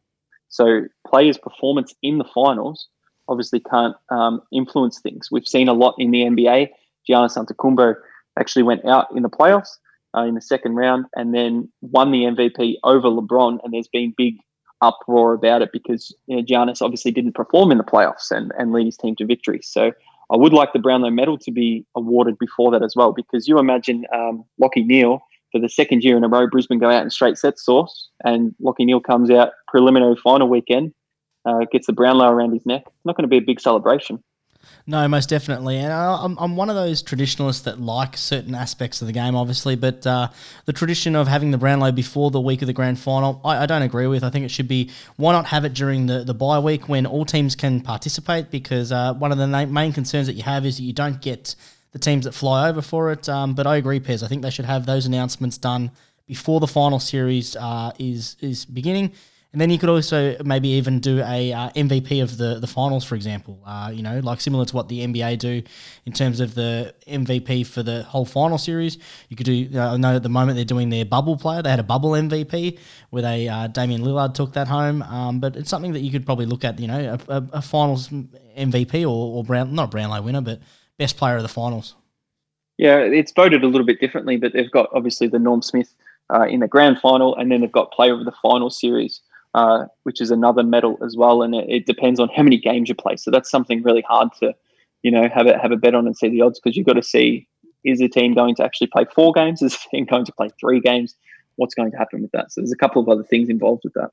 So 0.49 0.83
players' 1.07 1.39
performance 1.39 1.95
in 2.03 2.19
the 2.19 2.25
finals 2.33 2.89
obviously 3.29 3.61
can't 3.61 3.97
um, 4.11 4.41
influence 4.53 5.01
things. 5.01 5.29
We've 5.31 5.49
seen 5.49 5.69
a 5.69 5.73
lot 5.73 5.95
in 5.99 6.11
the 6.11 6.23
NBA. 6.23 6.69
Giannis 7.09 7.37
Antetokounmpo 7.37 7.95
actually 8.39 8.63
went 8.63 8.85
out 8.85 9.09
in 9.17 9.23
the 9.23 9.29
playoffs 9.29 9.71
uh, 10.17 10.23
in 10.23 10.35
the 10.35 10.41
second 10.41 10.75
round 10.75 11.07
and 11.17 11.35
then 11.35 11.71
won 11.81 12.11
the 12.11 12.23
MVP 12.23 12.77
over 12.85 13.09
LeBron. 13.09 13.59
And 13.63 13.73
there's 13.73 13.89
been 13.89 14.15
big 14.17 14.37
uproar 14.85 15.33
about 15.33 15.63
it 15.63 15.71
because 15.73 16.15
you 16.27 16.37
know, 16.37 16.43
Giannis 16.43 16.83
obviously 16.83 17.11
didn't 17.11 17.35
perform 17.35 17.71
in 17.73 17.79
the 17.79 17.85
playoffs 17.85 18.31
and, 18.31 18.53
and 18.59 18.73
lead 18.73 18.87
his 18.87 18.97
team 18.97 19.17
to 19.17 19.27
victory. 19.27 19.61
So 19.63 19.93
I 20.31 20.37
would 20.37 20.53
like 20.53 20.73
the 20.73 20.79
Brownlow 20.79 21.11
medal 21.11 21.39
to 21.39 21.51
be 21.51 21.85
awarded 21.95 22.39
before 22.39 22.71
that 22.73 22.83
as 22.83 22.95
well, 22.97 23.13
because 23.13 23.49
you 23.49 23.59
imagine 23.59 24.05
um, 24.13 24.45
Lachie 24.61 24.87
Neale 24.87 25.21
for 25.53 25.61
the 25.61 25.69
second 25.69 26.03
year 26.03 26.17
in 26.17 26.25
a 26.25 26.29
row, 26.29 26.49
Brisbane 26.49 26.79
go 26.79 26.91
out 26.91 27.03
in 27.03 27.11
straight 27.11 27.39
set 27.39 27.59
source, 27.59 28.09
and 28.25 28.55
Lachie 28.61 28.87
Neale 28.87 29.01
comes 29.01 29.31
out 29.31 29.53
preliminary 29.69 30.17
final 30.17 30.49
weekend, 30.49 30.93
uh, 31.45 31.61
gets 31.71 31.87
the 31.87 31.93
Brownlow 31.93 32.29
around 32.29 32.53
his 32.53 32.67
neck. 32.67 32.83
It's 32.87 33.05
not 33.05 33.17
going 33.17 33.23
to 33.25 33.29
be 33.29 33.39
a 33.39 33.41
big 33.41 33.61
celebration. 33.61 34.23
No, 34.87 35.07
most 35.09 35.29
definitely, 35.29 35.79
and 35.79 35.93
I'm, 35.93 36.37
I'm 36.39 36.57
one 36.57 36.69
of 36.69 36.77
those 36.77 37.03
traditionalists 37.03 37.63
that 37.63 37.81
like 37.81 38.17
certain 38.17 38.55
aspects 38.55 39.01
of 39.01 39.07
the 39.07 39.13
game, 39.13 39.35
obviously, 39.35 39.77
but 39.77 40.07
uh, 40.07 40.29
the 40.67 40.73
tradition 40.73 41.17
of 41.17 41.27
having 41.27 41.51
the 41.51 41.59
Brownlow 41.59 41.93
before 41.93 42.31
the 42.31 42.41
week 42.41 42.63
of 42.63 42.67
the 42.67 42.73
grand 42.73 42.99
final, 42.99 43.41
I, 43.45 43.63
I, 43.63 43.67
don't 43.67 43.83
agree 43.83 44.07
with. 44.07 44.23
I 44.23 44.31
think 44.31 44.45
it 44.45 44.51
should 44.51 44.69
be 44.69 44.91
why 45.17 45.33
not 45.33 45.47
have 45.47 45.65
it 45.65 45.73
during 45.75 46.07
the 46.07 46.25
the 46.25 46.35
bye 46.35 46.59
week 46.59 46.89
when 46.89 47.07
all 47.07 47.25
teams 47.25 47.57
can 47.57 47.81
participate? 47.81 48.51
Because 48.51 48.93
uh, 48.93 49.15
one 49.15 49.33
of 49.33 49.39
the 49.39 49.47
main 49.47 49.93
concerns 49.93 50.27
that 50.27 50.35
you 50.35 50.43
have 50.43 50.67
is 50.67 50.77
that 50.77 50.83
you 50.83 50.93
don't 50.93 51.21
get 51.23 51.55
the 51.93 51.99
teams 51.99 52.25
that 52.25 52.33
fly 52.33 52.69
over 52.69 52.83
for 52.83 53.13
it. 53.13 53.29
Um, 53.29 53.55
but 53.55 53.67
I 53.67 53.77
agree, 53.77 54.01
Pez. 54.01 54.23
I 54.23 54.29
think 54.29 54.43
they 54.43 54.51
should 54.51 54.65
have 54.65 54.85
those 54.85 55.07
announcements 55.07 55.57
done 55.57 55.91
before 56.27 56.61
the 56.61 56.67
final 56.67 56.99
series 56.99 57.57
uh, 57.57 57.93
is 57.99 58.37
is 58.41 58.65
beginning 58.65 59.13
and 59.55 59.61
then 59.61 59.71
you 59.71 59.79
could 59.79 59.89
also 59.89 60.37
maybe 60.45 60.67
even 60.71 60.99
do 60.99 61.21
a 61.21 61.53
uh, 61.53 61.71
MVP 61.71 62.21
of 62.21 62.39
the, 62.39 62.59
the 62.59 62.67
finals, 62.67 63.05
for 63.05 63.15
example. 63.15 63.57
Uh, 63.65 63.89
you 63.95 64.03
know, 64.03 64.19
like 64.19 64.41
similar 64.41 64.65
to 64.65 64.75
what 64.75 64.89
the 64.89 65.07
NBA 65.07 65.39
do 65.39 65.63
in 66.07 66.13
terms 66.13 66.41
of 66.41 66.57
the 66.57 66.93
MVP 67.07 67.65
for 67.65 67.85
the 67.85 68.03
whole 68.03 68.25
final 68.25 68.59
series. 68.59 68.99
You 69.29 69.37
could 69.37 69.47
do. 69.47 69.69
I 69.79 69.97
know 69.97 70.17
at 70.17 70.25
the 70.25 70.29
moment 70.29 70.57
they're 70.57 70.65
doing 70.65 70.91
their 70.91 71.05
bubble 71.05 71.37
player. 71.37 71.63
They 71.63 71.71
had 71.71 71.79
a 71.79 71.85
bubble 71.85 72.11
MVP 72.11 72.81
where 73.11 73.23
they 73.23 73.47
uh, 73.47 73.69
Damian 73.69 74.03
Lillard 74.03 74.35
took 74.35 74.55
that 74.55 74.67
home. 74.67 75.03
Um, 75.03 75.39
but 75.39 75.55
it's 75.55 75.71
something 75.71 75.93
that 75.93 76.01
you 76.01 76.11
could 76.11 76.27
probably 76.27 76.47
look 76.47 76.65
at. 76.65 76.81
You 76.81 76.89
know, 76.89 77.17
a, 77.29 77.33
a, 77.33 77.49
a 77.53 77.63
finals 77.63 78.09
MVP 78.09 79.03
or, 79.03 79.37
or 79.37 79.45
Brown, 79.45 79.73
not 79.73 79.93
Brownlow 79.93 80.21
winner, 80.23 80.41
but 80.41 80.59
best 80.99 81.17
player 81.17 81.37
of 81.37 81.43
the 81.43 81.49
finals. 81.49 81.95
Yeah, 82.77 82.97
it's 82.97 83.31
voted 83.31 83.63
a 83.63 83.69
little 83.69 83.87
bit 83.87 84.01
differently, 84.01 84.37
but 84.37 84.53
they've 84.53 84.73
got 84.73 84.91
obviously 84.93 85.29
the 85.29 85.39
Norm 85.39 85.63
Smith 85.63 85.95
uh, 86.35 86.43
in 86.43 86.59
the 86.59 86.67
grand 86.67 86.99
final, 86.99 87.37
and 87.37 87.53
then 87.53 87.61
they've 87.61 87.71
got 87.71 87.93
player 87.93 88.15
of 88.15 88.25
the 88.25 88.35
final 88.43 88.69
series 88.69 89.21
uh, 89.55 89.87
which 90.03 90.21
is 90.21 90.31
another 90.31 90.63
medal 90.63 90.99
as 91.05 91.17
well. 91.17 91.43
And 91.43 91.55
it, 91.55 91.67
it, 91.69 91.87
depends 91.87 92.19
on 92.21 92.29
how 92.35 92.43
many 92.43 92.59
games 92.59 92.89
you 92.89 92.95
play. 92.95 93.17
So 93.17 93.31
that's 93.31 93.51
something 93.51 93.83
really 93.83 94.03
hard 94.03 94.29
to, 94.41 94.55
you 95.03 95.11
know, 95.11 95.29
have 95.33 95.47
a 95.47 95.59
have 95.59 95.73
a 95.73 95.77
bet 95.77 95.95
on 95.95 96.07
and 96.07 96.17
see 96.17 96.29
the 96.29 96.43
odds 96.43 96.61
because 96.61 96.77
you've 96.77 96.87
got 96.87 96.95
to 96.95 97.03
see 97.03 97.47
is 97.85 97.99
the 97.99 98.09
team 98.09 98.35
going 98.35 98.55
to 98.57 98.65
actually 98.65 98.89
play 98.89 99.05
four 99.15 99.33
games? 99.33 99.63
Is 99.63 99.73
the 99.73 99.89
team 99.91 100.07
going 100.07 100.25
to 100.25 100.33
play 100.33 100.49
three 100.59 100.81
games? 100.81 101.15
What's 101.57 101.75
going 101.75 101.91
to 101.91 101.97
happen 101.97 102.23
with 102.23 102.33
that? 102.33 102.51
So 102.51 102.61
there's 102.61 102.73
a 102.73 102.77
couple 102.77 103.01
of 103.01 103.09
other 103.09 103.23
things 103.23 103.49
involved 103.49 103.83
with 103.85 103.93
that. 103.95 104.11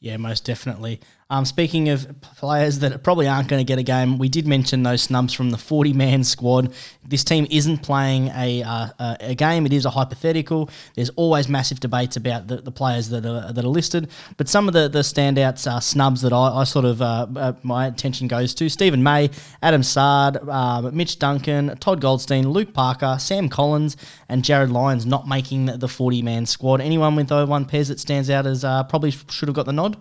Yeah, 0.00 0.16
most 0.18 0.44
definitely. 0.44 1.00
Um, 1.30 1.44
speaking 1.44 1.90
of 1.90 2.20
players 2.20 2.80
that 2.80 3.04
probably 3.04 3.28
aren't 3.28 3.46
going 3.46 3.60
to 3.60 3.64
get 3.64 3.78
a 3.78 3.84
game, 3.84 4.18
we 4.18 4.28
did 4.28 4.48
mention 4.48 4.82
those 4.82 5.02
snubs 5.02 5.32
from 5.32 5.50
the 5.50 5.56
40 5.56 5.92
man 5.92 6.24
squad. 6.24 6.72
This 7.06 7.22
team 7.22 7.46
isn't 7.50 7.78
playing 7.78 8.28
a, 8.34 8.64
uh, 8.64 9.16
a 9.20 9.34
game, 9.36 9.64
it 9.64 9.72
is 9.72 9.84
a 9.84 9.90
hypothetical. 9.90 10.68
There's 10.96 11.10
always 11.10 11.48
massive 11.48 11.78
debates 11.78 12.16
about 12.16 12.48
the, 12.48 12.56
the 12.56 12.72
players 12.72 13.08
that 13.10 13.24
are, 13.24 13.52
that 13.52 13.64
are 13.64 13.68
listed, 13.68 14.10
but 14.36 14.48
some 14.48 14.66
of 14.66 14.74
the, 14.74 14.88
the 14.88 15.00
standouts 15.00 15.70
are 15.70 15.80
snubs 15.80 16.20
that 16.22 16.32
I, 16.32 16.48
I 16.48 16.64
sort 16.64 16.84
of, 16.84 17.00
uh, 17.00 17.28
uh, 17.36 17.52
my 17.62 17.86
attention 17.86 18.26
goes 18.26 18.52
to 18.54 18.68
Stephen 18.68 19.00
May, 19.00 19.30
Adam 19.62 19.84
Saad, 19.84 20.36
uh, 20.48 20.90
Mitch 20.92 21.20
Duncan, 21.20 21.76
Todd 21.78 22.00
Goldstein, 22.00 22.48
Luke 22.48 22.74
Parker, 22.74 23.16
Sam 23.20 23.48
Collins, 23.48 23.96
and 24.28 24.42
Jarryd 24.42 24.72
Lyons 24.72 25.06
not 25.06 25.28
making 25.28 25.66
the 25.66 25.88
40 25.88 26.22
man 26.22 26.44
squad. 26.44 26.80
Anyone 26.80 27.14
with 27.14 27.30
one 27.30 27.66
pairs 27.66 27.86
that 27.86 28.00
stands 28.00 28.30
out 28.30 28.46
as 28.46 28.64
uh, 28.64 28.82
probably 28.84 29.12
should 29.12 29.46
have 29.46 29.54
got 29.54 29.66
the 29.66 29.72
nod? 29.72 29.96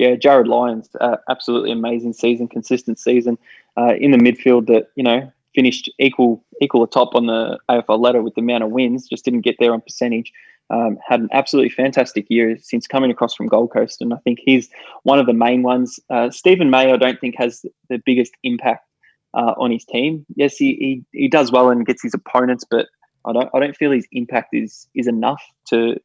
Yeah, 0.00 0.14
Jarryd 0.16 0.46
Lyons, 0.46 0.88
uh, 0.98 1.18
absolutely 1.28 1.70
amazing 1.72 2.14
season, 2.14 2.48
consistent 2.48 2.98
season 2.98 3.36
uh, 3.76 3.96
in 4.00 4.12
the 4.12 4.16
midfield 4.16 4.66
that 4.68 4.86
you 4.96 5.04
know 5.04 5.30
finished 5.54 5.92
equal 5.98 6.42
equal 6.62 6.82
atop 6.82 7.14
on 7.14 7.26
the 7.26 7.58
AFL 7.68 8.00
ladder 8.00 8.22
with 8.22 8.34
the 8.34 8.40
amount 8.40 8.64
of 8.64 8.70
wins, 8.70 9.06
just 9.06 9.26
didn't 9.26 9.42
get 9.42 9.56
there 9.58 9.74
on 9.74 9.82
percentage. 9.82 10.32
Um, 10.70 10.96
had 11.06 11.20
an 11.20 11.28
absolutely 11.32 11.68
fantastic 11.68 12.24
year 12.30 12.56
since 12.62 12.86
coming 12.86 13.10
across 13.10 13.34
from 13.34 13.48
Gold 13.48 13.72
Coast, 13.74 14.00
and 14.00 14.14
I 14.14 14.16
think 14.24 14.38
he's 14.42 14.70
one 15.02 15.18
of 15.18 15.26
the 15.26 15.34
main 15.34 15.62
ones. 15.62 16.00
Uh, 16.08 16.30
Steven 16.30 16.70
May, 16.70 16.90
I 16.90 16.96
don't 16.96 17.20
think 17.20 17.34
has 17.36 17.66
the 17.90 17.98
biggest 17.98 18.32
impact 18.42 18.86
uh, 19.34 19.52
on 19.58 19.70
his 19.70 19.84
team. 19.84 20.24
Yes, 20.34 20.56
he, 20.56 21.04
he 21.12 21.20
he 21.24 21.28
does 21.28 21.52
well 21.52 21.68
and 21.68 21.84
gets 21.84 22.02
his 22.02 22.14
opponents, 22.14 22.64
but 22.70 22.86
I 23.26 23.34
don't 23.34 23.50
I 23.52 23.60
don't 23.60 23.76
feel 23.76 23.90
his 23.90 24.08
impact 24.12 24.54
is 24.54 24.88
is 24.94 25.06
enough 25.06 25.42
to 25.66 26.00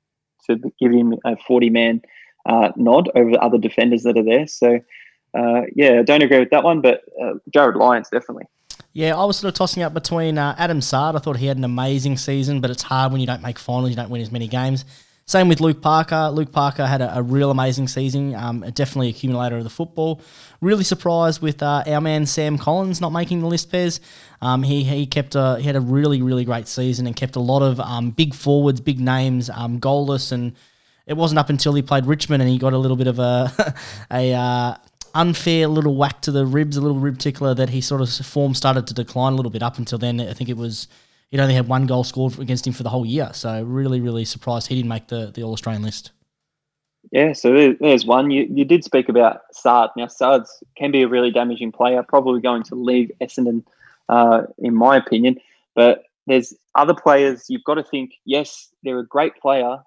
to 0.48 0.58
give 0.82 0.92
him 0.92 1.16
a 1.24 1.38
forty 1.38 1.70
man 1.70 2.02
uh, 2.46 2.72
nod 2.76 3.10
over 3.16 3.32
the 3.32 3.40
other 3.40 3.58
defenders 3.58 4.04
that 4.04 4.18
are 4.18 4.24
there. 4.24 4.48
So, 4.48 4.80
uh, 5.38 5.62
yeah, 5.76 6.00
I 6.00 6.04
don't 6.04 6.22
agree 6.22 6.40
with 6.40 6.52
that 6.52 6.64
one, 6.64 6.82
but 6.82 7.02
uh, 7.22 7.34
Jarryd 7.52 7.76
Lyons 7.76 8.10
definitely. 8.10 8.46
Yeah, 8.94 9.18
I 9.18 9.26
was 9.26 9.38
sort 9.38 9.54
of 9.54 9.58
tossing 9.58 9.84
up 9.84 9.94
between 9.94 10.38
uh, 10.38 10.56
Adam 10.58 10.80
Saad. 10.80 11.16
I 11.16 11.20
thought 11.20 11.36
he 11.36 11.48
had 11.48 11.58
an 11.58 11.66
amazing 11.66 12.16
season, 12.18 12.62
but 12.62 12.72
it's 12.72 12.84
hard 12.84 13.12
when 13.12 13.20
you 13.20 13.28
don't 13.28 13.42
make 13.42 13.60
finals, 13.60 13.90
you 13.90 13.96
don't 13.96 14.10
win 14.10 14.22
as 14.22 14.32
many 14.32 14.48
games. 14.48 14.86
Same 15.28 15.50
with 15.50 15.60
Luke 15.60 15.82
Parker. 15.82 16.30
Luke 16.30 16.52
Parker 16.52 16.86
had 16.86 17.02
a, 17.02 17.18
a 17.18 17.22
real 17.24 17.50
amazing 17.50 17.88
season, 17.88 18.36
um, 18.36 18.62
definitely 18.74 19.10
accumulator 19.10 19.58
of 19.58 19.64
the 19.64 19.72
football. 19.72 20.22
Really 20.62 20.84
surprised 20.84 21.42
with 21.42 21.64
uh, 21.64 21.84
our 21.88 22.00
man 22.00 22.28
Sam 22.28 22.60
Collins 22.60 23.02
not 23.02 23.12
making 23.12 23.42
the 23.42 23.48
list, 23.48 23.72
Pez. 23.72 24.00
Um, 24.42 24.62
he 24.62 24.84
he 24.84 25.08
kept 25.08 25.34
a, 25.34 25.58
he 25.58 25.64
had 25.64 25.76
a 25.76 25.82
really 25.82 26.22
really 26.22 26.46
great 26.46 26.68
season 26.68 27.08
and 27.08 27.16
kept 27.16 27.36
a 27.36 27.40
lot 27.40 27.64
of 27.64 27.80
um, 27.80 28.12
big 28.12 28.36
forwards, 28.36 28.80
big 28.80 29.00
names, 29.00 29.50
um, 29.50 29.80
goalless 29.80 30.32
and 30.32 30.54
it 31.08 31.14
wasn't 31.14 31.40
up 31.40 31.50
until 31.50 31.74
he 31.74 31.82
played 31.82 32.06
Richmond 32.06 32.42
and 32.42 32.50
he 32.50 32.58
got 32.58 32.74
a 32.74 32.78
little 32.78 32.98
bit 32.98 33.08
of 33.08 33.20
a 33.20 33.76
a 34.12 34.34
uh, 34.34 34.76
unfair 35.14 35.68
little 35.68 35.96
whack 35.96 36.22
to 36.22 36.32
the 36.32 36.46
ribs, 36.46 36.78
a 36.78 36.82
little 36.82 37.00
rib 37.00 37.18
tickler 37.18 37.54
that 37.54 37.70
he 37.70 37.82
sort 37.82 38.02
of 38.02 38.10
form 38.10 38.54
started 38.54 38.88
to 38.88 38.94
decline 38.94 39.34
a 39.34 39.36
little 39.36 39.52
bit. 39.52 39.64
Up 39.64 39.78
until 39.78 39.98
then, 39.98 40.20
I 40.20 40.34
think 40.34 40.50
it 40.50 40.58
was 40.58 40.88
he'd 41.32 41.40
only 41.40 41.56
had 41.56 41.68
one 41.68 41.86
goal 41.86 42.04
scored 42.04 42.40
against 42.40 42.66
him 42.68 42.74
for 42.74 42.84
the 42.84 42.90
whole 42.90 43.06
year. 43.06 43.32
So 43.34 43.64
really, 43.64 44.02
really 44.02 44.26
surprised 44.26 44.68
he 44.68 44.76
didn't 44.76 44.90
make 44.90 45.08
the 45.08 45.32
the 45.34 45.44
All 45.44 45.54
Australian 45.54 45.84
list. 45.84 46.12
Yeah, 47.12 47.34
so 47.34 47.76
there's 47.80 48.06
one. 48.06 48.32
You, 48.32 48.48
you 48.50 48.66
did 48.66 48.84
speak 48.84 49.10
about 49.10 49.42
Saad. 49.54 49.92
Now, 49.96 50.08
Saad 50.08 50.44
can 50.76 50.92
be 50.92 51.04
a 51.04 51.08
really 51.08 51.32
damaging 51.32 51.72
player, 51.72 52.02
probably 52.04 52.42
going 52.42 52.64
to 52.64 52.76
leave 52.76 53.12
Essendon, 53.22 53.64
uh, 54.10 54.44
in 54.58 54.74
my 54.74 54.98
opinion. 54.98 55.40
But 55.76 56.04
there's 56.26 56.54
other 56.74 56.96
players 56.96 57.46
you've 57.48 57.64
got 57.64 57.76
to 57.76 57.84
think, 57.84 58.16
yes, 58.26 58.70
they're 58.84 59.00
a 59.00 59.06
great 59.06 59.36
player, 59.36 59.78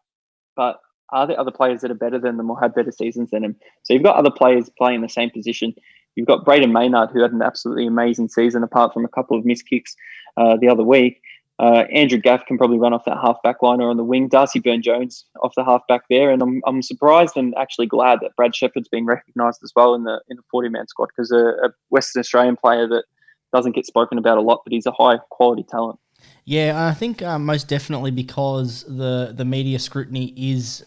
but 0.54 0.80
are 1.10 1.26
there 1.26 1.38
other 1.38 1.50
players 1.50 1.80
that 1.80 1.90
are 1.90 1.94
better 1.94 2.18
than 2.18 2.36
them 2.36 2.50
or 2.50 2.60
have 2.60 2.74
better 2.74 2.92
seasons 2.92 3.30
than 3.30 3.44
him? 3.44 3.56
So 3.82 3.94
you've 3.94 4.02
got 4.02 4.16
other 4.16 4.30
players 4.30 4.70
playing 4.76 5.02
the 5.02 5.08
same 5.08 5.30
position. 5.30 5.74
You've 6.16 6.26
got 6.26 6.44
Brayden 6.44 6.72
Maynard, 6.72 7.10
who 7.10 7.22
had 7.22 7.32
an 7.32 7.42
absolutely 7.42 7.86
amazing 7.86 8.28
season, 8.28 8.62
apart 8.62 8.92
from 8.92 9.04
a 9.04 9.08
couple 9.08 9.38
of 9.38 9.44
missed 9.44 9.68
kicks 9.68 9.96
uh, 10.36 10.56
the 10.56 10.68
other 10.68 10.82
week. 10.82 11.20
Uh, 11.60 11.84
Andrew 11.92 12.18
Gaff 12.18 12.46
can 12.46 12.56
probably 12.56 12.78
run 12.78 12.92
off 12.92 13.04
that 13.04 13.18
half 13.20 13.42
back 13.42 13.62
line 13.62 13.80
or 13.80 13.90
on 13.90 13.96
the 13.96 14.04
wing. 14.04 14.28
Darcy 14.28 14.60
Byrne 14.60 14.82
Jones 14.82 15.24
off 15.42 15.54
the 15.56 15.64
half 15.64 15.82
back 15.88 16.02
there, 16.08 16.30
and 16.30 16.40
I'm, 16.40 16.62
I'm 16.66 16.82
surprised 16.82 17.36
and 17.36 17.52
actually 17.56 17.86
glad 17.86 18.20
that 18.20 18.36
Brad 18.36 18.54
Sheppard's 18.54 18.88
been 18.88 19.06
recognised 19.06 19.60
as 19.64 19.72
well 19.74 19.94
in 19.94 20.04
the 20.04 20.20
in 20.28 20.36
the 20.36 20.42
40 20.50 20.68
man 20.68 20.86
squad 20.86 21.08
because 21.08 21.32
a, 21.32 21.66
a 21.66 21.70
Western 21.88 22.20
Australian 22.20 22.56
player 22.56 22.86
that 22.86 23.04
doesn't 23.52 23.74
get 23.74 23.86
spoken 23.86 24.18
about 24.18 24.38
a 24.38 24.40
lot, 24.40 24.60
but 24.64 24.72
he's 24.72 24.86
a 24.86 24.92
high 24.92 25.18
quality 25.30 25.64
talent. 25.64 25.98
Yeah, 26.44 26.86
I 26.86 26.94
think 26.94 27.22
uh, 27.22 27.38
most 27.38 27.68
definitely 27.68 28.12
because 28.12 28.84
the 28.84 29.32
the 29.36 29.44
media 29.44 29.80
scrutiny 29.80 30.32
is 30.36 30.84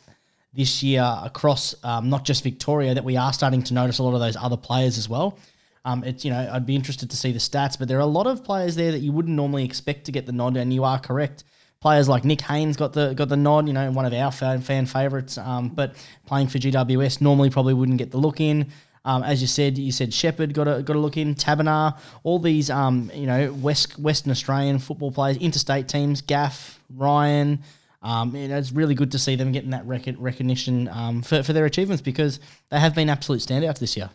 this 0.53 0.83
year 0.83 1.03
across 1.23 1.75
um, 1.83 2.09
not 2.09 2.25
just 2.25 2.43
Victoria 2.43 2.93
that 2.93 3.03
we 3.03 3.15
are 3.17 3.31
starting 3.31 3.63
to 3.63 3.73
notice 3.73 3.99
a 3.99 4.03
lot 4.03 4.13
of 4.13 4.19
those 4.19 4.35
other 4.35 4.57
players 4.57 4.97
as 4.97 5.07
well. 5.07 5.37
Um, 5.83 6.03
it's 6.03 6.23
you 6.23 6.31
know 6.31 6.49
I'd 6.51 6.65
be 6.65 6.75
interested 6.75 7.09
to 7.09 7.17
see 7.17 7.31
the 7.31 7.39
stats, 7.39 7.77
but 7.77 7.87
there 7.87 7.97
are 7.97 8.01
a 8.01 8.05
lot 8.05 8.27
of 8.27 8.43
players 8.43 8.75
there 8.75 8.91
that 8.91 8.99
you 8.99 9.11
wouldn't 9.11 9.35
normally 9.35 9.63
expect 9.65 10.05
to 10.05 10.11
get 10.11 10.25
the 10.25 10.31
nod, 10.31 10.57
and 10.57 10.73
you 10.73 10.83
are 10.83 10.99
correct. 10.99 11.43
Players 11.79 12.07
like 12.07 12.23
Nick 12.23 12.41
Haynes 12.41 12.77
got 12.77 12.93
the 12.93 13.13
got 13.13 13.29
the 13.29 13.37
nod, 13.37 13.67
you 13.67 13.73
know, 13.73 13.89
one 13.91 14.05
of 14.05 14.13
our 14.13 14.31
fan, 14.31 14.61
fan 14.61 14.85
favorites. 14.85 15.37
Um, 15.39 15.69
but 15.69 15.95
playing 16.27 16.47
for 16.47 16.59
GWS 16.59 17.21
normally 17.21 17.49
probably 17.49 17.73
wouldn't 17.73 17.97
get 17.97 18.11
the 18.11 18.19
look 18.19 18.39
in. 18.39 18.71
Um, 19.03 19.23
as 19.23 19.41
you 19.41 19.47
said, 19.47 19.79
you 19.79 19.91
said 19.91 20.13
Sheppard 20.13 20.53
got 20.53 20.67
a 20.67 20.83
got 20.83 20.95
a 20.95 20.99
look 20.99 21.17
in, 21.17 21.33
Taberner, 21.33 21.97
all 22.23 22.37
these 22.37 22.69
um, 22.69 23.09
you 23.15 23.25
know 23.25 23.51
West 23.53 23.97
Western 23.97 24.31
Australian 24.31 24.77
football 24.77 25.11
players, 25.11 25.37
interstate 25.37 25.87
teams, 25.87 26.21
Gaff, 26.21 26.79
Ryan. 26.95 27.63
Um, 28.01 28.35
it's 28.35 28.71
really 28.71 28.95
good 28.95 29.11
to 29.11 29.19
see 29.19 29.35
them 29.35 29.51
getting 29.51 29.69
that 29.71 29.85
rec- 29.85 30.15
recognition 30.17 30.87
um, 30.87 31.21
for, 31.21 31.43
for 31.43 31.53
their 31.53 31.65
achievements 31.65 32.01
because 32.01 32.39
they 32.69 32.79
have 32.79 32.95
been 32.95 33.09
absolute 33.09 33.41
standouts 33.41 33.79
this 33.79 33.95
year. 33.95 34.09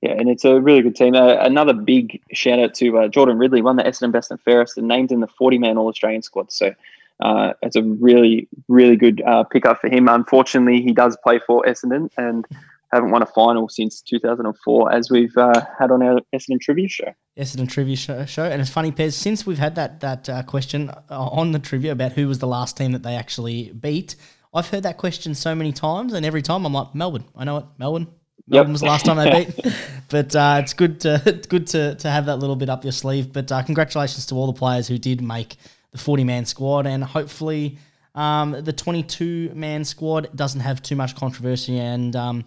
Yeah, 0.00 0.12
and 0.12 0.28
it's 0.28 0.44
a 0.44 0.60
really 0.60 0.82
good 0.82 0.94
team. 0.94 1.14
Uh, 1.14 1.36
another 1.40 1.72
big 1.72 2.20
shout 2.32 2.58
out 2.58 2.74
to 2.74 2.98
uh, 2.98 3.08
Jordan 3.08 3.38
Ridley, 3.38 3.62
won 3.62 3.76
the 3.76 3.82
Essendon 3.82 4.12
Best 4.12 4.30
and 4.30 4.40
Fairest 4.40 4.78
and 4.78 4.86
named 4.86 5.10
in 5.10 5.20
the 5.20 5.26
40 5.26 5.58
man 5.58 5.76
All 5.76 5.88
Australian 5.88 6.22
squad. 6.22 6.52
So 6.52 6.72
uh, 7.20 7.54
it's 7.62 7.74
a 7.74 7.82
really, 7.82 8.48
really 8.68 8.96
good 8.96 9.22
uh, 9.22 9.42
pickup 9.44 9.80
for 9.80 9.88
him. 9.88 10.08
Unfortunately, 10.08 10.82
he 10.82 10.92
does 10.92 11.16
play 11.22 11.40
for 11.44 11.64
Essendon 11.64 12.10
and 12.16 12.46
haven't 12.92 13.10
won 13.10 13.22
a 13.22 13.26
final 13.26 13.68
since 13.68 14.00
2004, 14.02 14.92
as 14.92 15.10
we've 15.10 15.36
uh, 15.36 15.64
had 15.78 15.90
on 15.90 16.02
our 16.02 16.20
Essendon 16.34 16.60
Trivia 16.60 16.88
show. 16.88 17.12
Essendon 17.38 17.68
Trivia 17.68 17.96
show, 17.96 18.24
show. 18.24 18.44
and 18.44 18.60
it's 18.60 18.70
funny, 18.70 18.90
Pez, 18.90 19.12
since 19.12 19.46
we've 19.46 19.58
had 19.58 19.74
that 19.74 20.00
that 20.00 20.28
uh, 20.28 20.42
question 20.42 20.90
on 21.10 21.52
the 21.52 21.58
trivia 21.58 21.92
about 21.92 22.12
who 22.12 22.28
was 22.28 22.38
the 22.38 22.46
last 22.46 22.76
team 22.76 22.92
that 22.92 23.02
they 23.02 23.14
actually 23.14 23.72
beat, 23.72 24.16
I've 24.54 24.68
heard 24.68 24.82
that 24.84 24.96
question 24.96 25.34
so 25.34 25.54
many 25.54 25.72
times, 25.72 26.12
and 26.12 26.24
every 26.24 26.42
time 26.42 26.64
I'm 26.64 26.72
like, 26.72 26.94
Melbourne. 26.94 27.24
I 27.36 27.44
know 27.44 27.58
it, 27.58 27.66
Melbourne. 27.78 28.08
Melbourne 28.46 28.70
yep. 28.70 28.72
was 28.72 28.80
the 28.80 28.86
last 28.86 29.04
time 29.04 29.16
they 29.16 29.44
beat. 29.44 29.74
but 30.08 30.34
uh, 30.34 30.60
it's 30.62 30.72
good 30.72 31.00
to 31.00 31.22
it's 31.26 31.46
good 31.54 31.66
to, 31.68 31.94
to 31.96 32.10
have 32.10 32.26
that 32.26 32.36
little 32.36 32.56
bit 32.56 32.70
up 32.70 32.84
your 32.84 32.92
sleeve. 32.92 33.32
But 33.32 33.52
uh, 33.52 33.62
congratulations 33.62 34.26
to 34.26 34.34
all 34.34 34.46
the 34.46 34.58
players 34.58 34.88
who 34.88 34.98
did 34.98 35.20
make 35.20 35.56
the 35.92 35.98
40 35.98 36.24
man 36.24 36.44
squad, 36.46 36.86
and 36.86 37.04
hopefully 37.04 37.78
um, 38.18 38.56
the 38.64 38.72
22 38.72 39.52
man 39.54 39.84
squad 39.84 40.28
doesn't 40.34 40.60
have 40.60 40.82
too 40.82 40.96
much 40.96 41.14
controversy. 41.14 41.78
And 41.78 42.16
um, 42.16 42.44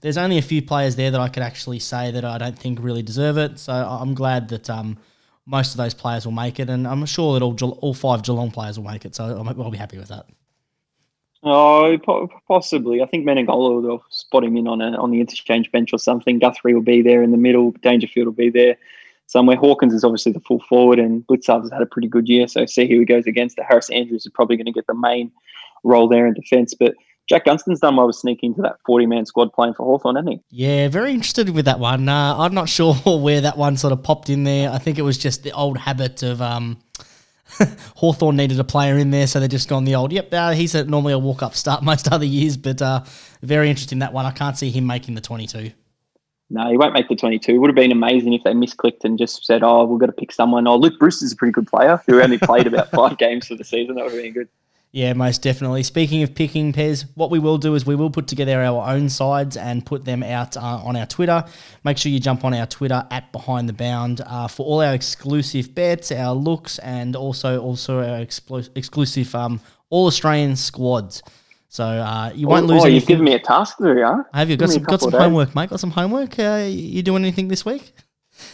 there's 0.00 0.18
only 0.18 0.38
a 0.38 0.42
few 0.42 0.60
players 0.62 0.96
there 0.96 1.12
that 1.12 1.20
I 1.20 1.28
could 1.28 1.44
actually 1.44 1.78
say 1.78 2.10
that 2.10 2.24
I 2.24 2.38
don't 2.38 2.58
think 2.58 2.82
really 2.82 3.02
deserve 3.02 3.38
it. 3.38 3.60
So 3.60 3.72
I'm 3.72 4.14
glad 4.14 4.48
that 4.48 4.68
um, 4.68 4.98
most 5.46 5.70
of 5.70 5.76
those 5.76 5.94
players 5.94 6.24
will 6.24 6.32
make 6.32 6.58
it, 6.58 6.68
and 6.68 6.88
I'm 6.88 7.06
sure 7.06 7.38
that 7.38 7.44
all 7.44 7.78
all 7.80 7.94
five 7.94 8.22
Geelong 8.24 8.50
players 8.50 8.78
will 8.78 8.90
make 8.90 9.04
it. 9.04 9.14
So 9.14 9.24
I'll 9.24 9.70
be 9.70 9.78
happy 9.78 9.98
with 9.98 10.08
that. 10.08 10.26
Oh, 11.44 11.98
possibly. 12.46 13.02
I 13.02 13.06
think 13.06 13.24
Menegola 13.24 13.82
will 13.82 14.04
spot 14.10 14.44
him 14.44 14.56
in 14.56 14.68
on 14.68 14.80
a, 14.80 14.92
on 15.00 15.10
the 15.10 15.20
interchange 15.20 15.70
bench 15.72 15.92
or 15.92 15.98
something. 15.98 16.38
Guthrie 16.38 16.74
will 16.74 16.82
be 16.82 17.02
there 17.02 17.22
in 17.22 17.32
the 17.32 17.36
middle. 17.36 17.72
Dangerfield 17.82 18.26
will 18.26 18.32
be 18.32 18.50
there 18.50 18.76
somewhere. 19.32 19.56
Hawkins 19.56 19.94
is 19.94 20.04
obviously 20.04 20.32
the 20.32 20.40
full 20.40 20.60
forward, 20.68 20.98
and 20.98 21.26
Blicavs 21.26 21.62
has 21.62 21.72
had 21.72 21.82
a 21.82 21.86
pretty 21.86 22.08
good 22.08 22.28
year. 22.28 22.46
So 22.46 22.66
see 22.66 22.86
who 22.88 23.00
he 23.00 23.04
goes 23.04 23.26
against. 23.26 23.56
The 23.56 23.64
Harris 23.64 23.90
Andrews 23.90 24.26
is 24.26 24.32
probably 24.32 24.56
going 24.56 24.66
to 24.66 24.72
get 24.72 24.86
the 24.86 24.94
main 24.94 25.32
role 25.82 26.08
there 26.08 26.26
in 26.26 26.34
defence, 26.34 26.74
but. 26.74 26.94
Jack 27.28 27.44
Gunston's 27.44 27.78
done 27.78 27.94
well 27.94 28.08
with 28.08 28.16
sneaking 28.16 28.50
into 28.50 28.62
that 28.62 28.78
40 28.84 29.06
man 29.06 29.24
squad 29.24 29.52
playing 29.52 29.74
for 29.74 29.84
Hawthorn, 29.86 30.16
hasn't 30.16 30.34
he? 30.50 30.64
Yeah, 30.66 30.88
very 30.88 31.12
interested 31.12 31.48
with 31.50 31.66
that 31.66 31.78
one. 31.78 32.08
Uh, 32.08 32.36
I'm 32.36 32.52
not 32.52 32.68
sure 32.68 32.94
where 33.06 33.40
that 33.40 33.56
one 33.56 33.76
sort 33.76 33.92
of 33.92 34.02
popped 34.02 34.28
in 34.28 34.42
there. 34.42 34.68
I 34.70 34.78
think 34.78 34.98
it 34.98 35.02
was 35.02 35.18
just 35.18 35.44
the 35.44 35.52
old 35.52 35.78
habit 35.78 36.24
of 36.24 36.42
um, 36.42 36.78
Hawthorn 37.96 38.36
needed 38.36 38.58
a 38.58 38.64
player 38.64 38.98
in 38.98 39.10
there, 39.10 39.26
so 39.26 39.40
they 39.40 39.48
just 39.48 39.68
gone 39.68 39.84
the 39.84 39.94
old, 39.94 40.12
yep, 40.12 40.32
uh, 40.32 40.50
he's 40.50 40.74
a, 40.74 40.84
normally 40.84 41.12
a 41.12 41.18
walk 41.18 41.42
up 41.42 41.54
start 41.54 41.82
most 41.92 42.10
other 42.12 42.24
years, 42.24 42.56
but 42.56 42.82
uh, 42.82 43.02
very 43.42 43.70
interesting 43.70 44.00
that 44.00 44.12
one. 44.12 44.26
I 44.26 44.30
can't 44.32 44.58
see 44.58 44.70
him 44.70 44.86
making 44.86 45.14
the 45.14 45.20
22. 45.20 45.70
No, 46.52 46.70
he 46.70 46.76
won't 46.76 46.92
make 46.92 47.08
the 47.08 47.16
22. 47.16 47.54
It 47.54 47.58
would 47.58 47.70
have 47.70 47.74
been 47.74 47.90
amazing 47.90 48.34
if 48.34 48.44
they 48.44 48.52
misclicked 48.52 49.04
and 49.04 49.16
just 49.16 49.42
said, 49.42 49.62
oh, 49.62 49.86
we've 49.86 49.98
got 49.98 50.06
to 50.06 50.12
pick 50.12 50.30
someone. 50.32 50.66
Oh, 50.68 50.76
Luke 50.76 50.98
Breust 50.98 51.22
is 51.22 51.32
a 51.32 51.36
pretty 51.36 51.52
good 51.52 51.66
player 51.66 52.02
who 52.06 52.20
only 52.20 52.36
played 52.36 52.66
about 52.66 52.90
five 52.94 53.16
games 53.16 53.46
for 53.46 53.54
the 53.54 53.64
season. 53.64 53.94
That 53.94 54.04
would 54.04 54.12
have 54.12 54.22
been 54.22 54.34
good. 54.34 54.48
Yeah, 54.90 55.14
most 55.14 55.40
definitely. 55.40 55.82
Speaking 55.82 56.22
of 56.22 56.34
picking 56.34 56.74
Pez, 56.74 57.06
what 57.14 57.30
we 57.30 57.38
will 57.38 57.56
do 57.56 57.74
is 57.74 57.86
we 57.86 57.94
will 57.94 58.10
put 58.10 58.26
together 58.28 58.60
our 58.60 58.86
own 58.86 59.08
sides 59.08 59.56
and 59.56 59.86
put 59.86 60.04
them 60.04 60.22
out 60.22 60.54
uh, 60.58 60.60
on 60.60 60.94
our 60.94 61.06
Twitter. 61.06 61.42
Make 61.84 61.96
sure 61.96 62.12
you 62.12 62.20
jump 62.20 62.44
on 62.44 62.52
our 62.52 62.66
Twitter 62.66 63.02
at 63.10 63.32
Behind 63.32 63.66
the 63.66 63.72
Bound 63.72 64.20
uh, 64.26 64.46
for 64.46 64.66
all 64.66 64.82
our 64.82 64.92
exclusive 64.92 65.74
bets, 65.74 66.12
our 66.12 66.34
looks, 66.34 66.78
and 66.80 67.16
also 67.16 67.62
also 67.62 68.00
our 68.00 68.20
exclusive 68.20 69.34
um, 69.34 69.58
All 69.88 70.06
Australian 70.06 70.56
squads. 70.56 71.22
So 71.72 71.84
uh, 71.84 72.30
you 72.34 72.48
won't 72.48 72.64
oh, 72.64 72.74
lose. 72.74 72.82
Oh, 72.82 72.84
anything. 72.84 72.94
you've 72.96 73.06
given 73.06 73.24
me 73.24 73.32
a 73.32 73.38
task 73.38 73.78
to 73.78 73.94
do, 73.94 74.02
huh? 74.02 74.24
Have 74.34 74.50
you 74.50 74.58
got 74.58 74.68
some 74.68 74.82
got 74.82 75.00
some 75.00 75.10
homework, 75.10 75.54
mate? 75.54 75.70
Got 75.70 75.80
some 75.80 75.90
homework? 75.90 76.38
Uh, 76.38 76.66
you 76.68 77.02
doing 77.02 77.22
anything 77.22 77.48
this 77.48 77.64
week? 77.64 77.94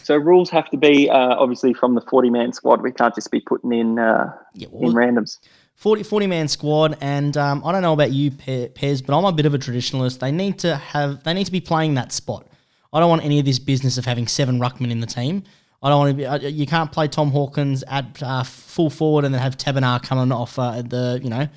So 0.03 0.15
rules 0.15 0.49
have 0.51 0.69
to 0.69 0.77
be 0.77 1.09
uh, 1.09 1.35
obviously 1.35 1.73
from 1.73 1.95
the 1.95 2.01
forty 2.01 2.29
man 2.29 2.53
squad. 2.53 2.81
We 2.81 2.93
can't 2.93 3.13
just 3.13 3.29
be 3.29 3.41
putting 3.41 3.73
in 3.73 3.99
uh, 3.99 4.33
yeah, 4.53 4.69
well, 4.71 4.89
in 4.89 4.95
randoms. 4.95 5.37
40, 5.75 6.03
40 6.03 6.27
man 6.27 6.47
squad, 6.47 6.97
and 7.01 7.35
um, 7.35 7.61
I 7.65 7.73
don't 7.73 7.81
know 7.81 7.91
about 7.91 8.11
you, 8.11 8.31
Pez, 8.31 9.05
but 9.05 9.17
I'm 9.17 9.25
a 9.25 9.33
bit 9.33 9.45
of 9.45 9.53
a 9.53 9.57
traditionalist. 9.57 10.19
They 10.19 10.31
need 10.31 10.59
to 10.59 10.75
have, 10.77 11.23
they 11.23 11.33
need 11.33 11.45
to 11.45 11.53
be 11.53 11.61
playing 11.61 11.95
that 11.95 12.11
spot. 12.11 12.47
I 12.91 12.99
don't 13.01 13.09
want 13.09 13.23
any 13.23 13.39
of 13.39 13.45
this 13.45 13.59
business 13.59 13.97
of 13.97 14.05
having 14.05 14.27
seven 14.27 14.59
ruckmen 14.59 14.91
in 14.91 15.01
the 15.01 15.07
team. 15.07 15.43
I 15.81 15.89
don't 15.89 15.99
want 15.99 16.17
to 16.17 16.39
be. 16.39 16.53
You 16.53 16.65
can't 16.65 16.91
play 16.91 17.09
Tom 17.09 17.31
Hawkins 17.31 17.83
at 17.87 18.23
uh, 18.23 18.43
full 18.43 18.89
forward 18.89 19.25
and 19.25 19.33
then 19.33 19.41
have 19.41 19.57
Taberner 19.57 20.01
coming 20.01 20.31
off 20.31 20.57
uh, 20.57 20.79
at 20.79 20.89
the 20.89 21.19
you 21.21 21.29
know 21.29 21.49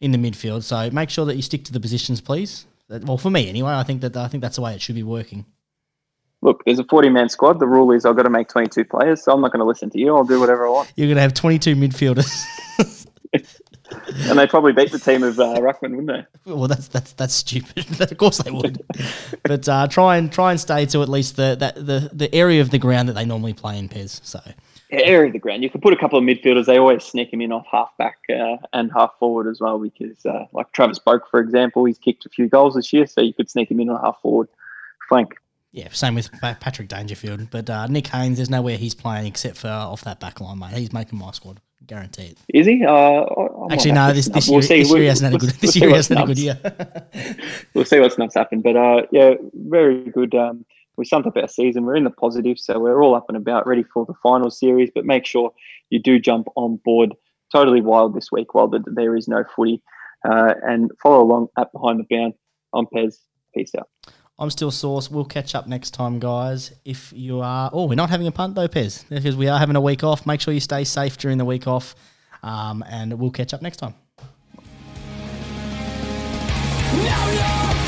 in 0.00 0.12
the 0.12 0.18
midfield. 0.18 0.62
So 0.62 0.90
make 0.90 1.10
sure 1.10 1.24
that 1.26 1.36
you 1.36 1.42
stick 1.42 1.64
to 1.64 1.72
the 1.72 1.80
positions, 1.80 2.20
please. 2.20 2.66
Well, 2.88 3.18
for 3.18 3.30
me 3.30 3.48
anyway, 3.48 3.72
I 3.72 3.84
think 3.84 4.00
that 4.00 4.16
I 4.16 4.28
think 4.28 4.42
that's 4.42 4.56
the 4.56 4.62
way 4.62 4.74
it 4.74 4.80
should 4.80 4.96
be 4.96 5.02
working. 5.02 5.46
Look, 6.42 6.62
there's 6.64 6.78
a 6.78 6.84
40 6.84 7.10
man 7.10 7.28
squad. 7.28 7.60
The 7.60 7.66
rule 7.66 7.92
is 7.92 8.04
I've 8.04 8.16
got 8.16 8.22
to 8.22 8.30
make 8.30 8.48
22 8.48 8.84
players, 8.86 9.22
so 9.22 9.32
I'm 9.32 9.42
not 9.42 9.52
going 9.52 9.60
to 9.60 9.66
listen 9.66 9.90
to 9.90 9.98
you. 9.98 10.16
I'll 10.16 10.24
do 10.24 10.40
whatever 10.40 10.66
I 10.66 10.70
want. 10.70 10.92
You're 10.96 11.06
going 11.06 11.16
to 11.16 11.22
have 11.22 11.34
22 11.34 11.76
midfielders. 11.76 12.46
and 14.28 14.38
they 14.38 14.46
probably 14.46 14.72
beat 14.72 14.90
the 14.90 14.98
team 14.98 15.22
of 15.22 15.38
uh, 15.38 15.56
Ruckman, 15.56 15.96
wouldn't 15.96 16.06
they? 16.44 16.52
Well, 16.52 16.66
that's 16.66 16.88
that's 16.88 17.12
that's 17.12 17.34
stupid. 17.34 18.00
of 18.10 18.16
course 18.16 18.38
they 18.38 18.50
would. 18.50 18.82
but 19.42 19.68
uh, 19.68 19.86
try 19.88 20.16
and 20.16 20.32
try 20.32 20.50
and 20.50 20.60
stay 20.60 20.86
to 20.86 21.02
at 21.02 21.08
least 21.08 21.36
the 21.36 21.56
that 21.60 21.74
the 21.74 22.10
the 22.12 22.34
area 22.34 22.60
of 22.60 22.70
the 22.70 22.78
ground 22.78 23.08
that 23.08 23.14
they 23.14 23.24
normally 23.24 23.52
play 23.52 23.78
in 23.78 23.88
Pez. 23.88 24.20
So 24.24 24.40
area 24.92 25.28
of 25.28 25.32
the 25.32 25.38
ground. 25.38 25.62
You 25.62 25.70
could 25.70 25.82
put 25.82 25.92
a 25.92 25.96
couple 25.96 26.18
of 26.18 26.24
midfielders. 26.24 26.66
They 26.66 26.78
always 26.78 27.04
sneak 27.04 27.32
him 27.32 27.40
in 27.40 27.52
off 27.52 27.66
half 27.70 27.96
back 27.98 28.18
uh, 28.28 28.56
and 28.72 28.90
half 28.92 29.12
forward 29.18 29.48
as 29.50 29.60
well. 29.60 29.78
Because 29.78 30.24
uh, 30.26 30.46
like 30.52 30.72
Travis 30.72 30.98
Boak, 30.98 31.20
for 31.30 31.40
example, 31.40 31.84
he's 31.84 31.98
kicked 31.98 32.26
a 32.26 32.28
few 32.28 32.48
goals 32.48 32.74
this 32.74 32.92
year, 32.92 33.06
so 33.06 33.20
you 33.20 33.32
could 33.32 33.50
sneak 33.50 33.70
him 33.70 33.80
in 33.80 33.90
on 33.90 34.00
half 34.02 34.20
forward 34.20 34.48
flank. 35.08 35.34
Yeah, 35.72 35.88
same 35.92 36.16
with 36.16 36.30
Patrick 36.40 36.88
Dangerfield. 36.88 37.48
But 37.50 37.70
uh, 37.70 37.86
Nick 37.86 38.08
Haynes, 38.08 38.38
there's 38.38 38.50
nowhere 38.50 38.76
he's 38.76 38.94
playing 38.94 39.26
except 39.26 39.56
for 39.56 39.68
off 39.68 40.02
that 40.02 40.18
back 40.18 40.40
line, 40.40 40.58
mate. 40.58 40.72
He's 40.72 40.92
making 40.92 41.18
my 41.18 41.30
squad. 41.32 41.60
Guarantee 41.86 42.26
it. 42.26 42.38
Is 42.48 42.66
he? 42.66 42.84
Uh, 42.84 43.24
Actually, 43.70 43.92
no. 43.92 44.12
This, 44.12 44.28
this, 44.28 44.48
we'll 44.48 44.62
year, 44.62 44.78
this 44.78 44.92
year 44.92 45.08
hasn't 45.08 45.32
had 45.32 45.42
a 45.42 45.44
good. 45.44 45.54
This 45.60 45.74
we'll 45.74 45.88
year 45.88 45.96
hasn't 45.96 46.18
had 46.18 46.24
a 46.24 46.34
good 46.34 46.38
year. 46.38 47.36
we'll 47.74 47.84
see 47.84 47.98
what's 47.98 48.18
nuts 48.18 48.34
happen, 48.34 48.60
but 48.60 48.76
uh, 48.76 49.02
yeah, 49.10 49.34
very 49.54 50.04
good. 50.10 50.34
Um, 50.34 50.64
we 50.96 51.04
summed 51.04 51.26
up 51.26 51.36
our 51.36 51.48
season. 51.48 51.84
We're 51.84 51.96
in 51.96 52.04
the 52.04 52.10
positive, 52.10 52.58
so 52.58 52.78
we're 52.78 53.02
all 53.02 53.14
up 53.14 53.26
and 53.28 53.36
about, 53.36 53.66
ready 53.66 53.82
for 53.82 54.04
the 54.04 54.14
final 54.22 54.50
series. 54.50 54.90
But 54.94 55.04
make 55.04 55.26
sure 55.26 55.52
you 55.90 56.00
do 56.00 56.18
jump 56.18 56.48
on 56.56 56.80
board. 56.84 57.14
Totally 57.52 57.80
wild 57.80 58.14
this 58.14 58.30
week 58.30 58.54
while 58.54 58.68
the, 58.68 58.82
there 58.86 59.16
is 59.16 59.26
no 59.26 59.44
footy, 59.56 59.82
uh, 60.24 60.54
and 60.62 60.90
follow 61.02 61.22
along 61.22 61.48
at 61.58 61.72
behind 61.72 62.00
the 62.00 62.16
bound. 62.16 62.34
I'm 62.74 62.86
Pez. 62.86 63.16
Peace 63.54 63.72
out. 63.76 63.88
I'm 64.38 64.48
still 64.48 64.70
Sauce. 64.70 65.10
We'll 65.10 65.26
catch 65.26 65.54
up 65.54 65.66
next 65.66 65.90
time, 65.90 66.18
guys. 66.18 66.72
If 66.84 67.12
you 67.14 67.40
are, 67.40 67.68
oh, 67.72 67.86
we're 67.86 67.94
not 67.94 68.08
having 68.08 68.26
a 68.26 68.32
punt 68.32 68.54
though, 68.54 68.68
Pez, 68.68 69.06
because 69.08 69.36
we 69.36 69.48
are 69.48 69.58
having 69.58 69.76
a 69.76 69.80
week 69.80 70.02
off. 70.02 70.26
Make 70.26 70.40
sure 70.40 70.54
you 70.54 70.60
stay 70.60 70.84
safe 70.84 71.18
during 71.18 71.36
the 71.36 71.44
week 71.44 71.66
off, 71.66 71.94
um, 72.42 72.82
and 72.88 73.18
we'll 73.18 73.30
catch 73.30 73.52
up 73.52 73.60
next 73.60 73.76
time. 73.76 73.94
No, 76.92 77.34
no! 77.34 77.79